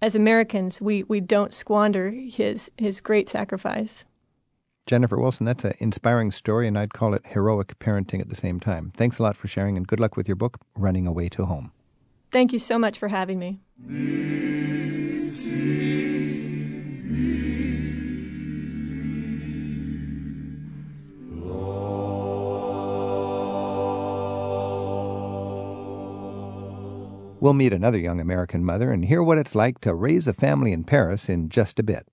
as 0.00 0.14
Americans, 0.14 0.80
we, 0.80 1.02
we 1.04 1.20
don't 1.20 1.52
squander 1.52 2.10
his, 2.10 2.70
his 2.78 3.00
great 3.00 3.28
sacrifice. 3.28 4.04
Jennifer 4.86 5.16
Wilson, 5.16 5.46
that's 5.46 5.64
an 5.64 5.74
inspiring 5.78 6.32
story, 6.32 6.66
and 6.66 6.76
I'd 6.76 6.92
call 6.92 7.14
it 7.14 7.22
heroic 7.24 7.78
parenting 7.78 8.20
at 8.20 8.28
the 8.28 8.34
same 8.34 8.58
time. 8.58 8.92
Thanks 8.96 9.18
a 9.18 9.22
lot 9.22 9.36
for 9.36 9.46
sharing, 9.46 9.76
and 9.76 9.86
good 9.86 10.00
luck 10.00 10.16
with 10.16 10.26
your 10.26 10.36
book, 10.36 10.58
Running 10.76 11.06
Away 11.06 11.28
to 11.30 11.44
Home. 11.44 11.70
Thank 12.32 12.52
you 12.52 12.58
so 12.58 12.78
much 12.78 12.98
for 12.98 13.08
having 13.08 13.38
me. 13.38 14.81
We'll 27.42 27.54
meet 27.54 27.72
another 27.72 27.98
young 27.98 28.20
American 28.20 28.64
mother 28.64 28.92
and 28.92 29.04
hear 29.04 29.20
what 29.20 29.36
it's 29.36 29.56
like 29.56 29.80
to 29.80 29.94
raise 29.94 30.28
a 30.28 30.32
family 30.32 30.72
in 30.72 30.84
Paris 30.84 31.28
in 31.28 31.48
just 31.48 31.80
a 31.80 31.82
bit. 31.82 32.06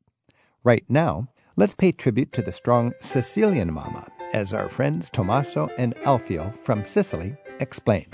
Right 0.63 0.83
now, 0.89 1.27
let's 1.55 1.75
pay 1.75 1.91
tribute 1.91 2.33
to 2.33 2.41
the 2.41 2.51
strong 2.51 2.93
Sicilian 2.99 3.71
mama, 3.71 4.07
as 4.33 4.55
our 4.55 4.67
friends 4.67 5.07
Tommaso 5.11 5.69
and 5.77 5.93
Alfio 5.97 6.51
from 6.63 6.83
Sicily 6.83 7.37
explain. 7.59 8.07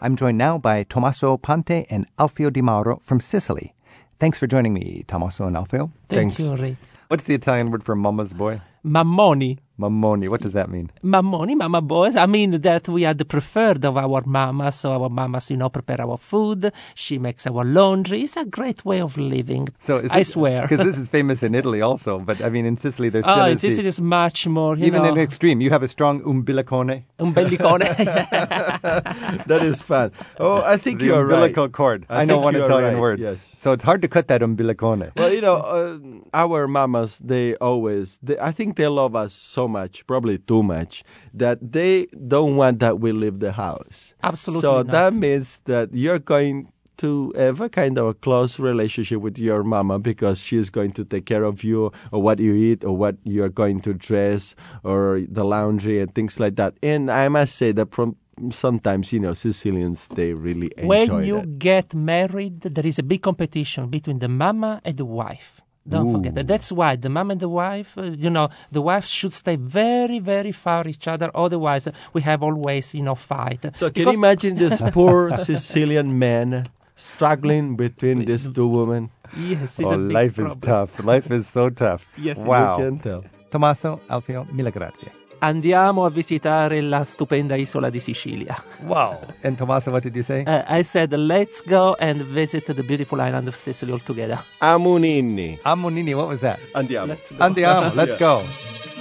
I'm 0.00 0.16
joined 0.16 0.38
now 0.38 0.58
by 0.58 0.82
Tommaso 0.82 1.36
Ponte 1.36 1.86
and 1.88 2.08
Alfio 2.18 2.52
Di 2.52 2.62
Mauro 2.62 3.00
from 3.04 3.20
Sicily. 3.20 3.72
Thanks 4.18 4.38
for 4.38 4.48
joining 4.48 4.74
me, 4.74 5.04
Tommaso 5.06 5.46
and 5.46 5.54
Alfio. 5.54 5.92
Thank 6.08 6.36
Thanks. 6.36 6.40
you, 6.40 6.56
Ray. 6.56 6.76
What's 7.06 7.22
the 7.22 7.34
Italian 7.34 7.70
word 7.70 7.84
for 7.84 7.94
mama's 7.94 8.32
boy? 8.32 8.60
Mammoni. 8.82 9.60
Mammoni. 9.78 10.28
What 10.28 10.40
does 10.40 10.52
that 10.54 10.70
mean? 10.70 10.90
Mammoni, 11.02 11.54
mama 11.54 11.80
boys. 11.82 12.16
I 12.16 12.26
mean 12.26 12.52
that 12.62 12.88
we 12.88 13.04
are 13.04 13.14
the 13.14 13.24
preferred 13.24 13.84
of 13.84 13.96
our 13.96 14.22
mamas. 14.24 14.76
So 14.76 14.92
our 14.92 15.08
mamas, 15.08 15.50
you 15.50 15.56
know, 15.56 15.68
prepare 15.68 16.00
our 16.00 16.16
food. 16.16 16.72
She 16.94 17.18
makes 17.18 17.46
our 17.46 17.64
laundry. 17.64 18.22
It's 18.22 18.36
a 18.36 18.44
great 18.44 18.84
way 18.84 19.00
of 19.00 19.16
living. 19.18 19.68
So 19.78 19.98
is 19.98 20.10
I 20.10 20.18
this- 20.20 20.30
swear. 20.32 20.62
because 20.62 20.84
this 20.86 20.98
is 21.02 21.08
famous 21.08 21.42
in 21.42 21.54
Italy 21.54 21.80
also. 21.82 22.18
But 22.18 22.42
I 22.42 22.48
mean, 22.48 22.64
in 22.66 22.76
Sicily, 22.76 23.08
there's 23.10 23.24
still 23.24 23.38
oh, 23.38 23.46
is 23.46 23.60
this 23.60 23.76
the- 23.76 23.84
is 23.86 24.00
much 24.00 24.46
more, 24.46 24.76
you 24.76 24.86
even 24.86 25.02
know, 25.02 25.12
in 25.12 25.18
extreme. 25.18 25.60
You 25.60 25.70
have 25.70 25.82
a 25.82 25.88
strong 25.88 26.22
umbilicone, 26.24 27.04
Umbilicone. 27.18 27.80
That 29.46 29.60
is 29.62 29.82
fun. 29.82 30.12
Oh, 30.38 30.62
I 30.62 30.76
think 30.76 31.00
the 31.00 31.06
you're 31.06 31.22
umbilical 31.22 31.64
right. 31.64 31.72
cord. 31.72 32.06
I 32.08 32.22
I, 32.22 32.24
know 32.24 32.38
one 32.38 32.56
Italian 32.56 32.94
right, 32.94 33.00
word. 33.00 33.18
yes. 33.18 33.54
So 33.58 33.72
it's 33.72 33.82
hard 33.84 34.02
to 34.02 34.08
cut 34.08 34.28
that 34.28 34.42
umbilicone. 34.42 35.12
Well, 35.16 35.32
you 35.32 35.40
know, 35.40 35.56
uh, 35.56 35.98
our 36.34 36.66
mamas, 36.68 37.18
they 37.18 37.54
always, 37.56 38.18
they, 38.22 38.38
I 38.38 38.52
think 38.52 38.76
they 38.76 38.86
love 38.88 39.14
us 39.14 39.32
so 39.32 39.65
much, 39.68 40.06
probably 40.06 40.38
too 40.38 40.62
much, 40.62 41.04
that 41.34 41.58
they 41.72 42.06
don't 42.26 42.56
want 42.56 42.78
that 42.80 43.00
we 43.00 43.12
leave 43.12 43.40
the 43.40 43.52
house. 43.52 44.14
Absolutely 44.22 44.60
So 44.62 44.82
not. 44.82 44.88
that 44.92 45.14
means 45.14 45.60
that 45.64 45.92
you're 45.92 46.18
going 46.18 46.72
to 46.98 47.32
have 47.36 47.60
a 47.60 47.68
kind 47.68 47.98
of 47.98 48.06
a 48.06 48.14
close 48.14 48.58
relationship 48.58 49.20
with 49.20 49.36
your 49.38 49.62
mama 49.62 49.98
because 49.98 50.40
she's 50.40 50.70
going 50.70 50.92
to 50.92 51.04
take 51.04 51.26
care 51.26 51.44
of 51.44 51.62
you 51.62 51.92
or 52.10 52.22
what 52.22 52.38
you 52.38 52.54
eat 52.54 52.84
or 52.84 52.96
what 52.96 53.16
you're 53.24 53.50
going 53.50 53.80
to 53.82 53.92
dress 53.92 54.54
or 54.82 55.20
the 55.28 55.44
laundry 55.44 56.00
and 56.00 56.14
things 56.14 56.40
like 56.40 56.56
that. 56.56 56.74
And 56.82 57.10
I 57.10 57.28
must 57.28 57.56
say 57.56 57.72
that 57.72 57.92
from 57.92 58.16
sometimes, 58.50 59.12
you 59.12 59.20
know, 59.20 59.34
Sicilians, 59.34 60.08
they 60.08 60.32
really 60.32 60.70
enjoy 60.76 60.88
when 60.88 61.24
you 61.24 61.40
that. 61.40 61.58
get 61.58 61.94
married, 61.94 62.60
there 62.62 62.86
is 62.86 62.98
a 62.98 63.02
big 63.02 63.22
competition 63.22 63.88
between 63.88 64.18
the 64.18 64.28
mama 64.28 64.80
and 64.84 64.96
the 64.96 65.04
wife. 65.04 65.60
Don't 65.88 66.12
forget 66.12 66.34
that. 66.34 66.48
That's 66.48 66.72
why 66.72 66.96
the 66.96 67.08
mom 67.08 67.30
and 67.30 67.40
the 67.40 67.48
wife, 67.48 67.96
uh, 67.96 68.02
you 68.02 68.30
know, 68.30 68.48
the 68.72 68.82
wife 68.82 69.04
should 69.04 69.32
stay 69.32 69.56
very, 69.56 70.18
very 70.18 70.52
far 70.52 70.86
each 70.88 71.06
other. 71.06 71.30
Otherwise, 71.34 71.88
we 72.12 72.22
have 72.22 72.42
always, 72.42 72.94
you 72.94 73.02
know, 73.02 73.14
fight. 73.14 73.64
So 73.76 73.90
can 73.90 74.08
you 74.08 74.14
imagine 74.14 74.56
this 74.56 74.82
poor 74.92 75.34
Sicilian 75.36 76.18
man 76.18 76.64
struggling 76.96 77.76
between 77.76 78.24
these 78.24 78.48
two 78.48 78.66
women? 78.66 79.10
Yes, 79.36 79.78
it's 79.78 79.88
oh, 79.88 79.94
a 79.94 79.98
big 79.98 80.12
life 80.12 80.38
is 80.38 80.56
tough. 80.56 81.04
Life 81.04 81.30
is 81.30 81.46
so 81.46 81.70
tough. 81.70 82.06
Yes, 82.16 82.38
you 82.38 82.46
wow. 82.46 82.78
You 82.78 82.84
can 82.84 82.98
tell. 82.98 83.24
Tommaso, 83.50 84.00
Alfio, 84.08 84.44
mille 84.52 84.70
grazie. 84.70 85.25
Andiamo 85.38 86.04
a 86.04 86.10
visitare 86.10 86.80
la 86.80 87.04
stupenda 87.04 87.54
isola 87.56 87.90
di 87.90 88.00
Sicilia. 88.00 88.56
Wow. 88.84 89.18
And 89.42 89.56
Tommaso, 89.56 89.90
what 89.90 90.02
did 90.02 90.14
you 90.14 90.22
say? 90.22 90.42
Uh, 90.46 90.64
I 90.66 90.82
said, 90.82 91.12
let's 91.12 91.62
go 91.64 91.94
and 91.98 92.22
visit 92.22 92.64
the 92.72 92.82
beautiful 92.82 93.20
island 93.20 93.46
of 93.48 93.54
Sicily 93.54 93.92
all 93.92 94.00
together. 94.02 94.42
Amunini. 94.60 95.58
Amonini, 95.62 96.14
what 96.14 96.26
was 96.28 96.40
that? 96.40 96.58
Andiamo. 96.74 97.08
Let's 97.08 97.30
go. 97.32 97.38
Andiamo, 97.44 97.92
let's 97.94 98.16
Yeah. 98.18 98.18
go. 98.18 98.44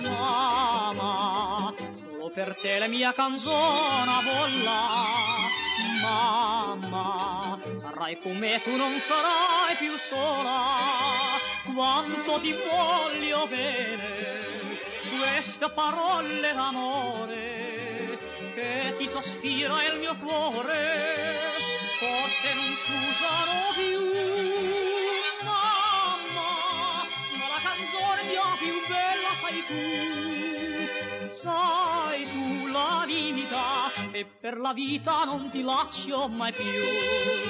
Mamma, 0.04 1.74
solo 1.96 2.30
per 2.34 2.56
te 2.62 2.80
la 2.80 2.88
mia 2.88 3.14
canzone 3.14 4.12
vola. 4.24 4.82
Mamma, 6.02 7.58
sarai 7.80 8.18
con 8.22 8.38
me, 8.38 8.60
tu 8.64 8.76
non 8.76 9.00
sarai 9.00 9.76
più 9.80 9.92
sola. 9.98 10.60
Quanto 11.74 12.40
ti 12.42 12.54
voglio 12.54 13.48
bene, 13.50 14.65
queste 15.18 15.70
parole 15.70 16.54
d'amore 16.54 18.20
che 18.54 18.96
ti 18.98 19.08
sospira 19.08 19.84
il 19.84 20.00
mio 20.00 20.16
cuore, 20.18 21.36
forse 21.98 22.54
non 22.54 22.76
s'usano 22.84 23.74
più. 23.76 24.00
Mamma, 25.44 26.50
ma 27.40 27.46
la 27.54 27.62
canzone 27.64 28.24
mia 28.30 28.50
più 28.58 28.76
bella 28.88 29.32
sei 29.42 29.60
tu. 29.68 29.84
Sai 31.42 32.20
tu 32.32 32.68
la 32.68 33.04
vita 33.06 33.92
e 34.12 34.26
per 34.26 34.58
la 34.58 34.74
vita 34.74 35.24
non 35.26 35.50
ti 35.52 35.62
lascio 35.62 36.28
mai 36.28 36.54
più. 36.54 37.44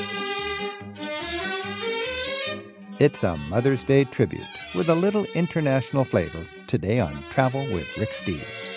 It's 2.97 3.25
a 3.25 3.35
Mother's 3.49 3.83
Day 3.83 4.05
tribute 4.05 4.47
with 4.73 4.87
a 4.87 4.95
little 4.95 5.25
international 5.35 6.05
flavor 6.05 6.47
today 6.65 7.01
on 7.01 7.21
Travel 7.29 7.65
with 7.73 7.97
Rick 7.97 8.11
Steves. 8.11 8.74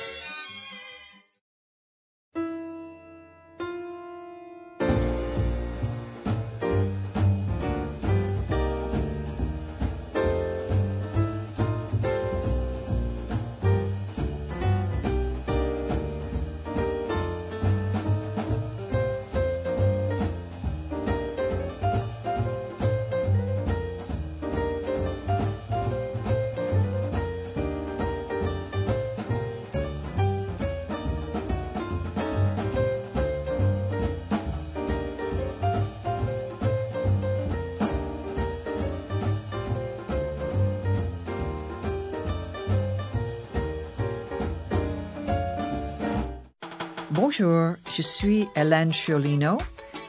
Bonjour, 47.28 47.74
je 47.94 48.00
suis 48.00 48.48
Hélène 48.56 48.90
Sciolino, 48.90 49.58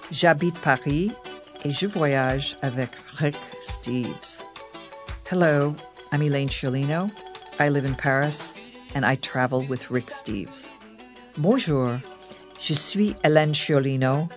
j'habite 0.10 0.58
Paris 0.62 1.12
et 1.66 1.72
je 1.74 1.86
voyage 1.86 2.58
avec 2.62 2.92
Rick 3.18 3.36
Steves. 3.62 4.46
Hello, 5.30 5.76
I'm 6.14 6.22
Elaine 6.22 6.48
Sciolino. 6.48 7.12
I 7.60 7.68
live 7.68 7.84
in 7.84 7.94
Paris 7.94 8.54
and 8.96 9.06
I 9.06 9.18
travel 9.18 9.66
with 9.68 9.92
Rick 9.92 10.10
Steves. 10.12 10.70
Bonjour, 11.38 12.00
je 12.58 12.74
suis 12.74 13.14
Hélène 13.26 13.54
Sciolino, 13.54 14.30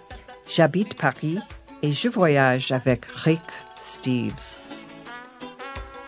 j'habite 0.48 0.96
Paris 0.96 1.38
et 1.84 1.92
je 1.92 2.08
voyage 2.08 2.72
avec 2.72 3.04
Rick 3.24 3.48
Steves. 3.78 4.58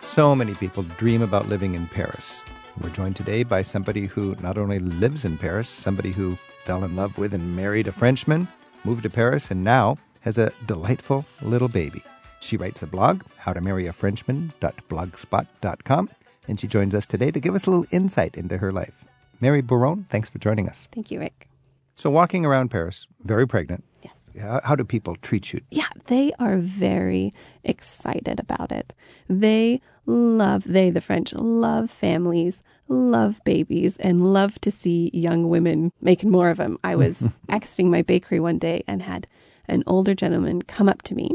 So 0.01 0.35
many 0.35 0.55
people 0.55 0.83
dream 0.99 1.23
about 1.23 1.49
living 1.49 1.77
in 1.77 1.87
Paris. 1.87 2.43
We're 2.83 2.91
joined 2.91 3.15
today 3.15 3.45
by 3.45 3.63
somebody 3.63 4.07
who 4.07 4.35
not 4.43 4.59
only 4.59 4.81
lives 4.81 5.25
in 5.25 5.39
Paris, 5.39 5.69
somebody 5.69 6.11
who 6.11 6.37
fell 6.65 6.85
in 6.85 6.97
love 6.97 7.19
with 7.19 7.35
and 7.35 7.55
married 7.55 7.87
a 7.87 7.93
Frenchman, 7.93 8.49
moved 8.85 9.03
to 9.05 9.11
Paris, 9.11 9.51
and 9.51 9.63
now 9.63 9.99
has 10.21 10.39
a 10.39 10.53
delightful 10.67 11.25
little 11.43 11.69
baby. 11.69 12.03
She 12.41 12.57
writes 12.57 12.83
a 12.83 12.87
blog, 12.87 13.23
howtomarryafrenchman.blogspot.com, 13.43 16.11
and 16.49 16.61
she 16.61 16.67
joins 16.67 16.95
us 16.95 17.07
today 17.07 17.31
to 17.31 17.41
give 17.41 17.55
us 17.55 17.67
a 17.67 17.71
little 17.71 17.87
insight 17.91 18.37
into 18.37 18.59
her 18.59 18.73
life. 18.73 19.05
Mary 19.41 19.63
Bourron, 19.63 20.07
thanks 20.09 20.29
for 20.29 20.39
joining 20.39 20.69
us. 20.69 20.89
Thank 20.93 21.11
you, 21.11 21.21
Rick. 21.21 21.49
So, 21.97 22.11
walking 22.11 22.45
around 22.45 22.71
Paris, 22.71 23.07
very 23.23 23.47
pregnant, 23.47 23.85
Yes. 24.03 24.13
How, 24.41 24.61
how 24.65 24.75
do 24.75 24.85
people 24.85 25.17
treat 25.17 25.53
you? 25.53 25.61
Yeah, 25.71 25.89
they 26.07 26.33
are 26.39 26.57
very 26.59 27.33
excited 27.63 28.41
about 28.41 28.73
it. 28.73 28.95
They 29.29 29.81
love, 30.07 30.65
they, 30.65 30.91
the 30.91 31.01
French, 31.01 31.33
love 31.35 31.91
families, 31.91 32.63
love 32.89 33.41
babies, 33.45 33.97
and 33.99 34.33
love 34.33 34.61
to 34.61 34.71
see 34.71 35.11
young 35.13 35.49
women 35.49 35.93
making 36.01 36.31
more 36.31 36.51
of 36.51 36.59
them. 36.59 36.79
I 36.85 36.97
was 36.97 37.29
exiting 37.49 37.91
my 37.91 38.03
bakery 38.03 38.41
one 38.41 38.59
day 38.59 38.83
and 38.87 39.03
had 39.03 39.27
an 39.67 39.83
older 39.87 40.15
gentleman 40.15 40.63
come 40.63 40.89
up 40.89 41.03
to 41.03 41.15
me 41.15 41.31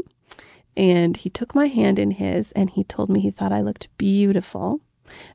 and 0.76 1.16
he 1.16 1.28
took 1.28 1.54
my 1.54 1.66
hand 1.66 1.98
in 1.98 2.12
his 2.12 2.52
and 2.52 2.70
he 2.70 2.84
told 2.84 3.10
me 3.10 3.20
he 3.20 3.30
thought 3.30 3.52
I 3.52 3.60
looked 3.60 3.88
beautiful. 3.98 4.80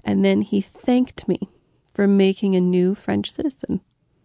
And 0.06 0.24
then 0.24 0.42
he 0.42 0.62
thanked 0.62 1.28
me 1.28 1.50
for 1.94 2.08
making 2.08 2.56
a 2.56 2.62
new 2.62 2.96
French 2.96 3.30
citizen. 3.30 3.82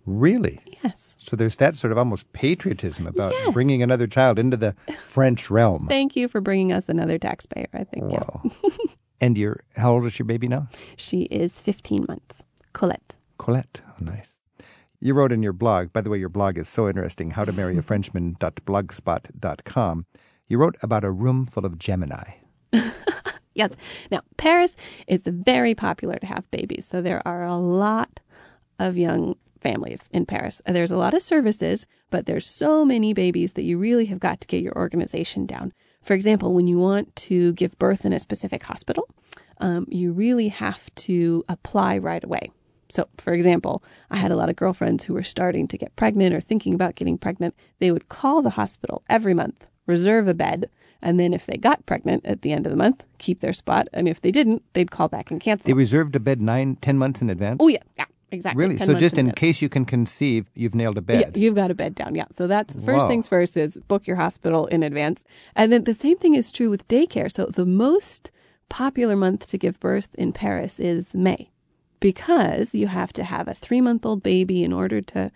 Really? 0.07 0.61
Yes. 0.85 1.17
So 1.19 1.35
there's 1.37 1.57
that 1.57 1.75
sort 1.75 1.91
of 1.93 1.99
almost 1.99 2.33
patriotism 2.33 3.07
about 3.09 3.33
Yes. 3.33 3.53
bringing 3.53 3.83
another 3.83 4.07
child 4.07 4.39
into 4.39 4.57
the 4.57 4.75
French 5.03 5.51
realm. 5.51 5.87
Thank 5.89 6.15
you 6.15 6.29
for 6.29 6.41
bringing 6.41 6.73
us 6.73 6.89
another 6.89 7.19
taxpayer, 7.19 7.69
I 7.75 7.83
think. 7.85 8.13
Yeah. 8.13 8.71
And 9.21 9.37
you're, 9.37 9.61
how 9.77 9.93
old 9.93 10.07
is 10.07 10.19
your 10.19 10.27
baby 10.27 10.49
now? 10.49 10.69
She 10.97 11.23
is 11.25 11.61
15 11.61 12.07
months. 12.09 12.43
Colette. 12.73 13.17
Colette. 13.39 13.83
Oh, 13.89 13.97
nice. 14.01 14.39
You 15.01 15.15
wrote 15.15 15.33
in 15.33 15.43
your 15.43 15.53
blog, 15.53 15.93
by 15.93 16.01
the 16.01 16.11
way, 16.11 16.19
your 16.19 16.29
blog 16.29 16.59
is 16.59 16.69
so 16.69 16.89
interesting, 16.89 17.33
how 17.33 17.45
to 17.45 17.53
marry 17.53 17.77
a 17.77 17.83
Frenchman.blogspot.com. 17.83 20.07
You 20.49 20.59
wrote 20.59 20.77
about 20.83 21.05
a 21.05 21.11
room 21.11 21.47
full 21.47 21.65
of 21.65 21.79
Gemini. 21.79 22.33
Yes. 23.55 23.73
Now, 24.11 24.21
Paris 24.37 24.77
is 25.07 25.23
very 25.27 25.75
popular 25.75 26.17
to 26.17 26.27
have 26.27 26.51
babies. 26.51 26.87
So 26.87 27.03
there 27.03 27.27
are 27.27 27.45
a 27.45 27.57
lot 27.57 28.21
of 28.79 28.97
young 28.97 29.37
families 29.61 30.09
in 30.13 30.25
Paris. 30.25 30.63
There's 30.65 30.93
a 30.93 30.97
lot 30.97 31.15
of 31.15 31.23
services, 31.23 31.87
but 32.11 32.27
there's 32.27 32.47
so 32.47 32.85
many 32.85 33.13
babies 33.13 33.55
that 33.55 33.65
you 33.65 33.77
really 33.77 34.07
have 34.07 34.21
got 34.21 34.41
to 34.41 34.47
get 34.47 34.63
your 34.63 34.77
organization 34.77 35.47
down. 35.47 35.73
For 36.03 36.15
example, 36.15 36.55
when 36.55 36.67
you 36.67 36.79
want 36.79 37.15
to 37.17 37.53
give 37.53 37.79
birth 37.79 38.05
in 38.05 38.13
a 38.13 38.19
specific 38.19 38.63
hospital, 38.63 39.09
um, 39.59 39.87
you 39.89 40.13
really 40.13 40.49
have 40.49 40.93
to 40.97 41.45
apply 41.49 41.99
right 41.99 42.25
away. 42.25 42.51
So, 42.91 43.09
for 43.19 43.33
example, 43.33 43.85
I 44.11 44.17
had 44.17 44.33
a 44.33 44.37
lot 44.37 44.49
of 44.49 44.57
girlfriends 44.57 45.05
who 45.05 45.15
were 45.15 45.23
starting 45.23 45.69
to 45.69 45.79
get 45.79 45.95
pregnant 45.95 46.35
or 46.35 46.41
thinking 46.41 46.75
about 46.75 46.97
getting 46.97 47.19
pregnant. 47.19 47.55
They 47.79 47.93
would 47.93 48.09
call 48.09 48.43
the 48.43 48.51
hospital 48.51 49.05
every 49.09 49.35
month, 49.35 49.67
reserve 49.87 50.27
a 50.27 50.35
bed, 50.35 50.69
and 51.01 51.21
then 51.21 51.33
if 51.33 51.47
they 51.47 51.57
got 51.57 51.87
pregnant 51.87 52.27
at 52.27 52.43
the 52.43 52.53
end 52.53 52.67
of 52.67 52.71
the 52.71 52.77
month, 52.77 53.05
keep 53.19 53.41
their 53.41 53.53
spot. 53.53 53.89
And 53.93 54.09
if 54.09 54.21
they 54.21 54.31
didn't, 54.31 54.63
they'd 54.73 54.91
call 54.91 55.09
back 55.09 55.31
and 55.31 55.41
cancel. 55.41 55.69
They 55.69 55.73
reserved 55.73 56.17
a 56.17 56.21
bed 56.21 56.41
nine, 56.41 56.77
ten 56.77 56.99
months 56.99 57.23
in 57.23 57.31
advance? 57.31 57.59
oh, 57.61 57.69
yeah, 57.69 57.83
yeah, 57.97 58.07
exactly. 58.33 58.63
Really? 58.65 58.77
So 58.79 58.95
just 58.95 59.19
in 59.19 59.33
case 59.33 59.61
you 59.63 59.69
can 59.69 59.85
conceive, 59.85 60.51
you've 60.55 60.75
nailed 60.75 60.99
a 60.99 61.03
bed. 61.03 61.33
Yeah, 61.37 61.43
you've 61.43 61.55
got 61.55 61.71
a 61.71 61.75
bed 61.75 61.95
down. 61.95 62.15
Yeah. 62.15 62.27
So 62.33 62.47
that's 62.47 62.75
first 62.75 63.05
Wow. 63.05 63.09
things 63.09 63.29
first 63.29 63.57
is 63.57 63.79
book 63.89 64.07
your 64.07 64.17
hospital 64.17 64.67
in 64.67 64.83
advance. 64.83 65.25
And 65.55 65.73
then 65.73 65.85
the 65.85 65.95
same 65.95 66.19
thing 66.19 66.35
is 66.35 66.51
true 66.51 66.71
with 66.71 66.87
daycare. 66.89 67.31
So 67.31 67.47
the 67.47 67.67
most 67.67 68.31
popular 68.69 69.17
month 69.17 69.47
to 69.49 69.59
give 69.59 69.81
birth 69.81 70.15
in 70.15 70.33
Paris 70.33 70.79
is 70.79 71.13
May 71.15 71.51
because 71.99 72.75
you 72.75 72.87
have 72.87 73.13
to 73.15 73.25
have 73.25 73.49
a 73.49 73.55
three 73.55 73.81
month 73.81 74.07
old 74.07 74.23
baby 74.23 74.63
in 74.63 74.73
order 74.73 75.01
to 75.03 75.31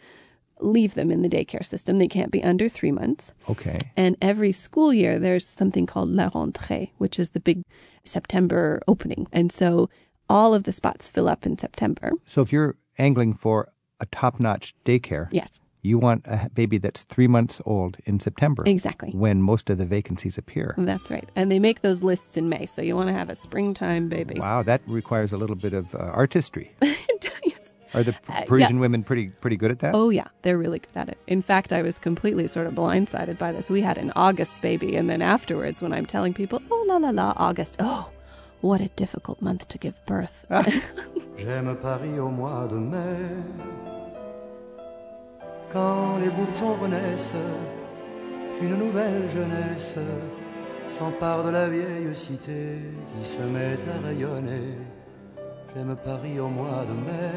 leave 0.61 0.95
them 0.95 1.11
in 1.11 1.23
the 1.23 1.29
daycare 1.29 1.65
system. 1.65 1.99
They 1.99 2.09
can't 2.09 2.31
be 2.31 2.43
under 2.43 2.69
three 2.69 2.93
months. 2.93 3.35
Okay. 3.51 3.79
And 3.97 4.17
every 4.23 4.53
school 4.53 4.95
year, 4.95 5.19
there's 5.19 5.47
something 5.47 5.85
called 5.85 6.11
La 6.11 6.31
Rentrée, 6.31 6.91
which 6.99 7.19
is 7.19 7.31
the 7.31 7.41
big 7.41 7.63
September 8.05 8.81
opening. 8.87 9.27
And 9.33 9.51
so 9.53 9.91
all 10.29 10.55
of 10.55 10.63
the 10.65 10.73
spots 10.73 11.11
fill 11.11 11.29
up 11.29 11.45
in 11.45 11.59
September. 11.59 12.13
So 12.27 12.41
if 12.41 12.53
you're 12.53 12.77
angling 12.99 13.35
for 13.35 13.69
a 14.01 14.07
top 14.07 14.41
notch 14.41 14.75
daycare, 14.85 15.29
Yes, 15.31 15.61
you 15.83 15.99
want 15.99 16.25
a 16.27 16.51
baby 16.55 16.79
that's 16.79 17.03
three 17.03 17.27
months 17.29 17.61
old 17.67 17.97
in 18.07 18.19
September. 18.21 18.63
exactly. 18.67 19.11
When 19.13 19.43
most 19.43 19.69
of 19.71 19.79
the 19.79 19.87
vacancies 19.87 20.39
appear. 20.39 20.75
That's 20.79 21.11
right. 21.11 21.29
And 21.37 21.51
they 21.53 21.59
make 21.59 21.83
those 21.83 22.03
lists 22.03 22.37
in 22.37 22.49
May. 22.49 22.65
So 22.67 22.81
you 22.83 22.97
want 22.97 23.09
to 23.09 23.13
have 23.15 23.29
a 23.29 23.35
springtime 23.35 24.09
baby. 24.09 24.39
Wow, 24.41 24.63
that 24.63 24.81
requires 24.87 25.33
a 25.33 25.37
little 25.37 25.57
bit 25.57 25.73
of 25.75 25.95
uh, 25.95 25.99
artistry. 25.99 26.73
Yes. 27.45 27.73
Are 27.93 28.03
the 28.03 28.13
Uh, 28.13 28.17
yeah. 28.31 28.45
Parisian 28.47 28.79
women 28.81 29.05
pretty 29.05 29.29
pretty 29.29 29.57
good 29.57 29.71
at 29.71 29.79
that? 29.81 29.95
Oh, 29.95 30.09
yeah. 30.11 30.29
They're 30.43 30.59
really 30.59 30.79
good 30.81 30.97
at 30.97 31.09
it. 31.11 31.19
In 31.27 31.43
fact, 31.43 31.73
I 31.73 31.83
was 31.83 31.99
completely 31.99 32.47
sort 32.49 32.67
of 32.67 32.75
blindsided 32.75 33.37
by 33.39 33.53
this. 33.53 33.69
We 33.71 33.83
had 33.83 33.99
an 33.99 34.13
August 34.17 34.61
baby. 34.63 34.97
And 34.97 35.09
then 35.11 35.21
afterwards, 35.23 35.81
when 35.83 35.93
I'm 35.93 36.07
telling 36.07 36.33
people, 36.35 36.61
oh, 36.71 36.85
la, 36.89 36.97
la, 36.97 37.11
la, 37.11 37.35
August. 37.37 37.77
Oh, 37.79 38.11
what 38.65 38.81
a 38.81 38.89
difficult 38.97 39.43
month 39.43 39.69
to 39.69 39.77
give 39.77 39.95
birth. 40.07 40.47
J'aime 41.37 41.77
Paris 41.77 42.19
au 42.19 42.31
mois 42.31 42.67
de 42.67 42.77
mai, 42.77 43.21
quand 45.71 46.19
les 46.19 46.31
bourgeons 46.31 46.75
renaissent, 46.81 47.33
qu'une 48.57 48.77
nouvelle 48.77 49.29
jeunesse 49.29 49.97
s'empare 50.87 51.45
de 51.45 51.51
la 51.51 51.69
vieille 51.69 52.15
cité 52.15 52.79
qui 53.11 53.29
se 53.29 53.43
met 53.43 53.79
à 53.93 54.07
rayonner. 54.07 54.79
J'aime 55.75 55.97
Paris 56.03 56.41
au 56.41 56.49
mois 56.49 56.87
de 56.89 56.95
mai, 57.07 57.37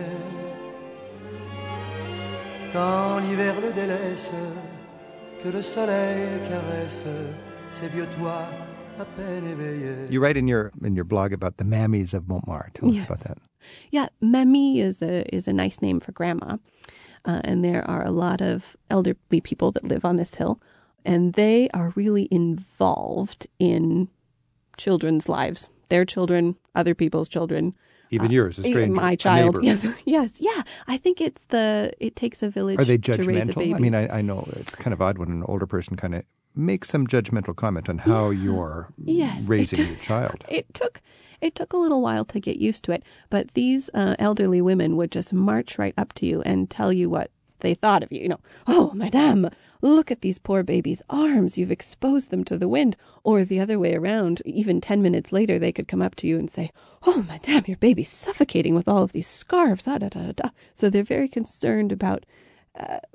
quand 2.71 3.19
l'hiver 3.19 3.55
le 3.61 3.73
délaisse, 3.73 4.31
que 5.43 5.49
le 5.49 5.61
soleil 5.61 6.23
caresse 6.47 7.03
ces 7.69 7.87
vieux 7.89 8.07
toits. 8.17 8.66
You 10.09 10.19
write 10.19 10.37
in 10.37 10.47
your 10.47 10.71
in 10.83 10.95
your 10.95 11.05
blog 11.05 11.33
about 11.33 11.57
the 11.57 11.63
mammies 11.63 12.13
of 12.13 12.27
Montmartre. 12.27 12.71
Tell 12.73 12.89
us 12.89 12.95
Yes. 12.95 13.05
about 13.05 13.19
that. 13.21 13.37
Yeah, 13.91 14.07
Mamie 14.21 14.79
is 14.79 15.01
a 15.01 15.23
is 15.35 15.47
a 15.47 15.53
nice 15.53 15.81
name 15.81 15.99
for 15.99 16.11
grandma, 16.11 16.57
uh, 17.25 17.41
and 17.43 17.63
there 17.63 17.83
are 17.89 18.03
a 18.05 18.11
lot 18.11 18.41
of 18.41 18.75
elderly 18.89 19.41
people 19.43 19.71
that 19.73 19.83
live 19.83 20.05
on 20.05 20.15
this 20.15 20.35
hill, 20.35 20.59
and 21.05 21.33
they 21.33 21.69
are 21.73 21.91
really 21.95 22.27
involved 22.31 23.47
in 23.59 24.07
children's 24.77 25.27
lives. 25.27 25.69
Their 25.89 26.05
children, 26.05 26.55
other 26.75 26.93
people's 26.95 27.27
children, 27.29 27.73
Even 28.09 28.31
yours, 28.31 28.59
a 28.59 28.63
stranger, 28.63 28.93
my 29.01 29.15
child. 29.15 29.57
Yes, 29.63 29.85
yes, 30.05 30.37
yeah. 30.39 30.63
I 30.87 30.97
think 30.97 31.19
it's 31.21 31.43
the 31.45 31.91
it 31.99 32.15
takes 32.15 32.41
a 32.43 32.49
village 32.49 32.79
Are 32.79 32.85
they 32.85 32.97
to 32.97 33.23
raise 33.23 33.49
a 33.49 33.53
judgmental? 33.53 33.55
baby. 33.59 33.73
I 33.75 33.79
mean, 33.79 33.95
I, 33.95 34.17
I 34.19 34.21
know 34.21 34.47
it's 34.55 34.75
kind 34.75 34.93
of 34.93 35.01
odd 35.01 35.17
when 35.17 35.29
an 35.29 35.43
older 35.43 35.67
person 35.67 35.95
kind 35.97 36.15
of 36.15 36.23
makes 36.57 36.89
some 36.89 37.07
judgmental 37.07 37.55
comment 37.55 37.89
on 37.89 37.99
how 37.99 38.29
you're 38.29 38.89
Yes, 39.03 39.47
raising 39.47 39.77
took- 39.77 39.87
your 39.87 39.97
child. 39.97 40.43
it 40.49 40.73
took 40.73 41.01
it 41.39 41.53
took 41.53 41.71
a 41.71 41.77
little 41.77 42.01
while 42.01 42.25
to 42.25 42.39
get 42.39 42.57
used 42.57 42.83
to 42.85 42.91
it, 42.91 43.03
but 43.29 43.53
these 43.53 43.89
uh, 43.93 44.15
elderly 44.17 44.59
women 44.59 44.95
would 44.97 45.11
just 45.11 45.31
march 45.33 45.77
right 45.77 45.93
up 45.95 46.11
to 46.13 46.25
you 46.25 46.41
and 46.41 46.67
tell 46.69 46.91
you 46.91 47.09
what 47.11 47.29
they 47.59 47.75
thought 47.75 48.01
of 48.03 48.11
you. 48.11 48.21
You 48.21 48.29
know, 48.29 48.39
oh, 48.65 48.91
madame, 48.95 49.49
look 49.83 50.09
at 50.09 50.21
these 50.21 50.39
poor 50.39 50.63
babies' 50.63 51.03
arms. 51.11 51.55
You've 51.55 51.69
exposed 51.71 52.31
them 52.31 52.43
to 52.45 52.57
the 52.57 52.67
wind. 52.67 52.97
Or 53.23 53.43
the 53.43 53.59
other 53.59 53.77
way 53.77 53.93
around, 53.93 54.41
even 54.45 54.81
10 54.81 55.01
minutes 55.03 55.31
later, 55.31 55.59
they 55.59 55.71
could 55.71 55.87
come 55.87 56.01
up 56.01 56.15
to 56.15 56.27
you 56.27 56.39
and 56.39 56.49
say, 56.49 56.71
oh, 57.05 57.23
madame, 57.27 57.65
your 57.67 57.77
baby's 57.77 58.09
suffocating 58.09 58.73
with 58.73 58.87
all 58.87 59.03
of 59.03 59.11
these 59.11 59.27
scarves. 59.27 59.87
Ah, 59.87 59.99
da, 59.99 60.09
da, 60.09 60.21
da, 60.23 60.31
da. 60.31 60.49
So 60.73 60.89
they're 60.89 61.03
very 61.03 61.27
concerned 61.27 61.91
about 61.91 62.25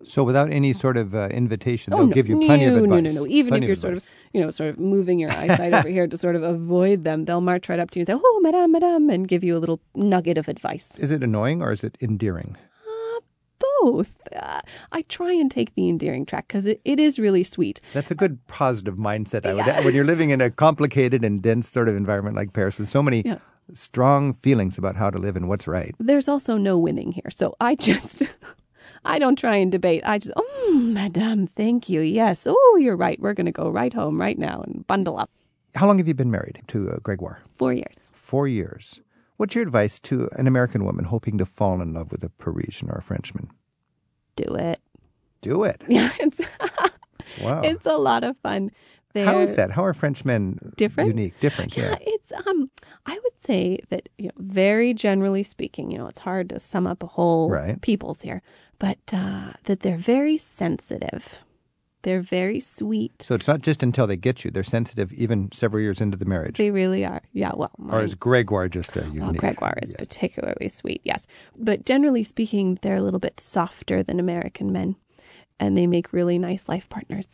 So 0.04 0.24
without 0.24 0.50
any 0.52 0.72
sort 0.72 0.96
of 0.96 1.14
uh, 1.14 1.28
invitation, 1.30 1.92
Oh, 1.94 1.98
they'll 1.98 2.06
no, 2.08 2.14
give 2.14 2.28
you 2.28 2.36
plenty 2.36 2.66
no, 2.66 2.76
of 2.76 2.84
advice. 2.84 3.02
No, 3.04 3.10
no, 3.10 3.20
no. 3.20 3.26
Even 3.26 3.50
Plenty 3.50 3.66
if 3.66 3.68
you're 3.68 3.76
sort 3.76 3.94
of, 3.94 4.04
you 4.32 4.40
know, 4.40 4.50
sort 4.50 4.70
of 4.70 4.78
moving 4.78 5.18
your 5.20 5.30
eyesight 5.30 5.72
over 5.72 5.88
here 5.88 6.06
to 6.08 6.18
sort 6.18 6.34
of 6.36 6.42
avoid 6.42 7.04
them, 7.04 7.24
they'll 7.26 7.40
march 7.40 7.68
right 7.68 7.78
up 7.78 7.90
to 7.92 7.98
you 7.98 8.02
and 8.02 8.06
say, 8.08 8.20
"Oh, 8.24 8.40
madame, 8.42 8.72
madame," 8.72 9.08
and 9.10 9.28
give 9.28 9.44
you 9.44 9.56
a 9.56 9.60
little 9.60 9.80
nugget 9.94 10.38
of 10.38 10.48
advice. 10.48 10.98
Is 10.98 11.10
it 11.12 11.22
annoying 11.22 11.62
or 11.62 11.70
is 11.70 11.84
it 11.84 11.96
endearing? 12.00 12.56
Both. 13.80 14.12
Uh, 14.34 14.60
I 14.92 15.02
try 15.02 15.32
and 15.32 15.50
take 15.50 15.74
the 15.74 15.88
endearing 15.88 16.26
track 16.26 16.48
because 16.48 16.66
it, 16.66 16.80
it 16.84 16.98
is 17.00 17.18
really 17.18 17.44
sweet. 17.44 17.80
That's 17.92 18.10
a 18.10 18.14
good 18.14 18.44
positive 18.48 18.96
mindset. 18.96 19.46
I 19.46 19.54
would, 19.54 19.84
when 19.84 19.94
you're 19.94 20.04
living 20.04 20.30
in 20.30 20.40
a 20.40 20.50
complicated 20.50 21.24
and 21.24 21.40
dense 21.42 21.68
sort 21.68 21.88
of 21.88 21.96
environment 21.96 22.34
like 22.36 22.52
Paris 22.52 22.78
with 22.78 22.88
so 22.88 23.02
many 23.02 23.22
Yeah. 23.24 23.38
strong 23.74 24.34
feelings 24.34 24.78
about 24.78 24.96
how 24.96 25.10
to 25.10 25.18
live 25.18 25.36
and 25.36 25.48
what's 25.48 25.66
right. 25.68 25.94
There's 25.98 26.28
also 26.28 26.56
no 26.56 26.76
winning 26.78 27.12
here, 27.12 27.30
so 27.32 27.54
I 27.60 27.74
just. 27.76 28.22
I 29.04 29.18
don't 29.18 29.36
try 29.36 29.56
and 29.56 29.72
debate. 29.72 30.02
I 30.04 30.18
just, 30.18 30.32
oh, 30.36 30.70
madame, 30.92 31.46
thank 31.46 31.88
you. 31.88 32.00
Yes. 32.00 32.46
Oh, 32.48 32.78
you're 32.80 32.96
right. 32.96 33.18
We're 33.20 33.34
going 33.34 33.46
to 33.46 33.52
go 33.52 33.68
right 33.68 33.92
home 33.92 34.20
right 34.20 34.38
now 34.38 34.62
and 34.66 34.86
bundle 34.86 35.18
up. 35.18 35.30
How 35.74 35.86
long 35.86 35.98
have 35.98 36.06
you 36.06 36.14
been 36.14 36.30
married 36.30 36.62
to 36.68 36.90
uh, 36.90 36.96
Gregoire? 37.02 37.42
Four 37.56 37.72
years. 37.72 37.96
Four 38.12 38.46
years. 38.46 39.00
What's 39.38 39.54
your 39.54 39.62
advice 39.64 39.98
to 40.00 40.28
an 40.36 40.46
American 40.46 40.84
woman 40.84 41.06
hoping 41.06 41.36
to 41.38 41.46
fall 41.46 41.80
in 41.80 41.94
love 41.94 42.12
with 42.12 42.22
a 42.22 42.28
Parisian 42.28 42.90
or 42.90 42.96
a 42.98 43.02
Frenchman? 43.02 43.50
Do 44.36 44.54
it. 44.54 44.80
Do 45.40 45.64
it. 45.64 45.82
Yeah, 45.88 46.10
it's 46.20 46.40
Wow. 47.42 47.62
it's 47.62 47.86
a 47.86 47.96
lot 47.96 48.24
of 48.24 48.36
fun. 48.38 48.70
How 49.14 49.38
is 49.40 49.50
They're- 49.56 49.68
that? 49.68 49.74
How 49.74 49.84
are 49.84 49.94
Frenchmen 49.94 50.72
Different? 50.76 51.08
Unique, 51.08 51.38
different. 51.40 51.76
Yeah, 51.76 51.90
Yeah. 51.90 51.96
it's 52.00 52.32
um 52.46 52.70
I 53.06 53.14
would 53.14 53.40
say 53.40 53.78
that 53.90 54.08
you 54.18 54.26
know 54.26 54.32
very 54.38 54.94
generally 54.94 55.42
speaking, 55.42 55.90
you 55.90 55.98
know, 55.98 56.06
it's 56.06 56.20
hard 56.20 56.48
to 56.50 56.58
sum 56.60 56.86
up 56.86 57.02
a 57.02 57.06
whole 57.06 57.50
Right. 57.50 57.80
peoples 57.80 58.22
here, 58.22 58.42
but 58.86 58.98
uh 59.12 59.52
that 59.66 59.78
they're 59.82 60.04
very 60.16 60.36
sensitive. 60.36 61.24
They're 62.04 62.26
very 62.40 62.58
sweet. 62.58 63.22
So 63.22 63.34
it's 63.36 63.46
not 63.52 63.62
just 63.68 63.80
until 63.82 64.06
they 64.08 64.16
get 64.28 64.36
you; 64.44 64.50
they're 64.50 64.64
sensitive 64.78 65.12
even 65.24 65.38
several 65.52 65.80
years 65.86 66.00
into 66.00 66.16
the 66.22 66.24
marriage. 66.34 66.56
They 66.58 66.72
really 66.72 67.04
are. 67.12 67.22
Yeah, 67.32 67.52
well, 67.54 67.70
or 67.94 68.02
is 68.02 68.14
Gregoire 68.16 68.68
just 68.68 68.96
a 68.96 69.02
unique? 69.04 69.20
well, 69.22 69.32
Gregoire 69.34 69.78
is 69.82 69.92
particularly 70.04 70.68
sweet, 70.68 71.00
yes. 71.04 71.26
But 71.68 71.78
generally 71.92 72.24
speaking, 72.24 72.78
they're 72.82 72.96
a 73.02 73.06
little 73.08 73.20
bit 73.28 73.38
softer 73.38 74.02
than 74.02 74.18
American 74.18 74.72
men. 74.72 74.96
and 75.60 75.76
they 75.76 75.86
make 75.86 76.12
really 76.12 76.38
nice 76.38 76.64
life 76.74 76.86
partners. 76.88 77.28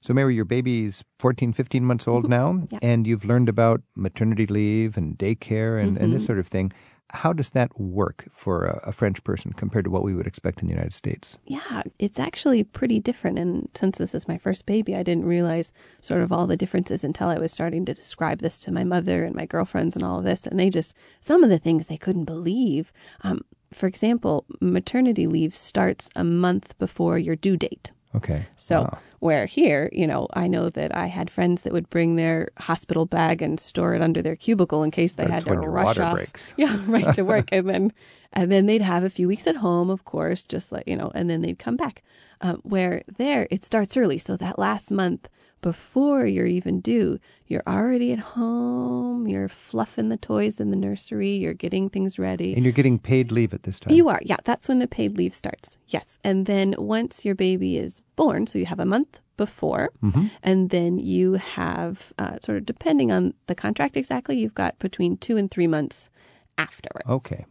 So, 0.00 0.14
Mary, 0.14 0.34
your 0.34 0.46
baby's 0.46 1.04
14, 1.18 1.52
15 1.52 1.84
months 1.84 2.08
old 2.08 2.28
now, 2.28 2.48
Mm-hmm. 2.52 2.66
Yeah. 2.72 2.78
and 2.90 3.06
you've 3.06 3.26
learned 3.32 3.48
about 3.50 3.82
maternity 3.94 4.46
leave 4.46 4.96
and 5.00 5.18
daycare 5.18 5.74
and, 5.82 5.88
and 5.88 5.98
Mm-hmm. 5.98 6.12
this 6.14 6.24
sort 6.24 6.38
of 6.38 6.46
thing. 6.46 6.72
How 7.14 7.32
does 7.32 7.50
that 7.50 7.80
work 7.80 8.28
for 8.32 8.66
a, 8.66 8.88
a 8.88 8.92
French 8.92 9.22
person 9.24 9.52
compared 9.52 9.84
to 9.84 9.90
what 9.90 10.02
we 10.02 10.14
would 10.14 10.26
expect 10.26 10.60
in 10.60 10.68
the 10.68 10.74
United 10.74 10.92
States? 10.92 11.38
Yeah, 11.46 11.82
it's 11.98 12.18
actually 12.18 12.64
pretty 12.64 12.98
different. 13.00 13.38
And 13.38 13.68
since 13.74 13.98
this 13.98 14.14
is 14.14 14.28
my 14.28 14.36
first 14.36 14.66
baby, 14.66 14.94
I 14.94 15.02
didn't 15.02 15.24
realize 15.24 15.72
sort 16.00 16.20
of 16.20 16.32
all 16.32 16.46
the 16.46 16.56
differences 16.56 17.04
until 17.04 17.28
I 17.28 17.38
was 17.38 17.52
starting 17.52 17.84
to 17.86 17.94
describe 17.94 18.40
this 18.40 18.58
to 18.60 18.72
my 18.72 18.84
mother 18.84 19.24
and 19.24 19.34
my 19.34 19.46
girlfriends 19.46 19.96
and 19.96 20.04
all 20.04 20.18
of 20.18 20.24
this. 20.24 20.46
And 20.46 20.58
they 20.58 20.70
just, 20.70 20.94
some 21.20 21.44
of 21.44 21.50
the 21.50 21.58
things 21.58 21.86
they 21.86 21.96
couldn't 21.96 22.24
believe. 22.24 22.92
Um, 23.22 23.42
for 23.72 23.86
example, 23.86 24.44
maternity 24.60 25.26
leave 25.26 25.54
starts 25.54 26.10
a 26.14 26.24
month 26.24 26.78
before 26.78 27.18
your 27.18 27.36
due 27.36 27.56
date. 27.56 27.92
Okay. 28.14 28.46
So, 28.56 28.82
Wow. 28.82 28.98
Where 29.24 29.46
here, 29.46 29.88
you 29.90 30.06
know, 30.06 30.28
I 30.34 30.48
know 30.48 30.68
that 30.68 30.94
I 30.94 31.06
had 31.06 31.30
friends 31.30 31.62
that 31.62 31.72
would 31.72 31.88
bring 31.88 32.16
their 32.16 32.50
hospital 32.58 33.06
bag 33.06 33.40
and 33.40 33.58
store 33.58 33.94
it 33.94 34.02
under 34.02 34.20
their 34.20 34.36
cubicle 34.36 34.82
in 34.82 34.90
case 34.90 35.14
they 35.14 35.24
That's 35.24 35.46
had 35.48 35.62
to 35.62 35.66
rush 35.66 35.98
off. 35.98 36.16
breaks. 36.16 36.46
Yeah, 36.58 36.78
right 36.86 37.14
to 37.14 37.22
work, 37.22 37.48
and 37.52 37.66
then 37.66 37.92
and 38.34 38.52
then 38.52 38.66
they'd 38.66 38.82
have 38.82 39.02
a 39.02 39.08
few 39.08 39.26
weeks 39.26 39.46
at 39.46 39.56
home, 39.56 39.88
of 39.88 40.04
course, 40.04 40.42
just 40.42 40.72
like 40.72 40.86
you 40.86 40.94
know, 40.94 41.10
and 41.14 41.30
then 41.30 41.40
they'd 41.40 41.58
come 41.58 41.74
back. 41.74 42.02
Um, 42.42 42.60
where 42.64 43.02
there, 43.16 43.48
it 43.50 43.64
starts 43.64 43.96
early, 43.96 44.18
so 44.18 44.36
that 44.36 44.58
last 44.58 44.90
month 44.90 45.26
before 45.64 46.26
you're 46.26 46.44
even 46.60 46.80
due, 46.80 47.18
you're 47.46 47.62
already 47.66 48.12
at 48.12 48.18
home. 48.18 49.26
You're 49.26 49.48
fluffing 49.48 50.10
the 50.10 50.18
toys 50.18 50.60
in 50.60 50.70
the 50.70 50.76
nursery. 50.76 51.30
You're 51.30 51.54
getting 51.54 51.88
things 51.88 52.18
ready. 52.18 52.54
And 52.54 52.64
you're 52.64 52.72
getting 52.80 52.98
paid 52.98 53.32
leave 53.32 53.54
at 53.54 53.62
this 53.62 53.80
time. 53.80 53.94
You 53.94 54.10
are, 54.10 54.20
yeah. 54.22 54.36
That's 54.44 54.68
when 54.68 54.78
the 54.78 54.86
paid 54.86 55.16
leave 55.16 55.32
starts. 55.32 55.78
Yes. 55.88 56.18
And 56.22 56.44
then 56.44 56.74
once 56.76 57.24
your 57.24 57.34
baby 57.34 57.78
is 57.78 58.02
born, 58.14 58.46
so 58.46 58.58
you 58.58 58.66
have 58.66 58.78
a 58.78 58.84
month 58.84 59.20
before, 59.38 59.88
Mm-hmm. 60.02 60.26
and 60.42 60.68
then 60.68 60.98
you 60.98 61.32
have, 61.34 62.12
uh, 62.18 62.36
sort 62.44 62.58
of 62.58 62.66
depending 62.66 63.10
on 63.10 63.32
the 63.46 63.54
contract 63.54 63.96
exactly, 63.96 64.36
you've 64.38 64.54
got 64.54 64.78
between 64.78 65.16
two 65.16 65.38
and 65.38 65.50
three 65.50 65.66
months 65.66 66.10
afterwards. 66.58 67.08
Okay. 67.08 67.46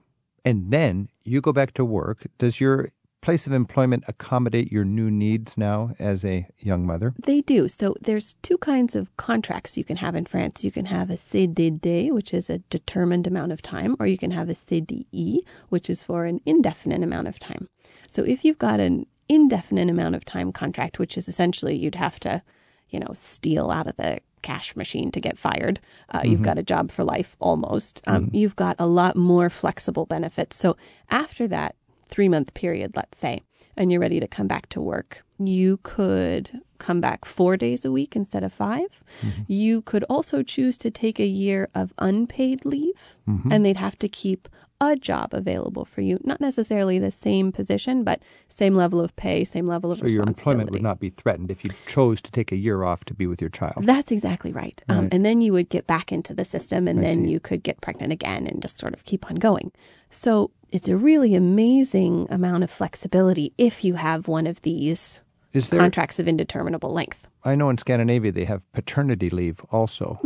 And 0.46 0.70
then 0.72 1.10
you 1.24 1.42
go 1.42 1.52
back 1.52 1.74
to 1.74 1.84
work. 1.84 2.28
Does 2.38 2.62
your 2.62 2.92
place 3.24 3.48
of 3.48 3.54
employment 3.54 4.04
accommodate 4.08 4.72
your 4.72 4.84
new 4.84 5.10
needs 5.10 5.58
now 5.58 5.96
as 5.98 6.26
a 6.26 6.46
young 6.60 6.86
mother? 6.86 7.14
They 7.26 7.42
do. 7.42 7.68
So 7.68 7.96
there's 8.02 8.36
two 8.44 8.58
kinds 8.58 8.96
of 8.96 9.16
contracts 9.18 9.78
you 9.78 9.84
can 9.84 9.98
have 9.98 10.14
in 10.14 10.26
France. 10.26 10.64
You 10.64 10.72
can 10.72 10.86
have 10.88 11.10
a 11.10 11.16
CDD, 11.16 12.12
which 12.12 12.34
is 12.34 12.50
a 12.50 12.60
determined 12.60 13.26
amount 13.26 13.52
of 13.52 13.62
time, 13.62 13.96
or 14.00 14.08
you 14.08 14.18
can 14.18 14.32
have 14.32 14.50
a 14.50 14.54
CDI, 14.54 15.40
which 15.70 15.90
is 15.90 16.04
for 16.04 16.26
an 16.26 16.42
indefinite 16.46 17.02
amount 17.02 17.28
of 17.28 17.40
time. 17.40 17.70
So 18.08 18.24
if 18.24 18.44
you've 18.44 18.60
got 18.60 18.80
an 18.80 19.08
indefinite 19.30 19.90
amount 19.90 20.16
of 20.16 20.26
time 20.26 20.52
contract, 20.52 21.00
which 21.00 21.18
is 21.18 21.28
essentially 21.28 21.76
you'd 21.76 21.96
have 21.96 22.20
to, 22.20 22.42
you 22.90 23.00
know, 23.00 23.14
steal 23.14 23.72
out 23.72 23.88
of 23.88 23.96
the 23.96 24.20
cash 24.42 24.76
machine 24.76 25.10
to 25.12 25.22
get 25.22 25.38
fired. 25.38 25.80
Uh, 26.10 26.22
You've 26.26 26.42
got 26.42 26.58
a 26.58 26.64
job 26.64 26.92
for 26.92 27.04
life 27.04 27.38
almost. 27.40 28.02
Um, 28.06 28.30
You've 28.34 28.58
got 28.58 28.76
a 28.78 28.86
lot 28.86 29.16
more 29.16 29.50
flexible 29.50 30.06
benefits. 30.06 30.58
So 30.58 30.76
after 31.10 31.48
that 31.48 31.76
three 32.14 32.30
month 32.30 32.54
period, 32.54 32.96
let's 32.96 33.18
say, 33.18 33.42
and 33.76 33.92
you're 33.92 34.00
ready 34.00 34.20
to 34.20 34.28
come 34.28 34.48
back 34.48 34.70
to 34.70 34.80
work, 34.80 35.24
you 35.40 35.80
could 35.82 36.62
come 36.78 37.02
back 37.02 37.26
four 37.26 37.58
days 37.58 37.84
a 37.84 37.92
week 37.92 38.16
instead 38.16 38.44
of 38.44 38.54
5 38.54 39.04
You 39.48 39.82
could 39.82 40.04
also 40.04 40.44
choose 40.44 40.78
to 40.80 40.92
take 40.92 41.20
a 41.20 41.26
year 41.26 41.70
of 41.74 41.92
unpaid 41.98 42.66
leave, 42.66 43.18
and 43.52 43.66
they'd 43.66 43.78
have 43.78 43.98
to 44.00 44.08
keep 44.08 44.48
a 44.80 44.96
job 44.96 45.34
available 45.34 45.86
for 45.86 46.02
you. 46.02 46.20
Not 46.24 46.40
necessarily 46.40 47.00
the 47.00 47.10
same 47.10 47.52
position, 47.52 48.04
but 48.04 48.22
same 48.48 48.76
level 48.76 49.00
of 49.00 49.16
pay, 49.16 49.44
same 49.44 49.66
level 49.66 49.92
of 49.92 49.98
So 49.98 50.08
your 50.08 50.24
employment 50.24 50.70
would 50.72 50.84
not 50.84 51.00
be 51.00 51.10
threatened 51.10 51.50
if 51.50 51.64
you 51.64 51.72
chose 51.88 52.22
to 52.22 52.32
take 52.32 52.52
a 52.52 52.58
year 52.58 52.84
off 52.84 53.06
to 53.06 53.14
be 53.16 53.26
with 53.26 53.42
your 53.42 53.50
child. 53.50 53.86
That's 53.86 54.12
exactly 54.12 54.52
right. 54.52 54.80
Um, 54.90 55.08
and 55.12 55.26
then 55.26 55.42
you 55.42 55.54
would 55.54 55.70
get 55.70 55.88
back 55.88 56.12
into 56.12 56.36
the 56.36 56.46
system, 56.46 56.88
and 56.88 57.00
I 57.00 57.04
then 57.04 57.26
see. 57.26 57.32
you 57.32 57.40
could 57.40 57.64
get 57.64 57.82
pregnant 57.82 58.12
again 58.12 58.46
and 58.46 58.62
just 58.62 58.78
sort 58.78 58.94
of 58.94 59.04
keep 59.04 59.32
on 59.32 59.36
going. 59.36 59.72
So 60.10 60.52
it's 60.74 60.88
a 60.88 60.98
really 60.98 61.36
amazing 61.36 62.28
amount 62.32 62.64
of 62.64 62.72
flexibility 62.72 63.54
if 63.60 63.86
you 63.86 63.94
have 63.94 64.28
one 64.28 64.48
of 64.48 64.62
these 64.64 65.22
there? 65.52 65.80
contracts 65.80 66.20
of 66.20 66.28
indeterminable 66.28 66.90
length. 66.90 67.28
I 67.46 67.54
know 67.54 67.70
in 67.70 67.78
Scandinavia 67.78 68.32
they 68.32 68.46
have 68.46 68.70
paternity 68.72 69.30
leave 69.30 69.62
also. 69.72 70.20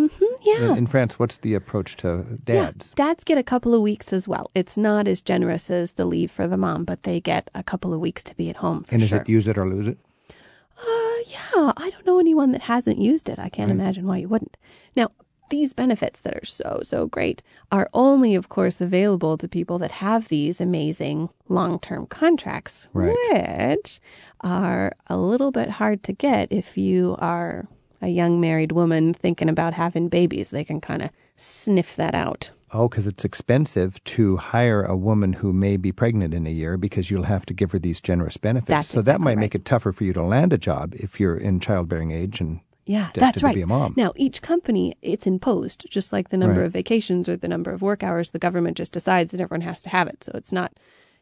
Yeah. 0.43 0.71
In, 0.71 0.77
in 0.77 0.87
France, 0.87 1.19
what's 1.19 1.37
the 1.37 1.53
approach 1.55 1.97
to 1.97 2.23
dads? 2.45 2.93
Yeah, 2.97 3.07
dads 3.07 3.25
get 3.25 3.37
a 3.37 3.43
couple 3.43 3.73
of 3.73 3.81
weeks 3.81 4.13
as 4.13 4.27
well. 4.27 4.49
It's 4.55 4.77
not 4.77 5.07
as 5.07 5.19
generous 5.19 5.69
as 5.69 5.91
the 5.93 6.05
leave 6.05 6.31
for 6.31 6.47
the 6.47 6.55
mom, 6.55 6.85
but 6.85 7.03
they 7.03 7.19
get 7.19 7.49
a 7.53 7.63
couple 7.63 7.93
of 7.93 7.99
weeks 7.99 8.23
to 8.23 8.35
be 8.35 8.49
at 8.49 8.57
home 8.57 8.83
for 8.83 8.93
and 8.93 9.03
is 9.03 9.09
sure. 9.09 9.19
it 9.19 9.27
use 9.27 9.47
it 9.47 9.57
or 9.57 9.67
lose 9.67 9.87
it? 9.87 9.97
Uh, 10.79 11.17
yeah, 11.27 11.73
I 11.75 11.89
don't 11.89 12.05
know 12.05 12.19
anyone 12.19 12.51
that 12.51 12.61
hasn't 12.63 12.99
used 12.99 13.27
it. 13.27 13.39
I 13.39 13.49
can't 13.49 13.71
imagine 13.71 14.07
why 14.07 14.17
you 14.17 14.29
wouldn't. 14.29 14.55
Now, 14.95 15.09
these 15.49 15.73
benefits 15.73 16.19
that 16.21 16.35
are 16.35 16.45
so, 16.45 16.81
so 16.83 17.07
great 17.07 17.41
are 17.71 17.89
only, 17.93 18.35
of 18.35 18.49
course, 18.49 18.81
available 18.81 19.37
to 19.37 19.47
people 19.47 19.77
that 19.79 19.91
have 19.93 20.27
these 20.27 20.59
amazing 20.61 21.29
long 21.47 21.79
term 21.79 22.05
contracts, 22.07 22.87
Right. 22.93 23.15
which 23.77 23.99
are 24.41 24.93
a 25.07 25.17
little 25.17 25.51
bit 25.51 25.69
hard 25.71 26.03
to 26.03 26.13
get 26.13 26.51
if 26.51 26.77
you 26.77 27.15
are 27.19 27.67
a 28.01 28.07
young 28.09 28.39
married 28.39 28.71
woman 28.71 29.13
thinking 29.13 29.49
about 29.49 29.73
having 29.73 30.07
babies. 30.09 30.51
They 30.51 30.63
can 30.63 30.79
kind 30.81 31.01
of 31.01 31.09
sniff 31.35 31.95
that 31.95 32.13
out. 32.13 32.51
Oh, 32.73 32.89
because 32.89 33.07
it's 33.07 33.23
expensive 33.23 34.03
to 34.03 34.35
hire 34.37 34.83
a 34.83 34.95
woman 34.95 35.33
who 35.33 35.53
may 35.53 35.77
be 35.77 35.93
pregnant 35.93 36.33
in 36.33 36.45
a 36.45 36.49
year 36.51 36.75
because 36.77 37.09
you'll 37.09 37.23
have 37.23 37.45
to 37.45 37.53
give 37.53 37.71
her 37.71 37.79
these 37.79 38.01
generous 38.01 38.35
benefits. 38.35 38.67
That's 38.67 38.89
so 38.89 39.01
that 39.01 39.21
might 39.21 39.31
right. 39.31 39.37
make 39.39 39.55
it 39.55 39.63
tougher 39.63 39.93
for 39.93 40.03
you 40.03 40.11
to 40.13 40.21
land 40.21 40.51
a 40.51 40.57
job 40.57 40.93
if 40.95 41.17
you're 41.19 41.37
in 41.37 41.61
childbearing 41.61 42.11
age 42.11 42.41
and 42.41 42.59
Yeah, 42.87 43.09
that's 43.13 43.41
to 43.41 43.45
right. 43.45 43.55
be 43.55 43.61
a 43.61 43.67
mom. 43.67 43.93
Now, 43.97 44.13
each 44.15 44.41
company, 44.41 44.95
it's 45.01 45.27
imposed, 45.27 45.85
just 45.89 46.11
like 46.13 46.29
the 46.29 46.37
number 46.37 46.61
Right. 46.61 46.67
of 46.67 46.73
vacations 46.73 47.27
or 47.29 47.35
the 47.37 47.47
number 47.47 47.71
of 47.71 47.81
work 47.81 48.01
hours. 48.01 48.29
The 48.31 48.39
government 48.39 48.77
just 48.77 48.93
decides 48.93 49.31
that 49.31 49.41
everyone 49.41 49.61
has 49.67 49.81
to 49.83 49.89
have 49.89 50.07
it. 50.07 50.23
So 50.23 50.31
it's 50.35 50.51
not, 50.53 50.71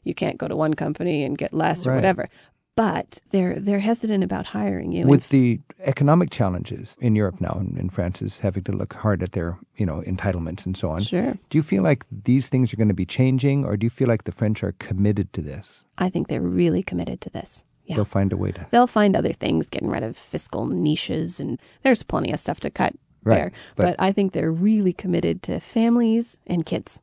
you 0.04 0.14
can't 0.14 0.38
go 0.38 0.48
to 0.48 0.56
one 0.56 0.76
company 0.76 1.24
and 1.24 1.38
get 1.38 1.54
less 1.54 1.86
or 1.88 1.96
whatever. 1.96 2.30
But 2.78 3.20
they're 3.32 3.58
they're 3.58 3.80
hesitant 3.80 4.22
about 4.24 4.48
hiring 4.48 4.92
you. 4.92 5.08
With 5.08 5.30
the 5.30 5.62
economic 5.86 6.30
challenges 6.30 6.98
in 7.00 7.16
Europe 7.16 7.40
now, 7.40 7.56
and, 7.58 7.78
and 7.78 7.94
France 7.94 8.22
is 8.22 8.40
having 8.40 8.64
to 8.66 8.74
look 8.74 8.94
hard 8.96 9.24
at 9.24 9.32
their, 9.32 9.58
you 9.78 9.86
know, 9.86 10.02
entitlements 10.06 10.66
and 10.66 10.76
so 10.76 10.90
on. 10.92 11.02
Sure. 11.02 11.38
Do 11.50 11.58
you 11.58 11.64
feel 11.64 11.84
like 11.84 12.06
these 12.12 12.50
things 12.50 12.74
are 12.74 12.78
going 12.78 12.90
to 12.90 12.94
be 12.94 13.06
changing, 13.06 13.64
or 13.64 13.78
do 13.78 13.86
you 13.86 13.90
feel 13.90 14.10
like 14.10 14.26
the 14.26 14.34
French 14.34 14.62
are 14.62 14.74
committed 14.74 15.32
to 15.34 15.42
this? 15.42 15.86
I 15.98 16.10
think 16.10 16.28
they're 16.28 16.42
really 16.42 16.84
committed 16.84 17.22
to 17.22 17.30
this. 17.30 17.64
Yeah. 17.86 17.96
They'll 17.96 18.06
find 18.06 18.34
a 18.34 18.38
way 18.38 18.52
to. 18.52 18.68
They'll 18.72 18.88
find 18.88 19.16
other 19.16 19.34
things, 19.34 19.68
getting 19.68 19.90
rid 19.90 20.04
of 20.04 20.18
fiscal 20.18 20.66
niches, 20.66 21.40
and 21.40 21.60
there's 21.84 22.04
plenty 22.04 22.32
of 22.32 22.40
stuff 22.40 22.60
to 22.62 22.70
cut 22.70 22.94
Right, 23.24 23.36
there. 23.36 23.52
but- 23.76 23.84
but 23.86 23.96
I 24.00 24.12
think 24.12 24.34
they're 24.34 24.52
really 24.52 24.94
committed 24.94 25.42
to 25.44 25.60
families 25.60 26.38
and 26.48 26.66
kids. 26.66 27.00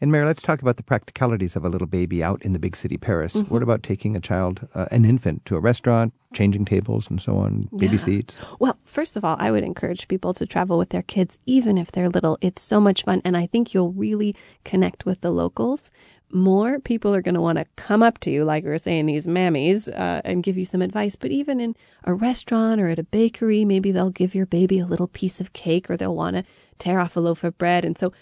And 0.00 0.10
Mary, 0.12 0.26
let's 0.26 0.42
talk 0.42 0.60
about 0.60 0.76
the 0.76 0.82
practicalities 0.82 1.56
of 1.56 1.64
a 1.64 1.68
little 1.68 1.86
baby 1.86 2.22
out 2.22 2.42
in 2.42 2.52
the 2.52 2.58
big 2.58 2.76
city, 2.76 2.98
Paris. 2.98 3.32
Mm-hmm. 3.34 3.52
What 3.54 3.62
about 3.62 3.82
taking 3.82 4.16
a 4.16 4.20
child, 4.20 4.66
uh, 4.74 4.86
an 4.90 5.04
infant, 5.06 5.44
to 5.46 5.56
a 5.56 5.60
restaurant, 5.60 6.12
changing 6.34 6.66
tables 6.66 7.08
and 7.08 7.22
so 7.22 7.36
on, 7.38 7.68
baby 7.74 7.92
Yeah. 7.96 8.02
seats? 8.04 8.38
Well, 8.58 8.76
first 8.84 9.16
of 9.16 9.24
all, 9.24 9.36
I 9.38 9.50
would 9.50 9.64
encourage 9.64 10.06
people 10.08 10.34
to 10.34 10.44
travel 10.46 10.76
with 10.76 10.90
their 10.90 11.02
kids, 11.02 11.38
even 11.46 11.78
if 11.78 11.90
they're 11.90 12.10
little. 12.10 12.36
It's 12.42 12.60
so 12.60 12.80
much 12.80 13.04
fun. 13.04 13.22
And 13.24 13.34
I 13.36 13.46
think 13.46 13.72
you'll 13.72 13.92
really 13.92 14.34
connect 14.64 15.06
with 15.06 15.22
the 15.22 15.30
locals. 15.30 15.90
More 16.32 16.80
people 16.80 17.14
are 17.14 17.22
going 17.22 17.36
to 17.36 17.40
want 17.40 17.58
to 17.58 17.64
come 17.76 18.02
up 18.02 18.18
to 18.20 18.30
you, 18.30 18.44
like 18.44 18.64
we 18.64 18.70
were 18.70 18.78
saying, 18.78 19.06
these 19.06 19.26
mammies, 19.26 19.88
uh, 19.88 20.20
and 20.24 20.42
give 20.42 20.56
you 20.56 20.64
some 20.64 20.82
advice. 20.82 21.14
But 21.14 21.30
even 21.30 21.60
in 21.60 21.76
a 22.02 22.14
restaurant 22.14 22.80
or 22.80 22.88
at 22.88 22.98
a 22.98 23.04
bakery, 23.04 23.64
maybe 23.64 23.92
they'll 23.92 24.10
give 24.10 24.34
your 24.34 24.46
baby 24.46 24.80
a 24.80 24.86
little 24.86 25.06
piece 25.06 25.40
of 25.40 25.52
cake 25.52 25.88
or 25.88 25.96
they'll 25.96 26.16
want 26.16 26.36
to 26.36 26.44
tear 26.78 26.98
off 26.98 27.16
a 27.16 27.20
loaf 27.20 27.44
of 27.44 27.56
bread. 27.56 27.84
And 27.84 27.96
so 27.96 28.12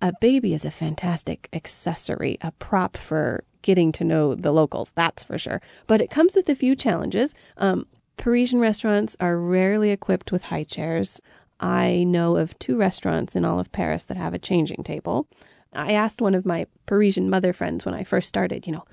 a 0.00 0.12
baby 0.20 0.54
is 0.54 0.64
a 0.64 0.70
fantastic 0.70 1.48
accessory, 1.52 2.38
a 2.40 2.52
prop 2.52 2.96
for 2.96 3.44
getting 3.62 3.92
to 3.92 4.04
know 4.04 4.34
the 4.34 4.52
locals, 4.52 4.92
that's 4.94 5.24
for 5.24 5.36
sure. 5.36 5.60
But 5.86 6.00
it 6.00 6.10
comes 6.10 6.34
with 6.34 6.48
a 6.48 6.54
few 6.54 6.76
challenges. 6.76 7.34
Um, 7.56 7.86
Parisian 8.16 8.60
restaurants 8.60 9.16
are 9.20 9.38
rarely 9.38 9.90
equipped 9.90 10.32
with 10.32 10.44
high 10.44 10.64
chairs. 10.64 11.20
I 11.60 12.04
know 12.04 12.36
of 12.36 12.58
two 12.58 12.76
restaurants 12.76 13.34
in 13.34 13.44
all 13.44 13.58
of 13.58 13.72
Paris 13.72 14.04
that 14.04 14.16
have 14.16 14.34
a 14.34 14.38
changing 14.38 14.84
table. 14.84 15.26
I 15.72 15.92
asked 15.92 16.20
one 16.20 16.34
of 16.34 16.46
my 16.46 16.66
Parisian 16.86 17.28
mother 17.30 17.52
friends 17.52 17.84
when 17.84 17.94
I 17.94 18.04
first 18.04 18.28
started, 18.28 18.66
you 18.66 18.72
know, 18.72 18.84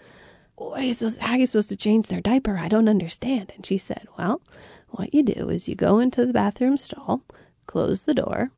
what 0.55 0.79
are 0.79 0.83
you 0.83 0.93
supposed, 0.93 1.19
how 1.19 1.33
are 1.33 1.37
you 1.37 1.45
supposed 1.45 1.69
to 1.69 1.75
change 1.75 2.07
their 2.07 2.21
diaper? 2.21 2.57
I 2.57 2.67
don't 2.67 2.89
understand. 2.89 3.51
And 3.55 3.65
she 3.65 3.77
said, 3.77 4.07
well, 4.17 4.41
what 4.89 5.13
you 5.13 5.23
do 5.23 5.49
is 5.49 5.67
you 5.67 5.75
go 5.75 5.99
into 5.99 6.25
the 6.25 6.33
bathroom 6.33 6.77
stall, 6.77 7.23
close 7.67 8.03
the 8.03 8.13
door, 8.13 8.51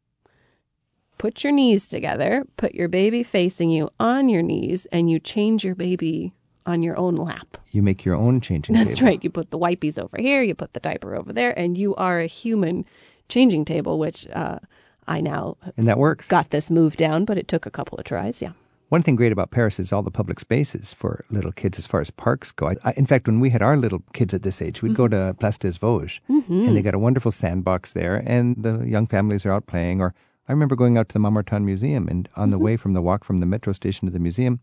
put 1.18 1.44
your 1.44 1.54
knees 1.54 1.88
together, 1.88 2.46
put 2.58 2.76
your 2.76 2.88
baby 2.88 3.24
facing 3.24 3.70
you 3.72 3.90
on 4.00 4.30
your 4.30 4.44
knees, 4.44 4.86
and 4.92 5.10
you 5.10 5.20
change 5.20 5.64
your 5.64 5.76
baby 5.76 6.34
on 6.66 6.84
your 6.84 6.98
own 6.98 7.16
lap. 7.16 7.58
You 7.72 7.82
make 7.82 8.06
your 8.06 8.16
own 8.16 8.42
changing 8.42 8.76
That's 8.76 8.96
table. 8.96 9.08
right. 9.08 9.24
You 9.24 9.30
put 9.30 9.50
the 9.52 9.58
wipies 9.58 9.98
over 9.98 10.18
here, 10.20 10.44
you 10.44 10.54
put 10.54 10.74
the 10.74 10.80
diaper 10.80 11.16
over 11.16 11.34
there, 11.34 11.58
and 11.58 11.78
you 11.78 11.96
are 11.96 12.20
a 12.20 12.28
human 12.28 12.86
changing 13.30 13.66
table, 13.66 13.98
which 13.98 14.28
uh, 14.34 14.60
I 15.08 15.22
now 15.22 15.58
And 15.78 15.88
that 15.88 15.98
works. 15.98 16.28
got 16.28 16.50
this 16.50 16.70
move 16.70 16.98
down, 16.98 17.26
but 17.26 17.38
it 17.38 17.48
took 17.48 17.66
a 17.66 17.72
couple 17.72 17.98
of 17.98 18.06
tries. 18.06 18.42
Yeah. 18.42 18.52
One 18.90 19.04
thing 19.04 19.18
great 19.18 19.34
about 19.34 19.52
Paris 19.52 19.80
is 19.80 19.92
all 19.92 20.02
the 20.02 20.12
public 20.12 20.40
spaces 20.40 20.94
for 20.94 21.26
little 21.30 21.52
kids 21.52 21.78
as 21.78 21.86
far 21.86 22.00
as 22.00 22.10
parks 22.10 22.54
go. 22.54 22.70
I, 22.70 22.76
I, 22.86 22.94
in 22.94 23.06
fact, 23.06 23.28
when 23.28 23.42
we 23.42 23.50
had 23.50 23.62
our 23.62 23.76
little 23.76 24.02
kids 24.14 24.34
at 24.34 24.44
this 24.44 24.62
age, 24.62 24.82
we'd 24.82 24.96
go 24.96 25.08
mm-hmm. 25.08 25.28
to 25.28 25.34
Place 25.34 25.58
des 25.58 25.74
Vosges, 25.74 26.22
mm-hmm. 26.30 26.68
and 26.68 26.78
they 26.78 26.82
got 26.82 26.94
a 26.94 27.00
wonderful 27.00 27.34
sandbox 27.34 27.92
there, 27.92 28.24
and 28.26 28.56
the 28.58 28.88
young 28.88 29.06
families 29.06 29.46
are 29.46 29.52
out 29.52 29.68
playing. 29.68 30.00
Or 30.00 30.14
I 30.48 30.54
remember 30.54 30.78
going 30.78 30.98
out 30.98 31.10
to 31.10 31.14
the 31.14 31.20
Montmartre 31.20 31.60
Museum, 31.60 32.08
and 32.08 32.30
on 32.38 32.50
the 32.50 32.56
mm-hmm. 32.56 32.64
way 32.64 32.78
from 32.78 32.94
the 32.94 33.02
walk 33.02 33.26
from 33.26 33.40
the 33.40 33.46
metro 33.46 33.74
station 33.74 34.06
to 34.06 34.12
the 34.14 34.20
museum, 34.20 34.62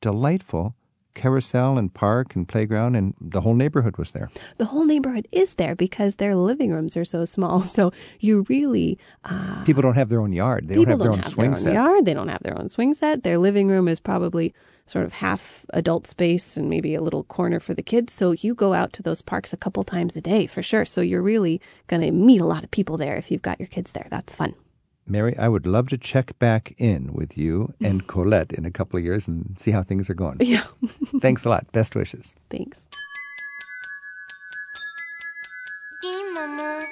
delightful 0.00 0.74
carousel 1.16 1.78
and 1.78 1.92
park 1.92 2.36
and 2.36 2.46
playground, 2.46 2.94
and 2.94 3.14
the 3.20 3.40
whole 3.40 3.54
neighborhood 3.54 3.96
was 3.96 4.12
there. 4.12 4.30
The 4.58 4.66
whole 4.66 4.84
neighborhood 4.84 5.26
is 5.32 5.54
there 5.54 5.74
because 5.74 6.16
their 6.16 6.36
living 6.36 6.70
rooms 6.70 6.96
are 6.96 7.04
so 7.04 7.24
small. 7.24 7.62
So 7.76 7.92
you 8.20 8.46
really 8.48 8.98
uh, 9.24 9.64
People 9.64 9.82
don't 9.82 9.96
have 9.96 10.08
their 10.08 10.20
own 10.20 10.32
yard. 10.32 10.68
They 10.68 10.76
don't 10.76 10.88
have 10.88 10.98
their 10.98 11.12
own 11.12 11.18
have 11.18 11.32
swing 11.32 11.50
their 11.50 11.58
own 11.58 11.64
set. 11.64 11.74
yard. 11.74 12.04
They 12.04 12.14
don't 12.14 12.28
have 12.28 12.42
their 12.42 12.58
own 12.58 12.68
swing 12.68 12.94
set. 12.94 13.22
Their 13.22 13.38
living 13.38 13.68
room 13.68 13.88
is 13.88 13.98
probably 14.00 14.54
sort 14.86 15.04
of 15.04 15.12
half 15.14 15.66
adult 15.70 16.06
space 16.06 16.56
and 16.56 16.70
maybe 16.70 16.94
a 16.94 17.02
little 17.02 17.24
corner 17.24 17.60
for 17.60 17.74
the 17.74 17.82
kids. 17.82 18.12
So 18.12 18.32
you 18.32 18.54
go 18.54 18.72
out 18.72 18.92
to 18.94 19.02
those 19.02 19.20
parks 19.20 19.52
a 19.52 19.56
couple 19.56 19.82
times 19.82 20.16
a 20.16 20.20
day 20.20 20.46
for 20.46 20.62
sure. 20.62 20.84
So 20.84 21.00
you're 21.00 21.22
really 21.22 21.60
going 21.88 22.02
to 22.02 22.12
meet 22.12 22.40
a 22.40 22.46
lot 22.46 22.62
of 22.64 22.70
people 22.70 22.96
there 22.96 23.16
if 23.16 23.30
you've 23.30 23.42
got 23.42 23.58
your 23.58 23.68
kids 23.68 23.92
there. 23.92 24.06
That's 24.10 24.34
fun. 24.34 24.54
Mary, 25.06 25.36
I 25.38 25.48
would 25.48 25.66
love 25.66 25.88
to 25.90 25.98
check 25.98 26.38
back 26.38 26.74
in 26.78 27.12
with 27.12 27.38
you 27.38 27.74
mm. 27.80 27.88
and 27.88 28.06
Colette 28.06 28.52
in 28.52 28.64
a 28.64 28.70
couple 28.70 28.98
of 28.98 29.04
years 29.04 29.28
and 29.28 29.58
see 29.58 29.70
how 29.70 29.82
things 29.82 30.10
are 30.10 30.14
going. 30.14 30.38
Yeah. 30.40 30.64
Thanks 31.20 31.44
a 31.44 31.48
lot. 31.48 31.70
Best 31.72 31.94
wishes. 31.94 32.34
Thanks. 32.50 32.88
Dis 36.02 36.22
maman, 36.34 36.84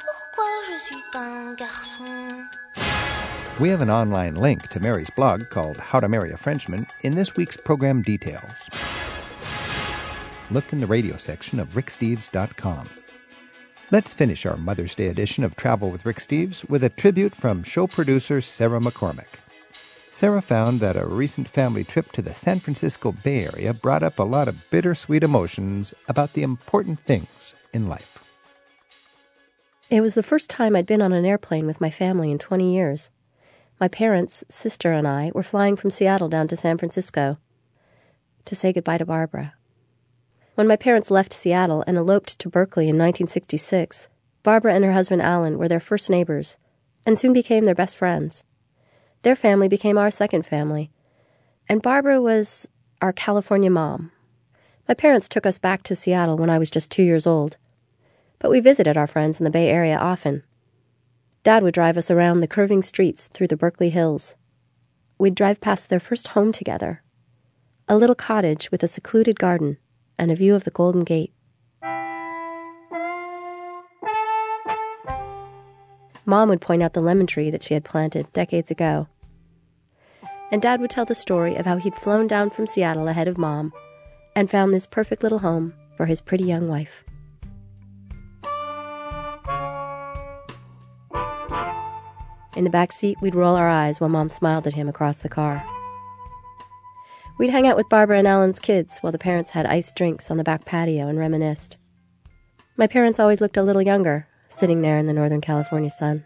pourquoi 0.00 0.50
je 0.70 0.78
suis 0.78 1.02
pas 1.12 1.18
un 1.18 1.56
garçon 1.56 2.46
We 3.58 3.70
have 3.70 3.80
an 3.80 3.90
online 3.90 4.34
link 4.34 4.68
to 4.68 4.80
Mary's 4.80 5.10
blog 5.10 5.48
called 5.48 5.78
How 5.78 5.98
to 5.98 6.08
Marry 6.08 6.30
a 6.30 6.36
Frenchman 6.36 6.86
in 7.02 7.14
this 7.14 7.36
week's 7.36 7.56
program 7.56 8.02
details. 8.02 8.68
Look 10.50 10.72
in 10.72 10.78
the 10.78 10.86
radio 10.86 11.16
section 11.16 11.58
of 11.58 11.70
ricksteves.com. 11.70 13.05
Let's 13.92 14.12
finish 14.12 14.44
our 14.44 14.56
Mother's 14.56 14.96
Day 14.96 15.06
edition 15.06 15.44
of 15.44 15.54
Travel 15.54 15.90
with 15.90 16.04
Rick 16.04 16.16
Steves 16.16 16.68
with 16.68 16.82
a 16.82 16.88
tribute 16.88 17.36
from 17.36 17.62
show 17.62 17.86
producer 17.86 18.40
Sarah 18.40 18.80
McCormick. 18.80 19.38
Sarah 20.10 20.42
found 20.42 20.80
that 20.80 20.96
a 20.96 21.06
recent 21.06 21.48
family 21.48 21.84
trip 21.84 22.10
to 22.10 22.20
the 22.20 22.34
San 22.34 22.58
Francisco 22.58 23.12
Bay 23.12 23.44
Area 23.44 23.72
brought 23.72 24.02
up 24.02 24.18
a 24.18 24.24
lot 24.24 24.48
of 24.48 24.68
bittersweet 24.70 25.22
emotions 25.22 25.94
about 26.08 26.32
the 26.32 26.42
important 26.42 26.98
things 26.98 27.54
in 27.72 27.88
life. 27.88 28.18
It 29.88 30.00
was 30.00 30.14
the 30.14 30.22
first 30.24 30.50
time 30.50 30.74
I'd 30.74 30.84
been 30.84 31.02
on 31.02 31.12
an 31.12 31.24
airplane 31.24 31.68
with 31.68 31.80
my 31.80 31.90
family 31.90 32.32
in 32.32 32.40
20 32.40 32.74
years. 32.74 33.10
My 33.78 33.86
parents, 33.86 34.42
sister, 34.48 34.90
and 34.90 35.06
I 35.06 35.30
were 35.32 35.44
flying 35.44 35.76
from 35.76 35.90
Seattle 35.90 36.28
down 36.28 36.48
to 36.48 36.56
San 36.56 36.76
Francisco 36.76 37.38
to 38.46 38.54
say 38.56 38.72
goodbye 38.72 38.98
to 38.98 39.06
Barbara. 39.06 39.54
When 40.56 40.66
my 40.66 40.76
parents 40.76 41.10
left 41.10 41.34
Seattle 41.34 41.84
and 41.86 41.98
eloped 41.98 42.38
to 42.38 42.48
Berkeley 42.48 42.84
in 42.84 42.96
1966, 42.96 44.08
Barbara 44.42 44.72
and 44.72 44.86
her 44.86 44.92
husband 44.92 45.20
Alan 45.20 45.58
were 45.58 45.68
their 45.68 45.78
first 45.78 46.08
neighbors 46.08 46.56
and 47.04 47.18
soon 47.18 47.34
became 47.34 47.64
their 47.64 47.74
best 47.74 47.94
friends. 47.94 48.42
Their 49.20 49.36
family 49.36 49.68
became 49.68 49.98
our 49.98 50.10
second 50.10 50.46
family, 50.46 50.90
and 51.68 51.82
Barbara 51.82 52.22
was 52.22 52.66
our 53.02 53.12
California 53.12 53.68
mom. 53.68 54.12
My 54.88 54.94
parents 54.94 55.28
took 55.28 55.44
us 55.44 55.58
back 55.58 55.82
to 55.82 55.94
Seattle 55.94 56.38
when 56.38 56.48
I 56.48 56.58
was 56.58 56.70
just 56.70 56.90
two 56.90 57.02
years 57.02 57.26
old, 57.26 57.58
but 58.38 58.50
we 58.50 58.58
visited 58.58 58.96
our 58.96 59.06
friends 59.06 59.38
in 59.38 59.44
the 59.44 59.50
Bay 59.50 59.68
Area 59.68 59.98
often. 59.98 60.42
Dad 61.44 61.64
would 61.64 61.74
drive 61.74 61.98
us 61.98 62.10
around 62.10 62.40
the 62.40 62.48
curving 62.48 62.82
streets 62.82 63.26
through 63.26 63.48
the 63.48 63.58
Berkeley 63.58 63.90
Hills. 63.90 64.36
We'd 65.18 65.34
drive 65.34 65.60
past 65.60 65.90
their 65.90 66.00
first 66.00 66.28
home 66.28 66.50
together 66.50 67.02
a 67.88 67.96
little 67.96 68.16
cottage 68.16 68.70
with 68.72 68.82
a 68.82 68.88
secluded 68.88 69.38
garden 69.38 69.76
and 70.18 70.30
a 70.30 70.36
view 70.36 70.54
of 70.54 70.64
the 70.64 70.70
Golden 70.70 71.04
Gate. 71.04 71.32
Mom 76.24 76.48
would 76.48 76.60
point 76.60 76.82
out 76.82 76.92
the 76.92 77.00
lemon 77.00 77.26
tree 77.26 77.50
that 77.50 77.62
she 77.62 77.74
had 77.74 77.84
planted 77.84 78.32
decades 78.32 78.70
ago. 78.70 79.06
And 80.50 80.60
Dad 80.60 80.80
would 80.80 80.90
tell 80.90 81.04
the 81.04 81.14
story 81.14 81.54
of 81.54 81.66
how 81.66 81.76
he'd 81.76 81.96
flown 81.96 82.26
down 82.26 82.50
from 82.50 82.66
Seattle 82.66 83.08
ahead 83.08 83.28
of 83.28 83.38
Mom 83.38 83.72
and 84.34 84.50
found 84.50 84.74
this 84.74 84.86
perfect 84.86 85.22
little 85.22 85.38
home 85.38 85.72
for 85.96 86.06
his 86.06 86.20
pretty 86.20 86.44
young 86.44 86.68
wife. 86.68 87.04
In 92.56 92.64
the 92.64 92.70
back 92.70 92.90
seat, 92.90 93.18
we'd 93.20 93.34
roll 93.34 93.54
our 93.54 93.68
eyes 93.68 94.00
while 94.00 94.08
Mom 94.08 94.28
smiled 94.28 94.66
at 94.66 94.74
him 94.74 94.88
across 94.88 95.20
the 95.20 95.28
car. 95.28 95.64
We'd 97.38 97.50
hang 97.50 97.66
out 97.66 97.76
with 97.76 97.90
Barbara 97.90 98.18
and 98.18 98.26
Alan's 98.26 98.58
kids 98.58 98.98
while 99.00 99.12
the 99.12 99.18
parents 99.18 99.50
had 99.50 99.66
iced 99.66 99.94
drinks 99.94 100.30
on 100.30 100.38
the 100.38 100.44
back 100.44 100.64
patio 100.64 101.06
and 101.06 101.18
reminisced. 101.18 101.76
My 102.78 102.86
parents 102.86 103.20
always 103.20 103.42
looked 103.42 103.58
a 103.58 103.62
little 103.62 103.82
younger, 103.82 104.26
sitting 104.48 104.80
there 104.80 104.96
in 104.96 105.04
the 105.04 105.12
Northern 105.12 105.42
California 105.42 105.90
sun. 105.90 106.24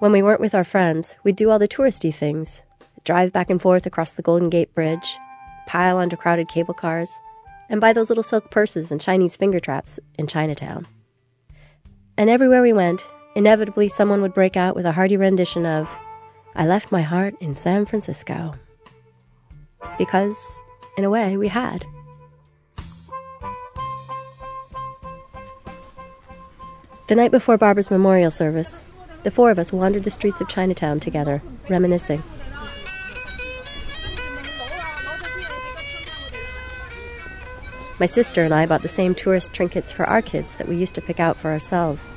When 0.00 0.10
we 0.10 0.20
weren't 0.20 0.40
with 0.40 0.52
our 0.52 0.64
friends, 0.64 1.16
we'd 1.22 1.36
do 1.36 1.48
all 1.48 1.60
the 1.60 1.68
touristy 1.68 2.12
things 2.12 2.62
drive 3.04 3.32
back 3.32 3.50
and 3.50 3.60
forth 3.60 3.86
across 3.86 4.12
the 4.12 4.22
Golden 4.22 4.48
Gate 4.48 4.74
Bridge, 4.74 5.16
pile 5.66 5.96
onto 5.96 6.16
crowded 6.16 6.48
cable 6.48 6.74
cars, 6.74 7.20
and 7.68 7.80
buy 7.80 7.92
those 7.92 8.08
little 8.08 8.22
silk 8.22 8.50
purses 8.50 8.92
and 8.92 9.00
Chinese 9.00 9.36
finger 9.36 9.58
traps 9.58 9.98
in 10.18 10.26
Chinatown. 10.26 10.86
And 12.16 12.28
everywhere 12.28 12.62
we 12.62 12.72
went, 12.72 13.04
inevitably 13.34 13.88
someone 13.88 14.22
would 14.22 14.34
break 14.34 14.56
out 14.56 14.76
with 14.76 14.86
a 14.86 14.92
hearty 14.92 15.16
rendition 15.16 15.66
of, 15.66 15.88
I 16.54 16.66
left 16.66 16.92
my 16.92 17.02
heart 17.02 17.34
in 17.40 17.54
San 17.54 17.86
Francisco. 17.86 18.54
Because, 19.98 20.62
in 20.96 21.04
a 21.04 21.10
way, 21.10 21.36
we 21.36 21.48
had. 21.48 21.84
The 27.08 27.16
night 27.16 27.30
before 27.30 27.58
Barbara's 27.58 27.90
memorial 27.90 28.30
service, 28.30 28.84
the 29.22 29.30
four 29.30 29.50
of 29.50 29.58
us 29.58 29.72
wandered 29.72 30.04
the 30.04 30.10
streets 30.10 30.40
of 30.40 30.48
Chinatown 30.48 30.98
together, 30.98 31.42
reminiscing. 31.68 32.22
My 38.00 38.06
sister 38.06 38.42
and 38.42 38.52
I 38.52 38.66
bought 38.66 38.82
the 38.82 38.88
same 38.88 39.14
tourist 39.14 39.52
trinkets 39.52 39.92
for 39.92 40.04
our 40.06 40.22
kids 40.22 40.56
that 40.56 40.66
we 40.66 40.76
used 40.76 40.94
to 40.96 41.02
pick 41.02 41.20
out 41.20 41.36
for 41.36 41.50
ourselves. 41.50 42.10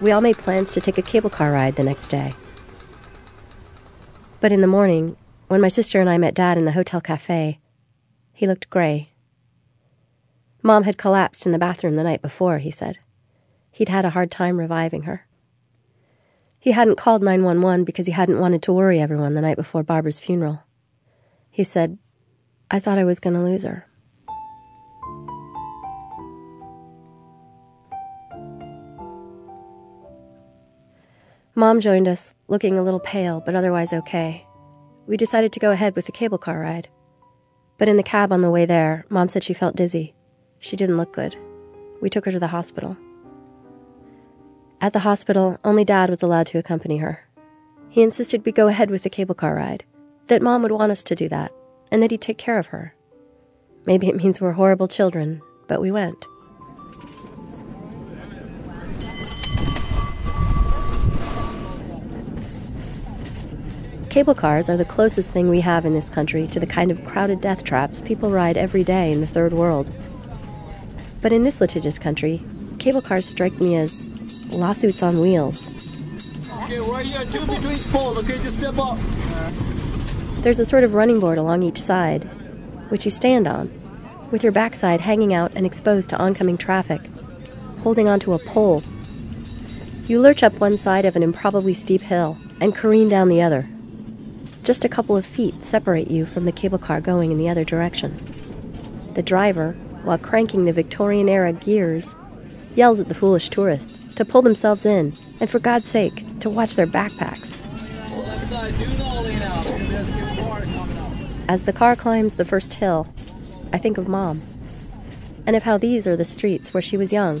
We 0.00 0.12
all 0.12 0.20
made 0.20 0.36
plans 0.36 0.72
to 0.74 0.80
take 0.80 0.98
a 0.98 1.02
cable 1.02 1.30
car 1.30 1.52
ride 1.52 1.76
the 1.76 1.84
next 1.84 2.08
day. 2.08 2.34
But 4.40 4.52
in 4.52 4.60
the 4.60 4.66
morning, 4.68 5.16
when 5.48 5.60
my 5.60 5.68
sister 5.68 6.00
and 6.00 6.08
I 6.08 6.16
met 6.16 6.34
Dad 6.34 6.56
in 6.56 6.64
the 6.64 6.72
hotel 6.72 7.00
cafe, 7.00 7.58
he 8.32 8.46
looked 8.46 8.70
gray. 8.70 9.10
Mom 10.62 10.84
had 10.84 10.96
collapsed 10.96 11.44
in 11.44 11.50
the 11.52 11.58
bathroom 11.58 11.96
the 11.96 12.04
night 12.04 12.22
before, 12.22 12.58
he 12.58 12.70
said. 12.70 12.98
He'd 13.72 13.88
had 13.88 14.04
a 14.04 14.10
hard 14.10 14.30
time 14.30 14.58
reviving 14.58 15.02
her. 15.02 15.26
He 16.60 16.70
hadn't 16.70 16.98
called 16.98 17.22
911 17.22 17.84
because 17.84 18.06
he 18.06 18.12
hadn't 18.12 18.38
wanted 18.38 18.62
to 18.62 18.72
worry 18.72 19.00
everyone 19.00 19.34
the 19.34 19.40
night 19.40 19.56
before 19.56 19.82
Barbara's 19.82 20.20
funeral. 20.20 20.62
He 21.50 21.64
said, 21.64 21.98
I 22.70 22.78
thought 22.78 22.98
I 22.98 23.04
was 23.04 23.20
going 23.20 23.34
to 23.34 23.42
lose 23.42 23.64
her. 23.64 23.87
Mom 31.58 31.80
joined 31.80 32.06
us, 32.06 32.36
looking 32.46 32.78
a 32.78 32.84
little 32.84 33.00
pale, 33.00 33.42
but 33.44 33.56
otherwise 33.56 33.92
okay. 33.92 34.46
We 35.08 35.16
decided 35.16 35.50
to 35.50 35.58
go 35.58 35.72
ahead 35.72 35.96
with 35.96 36.06
the 36.06 36.12
cable 36.12 36.38
car 36.38 36.60
ride. 36.60 36.86
But 37.78 37.88
in 37.88 37.96
the 37.96 38.04
cab 38.04 38.30
on 38.30 38.42
the 38.42 38.50
way 38.50 38.64
there, 38.64 39.04
Mom 39.08 39.26
said 39.26 39.42
she 39.42 39.54
felt 39.54 39.74
dizzy. 39.74 40.14
She 40.60 40.76
didn't 40.76 40.98
look 40.98 41.12
good. 41.12 41.34
We 42.00 42.10
took 42.10 42.26
her 42.26 42.30
to 42.30 42.38
the 42.38 42.54
hospital. 42.54 42.96
At 44.80 44.92
the 44.92 45.00
hospital, 45.00 45.58
only 45.64 45.84
Dad 45.84 46.10
was 46.10 46.22
allowed 46.22 46.46
to 46.46 46.58
accompany 46.58 46.98
her. 46.98 47.26
He 47.88 48.02
insisted 48.02 48.46
we 48.46 48.52
go 48.52 48.68
ahead 48.68 48.88
with 48.88 49.02
the 49.02 49.10
cable 49.10 49.34
car 49.34 49.56
ride, 49.56 49.82
that 50.28 50.40
Mom 50.40 50.62
would 50.62 50.70
want 50.70 50.92
us 50.92 51.02
to 51.02 51.16
do 51.16 51.28
that, 51.28 51.50
and 51.90 52.00
that 52.04 52.12
he'd 52.12 52.20
take 52.20 52.38
care 52.38 52.60
of 52.60 52.68
her. 52.68 52.94
Maybe 53.84 54.06
it 54.06 54.14
means 54.14 54.40
we're 54.40 54.52
horrible 54.52 54.86
children, 54.86 55.42
but 55.66 55.80
we 55.80 55.90
went. 55.90 56.24
Cable 64.10 64.34
cars 64.34 64.70
are 64.70 64.76
the 64.78 64.86
closest 64.86 65.32
thing 65.32 65.50
we 65.50 65.60
have 65.60 65.84
in 65.84 65.92
this 65.92 66.08
country 66.08 66.46
to 66.46 66.58
the 66.58 66.66
kind 66.66 66.90
of 66.90 67.04
crowded 67.04 67.42
death 67.42 67.62
traps 67.62 68.00
people 68.00 68.30
ride 68.30 68.56
every 68.56 68.82
day 68.82 69.12
in 69.12 69.20
the 69.20 69.26
third 69.26 69.52
world. 69.52 69.90
But 71.20 71.30
in 71.32 71.42
this 71.42 71.60
litigious 71.60 71.98
country, 71.98 72.40
cable 72.78 73.02
cars 73.02 73.26
strike 73.26 73.60
me 73.60 73.76
as 73.76 74.08
lawsuits 74.48 75.02
on 75.02 75.20
wheels. 75.20 75.68
Okay, 76.62 76.80
right 76.80 77.04
here, 77.04 77.24
two 77.26 77.40
between 77.40 77.78
poles. 77.92 78.18
Okay, 78.18 78.38
just 78.38 78.58
step 78.58 78.78
up. 78.78 78.96
There's 80.42 80.58
a 80.60 80.64
sort 80.64 80.84
of 80.84 80.94
running 80.94 81.20
board 81.20 81.36
along 81.36 81.62
each 81.62 81.80
side, 81.80 82.24
which 82.88 83.04
you 83.04 83.10
stand 83.10 83.46
on, 83.46 83.70
with 84.30 84.42
your 84.42 84.52
backside 84.52 85.02
hanging 85.02 85.34
out 85.34 85.52
and 85.54 85.66
exposed 85.66 86.08
to 86.10 86.16
oncoming 86.16 86.56
traffic, 86.56 87.02
holding 87.80 88.08
onto 88.08 88.32
a 88.32 88.38
pole. 88.38 88.82
You 90.06 90.18
lurch 90.18 90.42
up 90.42 90.54
one 90.60 90.78
side 90.78 91.04
of 91.04 91.14
an 91.14 91.22
improbably 91.22 91.74
steep 91.74 92.00
hill 92.00 92.38
and 92.58 92.74
careen 92.74 93.10
down 93.10 93.28
the 93.28 93.42
other. 93.42 93.68
Just 94.68 94.84
a 94.84 94.88
couple 94.90 95.16
of 95.16 95.24
feet 95.24 95.64
separate 95.64 96.10
you 96.10 96.26
from 96.26 96.44
the 96.44 96.52
cable 96.52 96.76
car 96.76 97.00
going 97.00 97.32
in 97.32 97.38
the 97.38 97.48
other 97.48 97.64
direction. 97.64 98.14
The 99.14 99.22
driver, 99.22 99.72
while 100.02 100.18
cranking 100.18 100.66
the 100.66 100.74
Victorian 100.74 101.26
era 101.26 101.54
gears, 101.54 102.14
yells 102.74 103.00
at 103.00 103.08
the 103.08 103.14
foolish 103.14 103.48
tourists 103.48 104.14
to 104.14 104.26
pull 104.26 104.42
themselves 104.42 104.84
in 104.84 105.14
and, 105.40 105.48
for 105.48 105.58
God's 105.58 105.86
sake, 105.86 106.22
to 106.40 106.50
watch 106.50 106.76
their 106.76 106.86
backpacks. 106.86 107.56
As 111.48 111.62
the 111.62 111.72
car 111.72 111.96
climbs 111.96 112.34
the 112.34 112.44
first 112.44 112.74
hill, 112.74 113.08
I 113.72 113.78
think 113.78 113.96
of 113.96 114.06
Mom, 114.06 114.42
and 115.46 115.56
of 115.56 115.62
how 115.62 115.78
these 115.78 116.06
are 116.06 116.14
the 116.14 116.26
streets 116.26 116.74
where 116.74 116.82
she 116.82 116.98
was 116.98 117.10
young, 117.10 117.40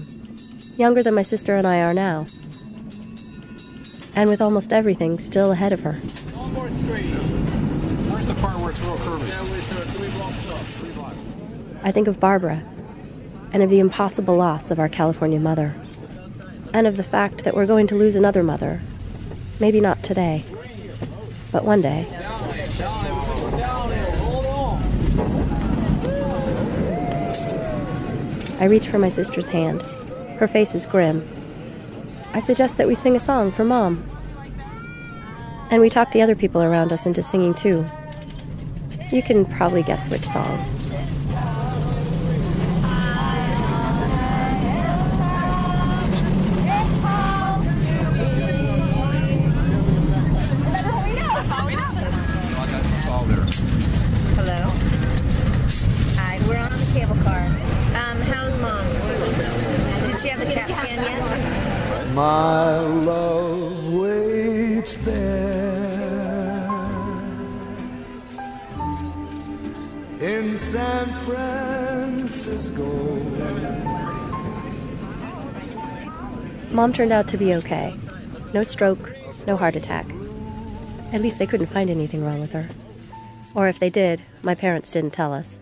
younger 0.78 1.02
than 1.02 1.12
my 1.12 1.24
sister 1.24 1.56
and 1.56 1.66
I 1.66 1.82
are 1.82 1.92
now, 1.92 2.24
and 4.16 4.30
with 4.30 4.40
almost 4.40 4.72
everything 4.72 5.18
still 5.18 5.52
ahead 5.52 5.74
of 5.74 5.80
her. 5.80 6.00
Where's 6.58 8.26
the 8.26 8.34
part 8.34 8.58
where 8.58 8.70
it's 8.70 8.80
real 8.80 8.96
curvy? 8.96 9.30
I 11.84 11.92
think 11.92 12.08
of 12.08 12.18
Barbara, 12.18 12.64
and 13.52 13.62
of 13.62 13.70
the 13.70 13.78
impossible 13.78 14.36
loss 14.36 14.72
of 14.72 14.80
our 14.80 14.88
California 14.88 15.38
mother, 15.38 15.72
and 16.74 16.88
of 16.88 16.96
the 16.96 17.04
fact 17.04 17.44
that 17.44 17.54
we're 17.54 17.66
going 17.66 17.86
to 17.86 17.94
lose 17.94 18.16
another 18.16 18.42
mother. 18.42 18.80
Maybe 19.60 19.80
not 19.80 20.02
today, 20.02 20.42
but 21.52 21.64
one 21.64 21.80
day. 21.80 22.04
I 28.60 28.64
reach 28.64 28.88
for 28.88 28.98
my 28.98 29.10
sister's 29.10 29.48
hand. 29.48 29.82
Her 30.40 30.48
face 30.48 30.74
is 30.74 30.86
grim. 30.86 31.24
I 32.32 32.40
suggest 32.40 32.78
that 32.78 32.88
we 32.88 32.96
sing 32.96 33.14
a 33.14 33.20
song 33.20 33.52
for 33.52 33.62
Mom. 33.62 34.02
And 35.70 35.80
we 35.80 35.90
talk 35.90 36.12
the 36.12 36.22
other 36.22 36.34
people 36.34 36.62
around 36.62 36.92
us 36.92 37.04
into 37.04 37.22
singing 37.22 37.54
too. 37.54 37.84
You 39.12 39.22
can 39.22 39.44
probably 39.44 39.82
guess 39.82 40.08
which 40.08 40.26
song. 40.26 40.77
Mom 76.88 76.94
turned 76.94 77.12
out 77.12 77.28
to 77.28 77.36
be 77.36 77.54
okay. 77.54 77.94
No 78.54 78.62
stroke, 78.62 79.14
no 79.46 79.58
heart 79.58 79.76
attack. 79.76 80.06
At 81.12 81.20
least 81.20 81.38
they 81.38 81.46
couldn't 81.46 81.66
find 81.66 81.90
anything 81.90 82.24
wrong 82.24 82.40
with 82.40 82.52
her. 82.52 82.66
Or 83.54 83.68
if 83.68 83.78
they 83.78 83.90
did, 83.90 84.22
my 84.42 84.54
parents 84.54 84.90
didn't 84.90 85.10
tell 85.10 85.34
us. 85.34 85.58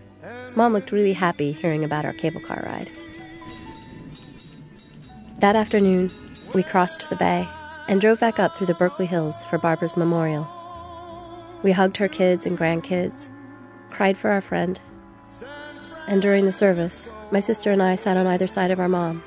Mom 0.54 0.72
looked 0.72 0.92
really 0.92 1.14
happy 1.14 1.50
hearing 1.50 1.82
about 1.82 2.04
our 2.04 2.12
cable 2.12 2.40
car 2.40 2.62
ride. 2.64 2.88
That 5.40 5.56
afternoon, 5.56 6.12
we 6.54 6.62
crossed 6.62 7.10
the 7.10 7.16
bay 7.16 7.48
and 7.88 8.00
drove 8.00 8.20
back 8.20 8.38
up 8.38 8.56
through 8.56 8.68
the 8.68 8.74
Berkeley 8.74 9.06
Hills 9.06 9.44
for 9.46 9.58
Barbara's 9.58 9.96
memorial. 9.96 10.46
We 11.64 11.72
hugged 11.72 11.96
her 11.96 12.06
kids 12.06 12.46
and 12.46 12.56
grandkids, 12.56 13.30
cried 13.90 14.16
for 14.16 14.30
our 14.30 14.40
friend, 14.40 14.78
and 16.06 16.22
during 16.22 16.44
the 16.44 16.52
service, 16.52 17.12
my 17.32 17.40
sister 17.40 17.72
and 17.72 17.82
I 17.82 17.96
sat 17.96 18.16
on 18.16 18.28
either 18.28 18.46
side 18.46 18.70
of 18.70 18.78
our 18.78 18.88
mom, 18.88 19.24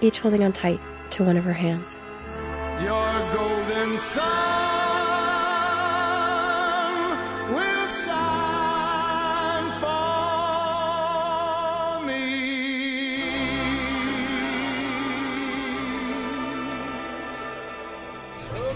each 0.00 0.20
holding 0.20 0.42
on 0.42 0.54
tight 0.54 0.80
to 1.12 1.24
one 1.24 1.36
of 1.36 1.44
her 1.44 1.52
hands. 1.52 2.02
Your 2.82 3.12
golden 3.32 3.98
sun 3.98 4.22
will 7.52 7.88
shine 7.88 9.70
for 9.78 9.92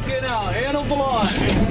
Okay, 0.04 0.20
now, 0.20 0.42
hand 0.42 0.76
of 0.76 0.88
the 0.88 0.94
line. 0.94 1.66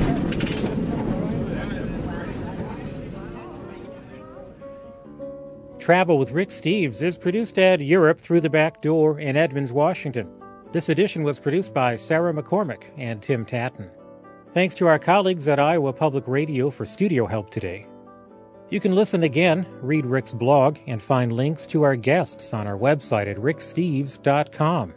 Travel 5.80 6.18
with 6.18 6.32
Rick 6.32 6.49
Steves 6.49 7.03
is 7.03 7.16
produced 7.20 7.59
at 7.59 7.80
Europe 7.80 8.20
Through 8.20 8.41
the 8.41 8.49
Back 8.49 8.82
Door 8.82 9.20
in 9.20 9.38
Edmonds, 9.38 9.72
Washington. 9.72 10.28
This 10.76 10.89
edition 10.89 11.23
was 11.23 11.39
produced 11.39 11.73
by 11.73 11.95
Sarah 11.95 12.34
McCormick 12.34 12.84
and 12.97 13.21
Tim 13.21 13.45
Tattan. 13.45 13.89
Thanks 14.51 14.76
to 14.76 14.88
our 14.88 14.99
colleagues 14.99 15.47
at 15.47 15.57
Iowa 15.57 15.93
Public 15.93 16.28
Radio 16.28 16.69
for 16.69 16.86
studio 16.86 17.28
help 17.28 17.49
today. 17.49 17.88
You 18.69 18.82
can 18.82 18.91
listen 18.91 19.23
again, 19.23 19.65
read 19.82 20.05
Rick's 20.05 20.34
blog, 20.34 20.80
and 20.86 21.01
find 21.01 21.32
links 21.32 21.65
to 21.67 21.84
our 21.84 21.95
guests 21.95 22.53
on 22.53 22.67
our 22.67 22.78
website 22.78 23.28
at 23.28 23.38
ricksteves.com. 23.38 24.93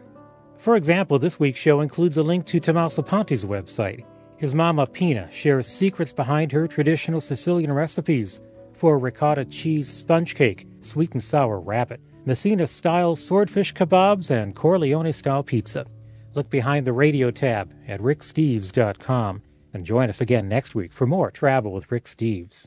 For 0.56 0.74
example, 0.74 1.20
this 1.20 1.38
week's 1.38 1.60
show 1.60 1.80
includes 1.80 2.16
a 2.16 2.24
link 2.24 2.44
to 2.46 2.58
Tommaso 2.58 3.02
Ponte's 3.02 3.44
website. 3.44 4.04
His 4.36 4.56
mama 4.56 4.84
Pina 4.84 5.30
shares 5.30 5.68
secrets 5.68 6.12
behind 6.12 6.50
her 6.50 6.66
traditional 6.66 7.20
Sicilian 7.20 7.70
recipes 7.70 8.40
for 8.72 8.98
ricotta 8.98 9.44
cheese 9.44 9.88
sponge 9.88 10.34
cake, 10.34 10.66
sweet 10.80 11.12
and 11.12 11.22
sour 11.22 11.60
rabbit, 11.60 12.00
Messina 12.24 12.66
style 12.66 13.16
swordfish 13.16 13.74
kebabs, 13.74 14.30
and 14.30 14.54
Corleone 14.54 15.12
style 15.12 15.42
pizza. 15.42 15.86
Look 16.34 16.50
behind 16.50 16.86
the 16.86 16.92
radio 16.92 17.30
tab 17.30 17.72
at 17.86 18.00
ricksteves.com 18.00 19.42
and 19.72 19.84
join 19.84 20.08
us 20.08 20.20
again 20.20 20.48
next 20.48 20.74
week 20.74 20.92
for 20.92 21.06
more 21.06 21.30
Travel 21.30 21.72
with 21.72 21.90
Rick 21.90 22.04
Steves. 22.04 22.66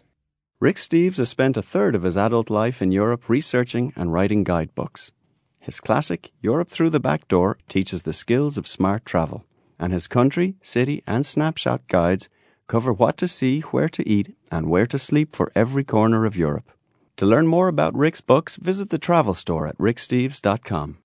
Rick 0.60 0.76
Steves 0.76 1.18
has 1.18 1.30
spent 1.30 1.58
a 1.58 1.62
third 1.62 1.96
of 1.96 2.04
his 2.04 2.18
adult 2.18 2.50
life 2.50 2.82
in 2.82 2.92
Europe 2.92 3.30
researching 3.30 3.94
and 3.96 4.14
writing 4.14 4.44
guidebooks. 4.44 5.12
His 5.60 5.80
classic, 5.80 6.32
Europe 6.42 6.70
Through 6.70 6.90
the 6.92 7.00
Back 7.00 7.28
Door, 7.28 7.58
teaches 7.68 8.04
the 8.04 8.14
skills 8.14 8.58
of 8.58 8.68
smart 8.68 9.06
travel, 9.06 9.46
and 9.80 9.94
his 9.94 10.08
country, 10.08 10.56
city, 10.62 11.04
and 11.08 11.26
snapshot 11.26 11.88
guides 11.88 12.30
cover 12.68 12.94
what 12.94 13.18
to 13.18 13.28
see, 13.28 13.62
where 13.62 13.90
to 13.90 14.08
eat, 14.08 14.36
and 14.52 14.70
where 14.70 14.88
to 14.88 14.98
sleep 14.98 15.36
for 15.36 15.52
every 15.56 15.84
corner 15.84 16.26
of 16.26 16.38
Europe. 16.38 16.72
To 17.22 17.28
learn 17.28 17.46
more 17.46 17.68
about 17.68 17.94
Rick's 17.94 18.20
books, 18.20 18.56
visit 18.56 18.90
the 18.90 18.98
travel 18.98 19.36
store 19.36 19.68
at 19.68 19.78
ricksteves.com. 19.78 20.98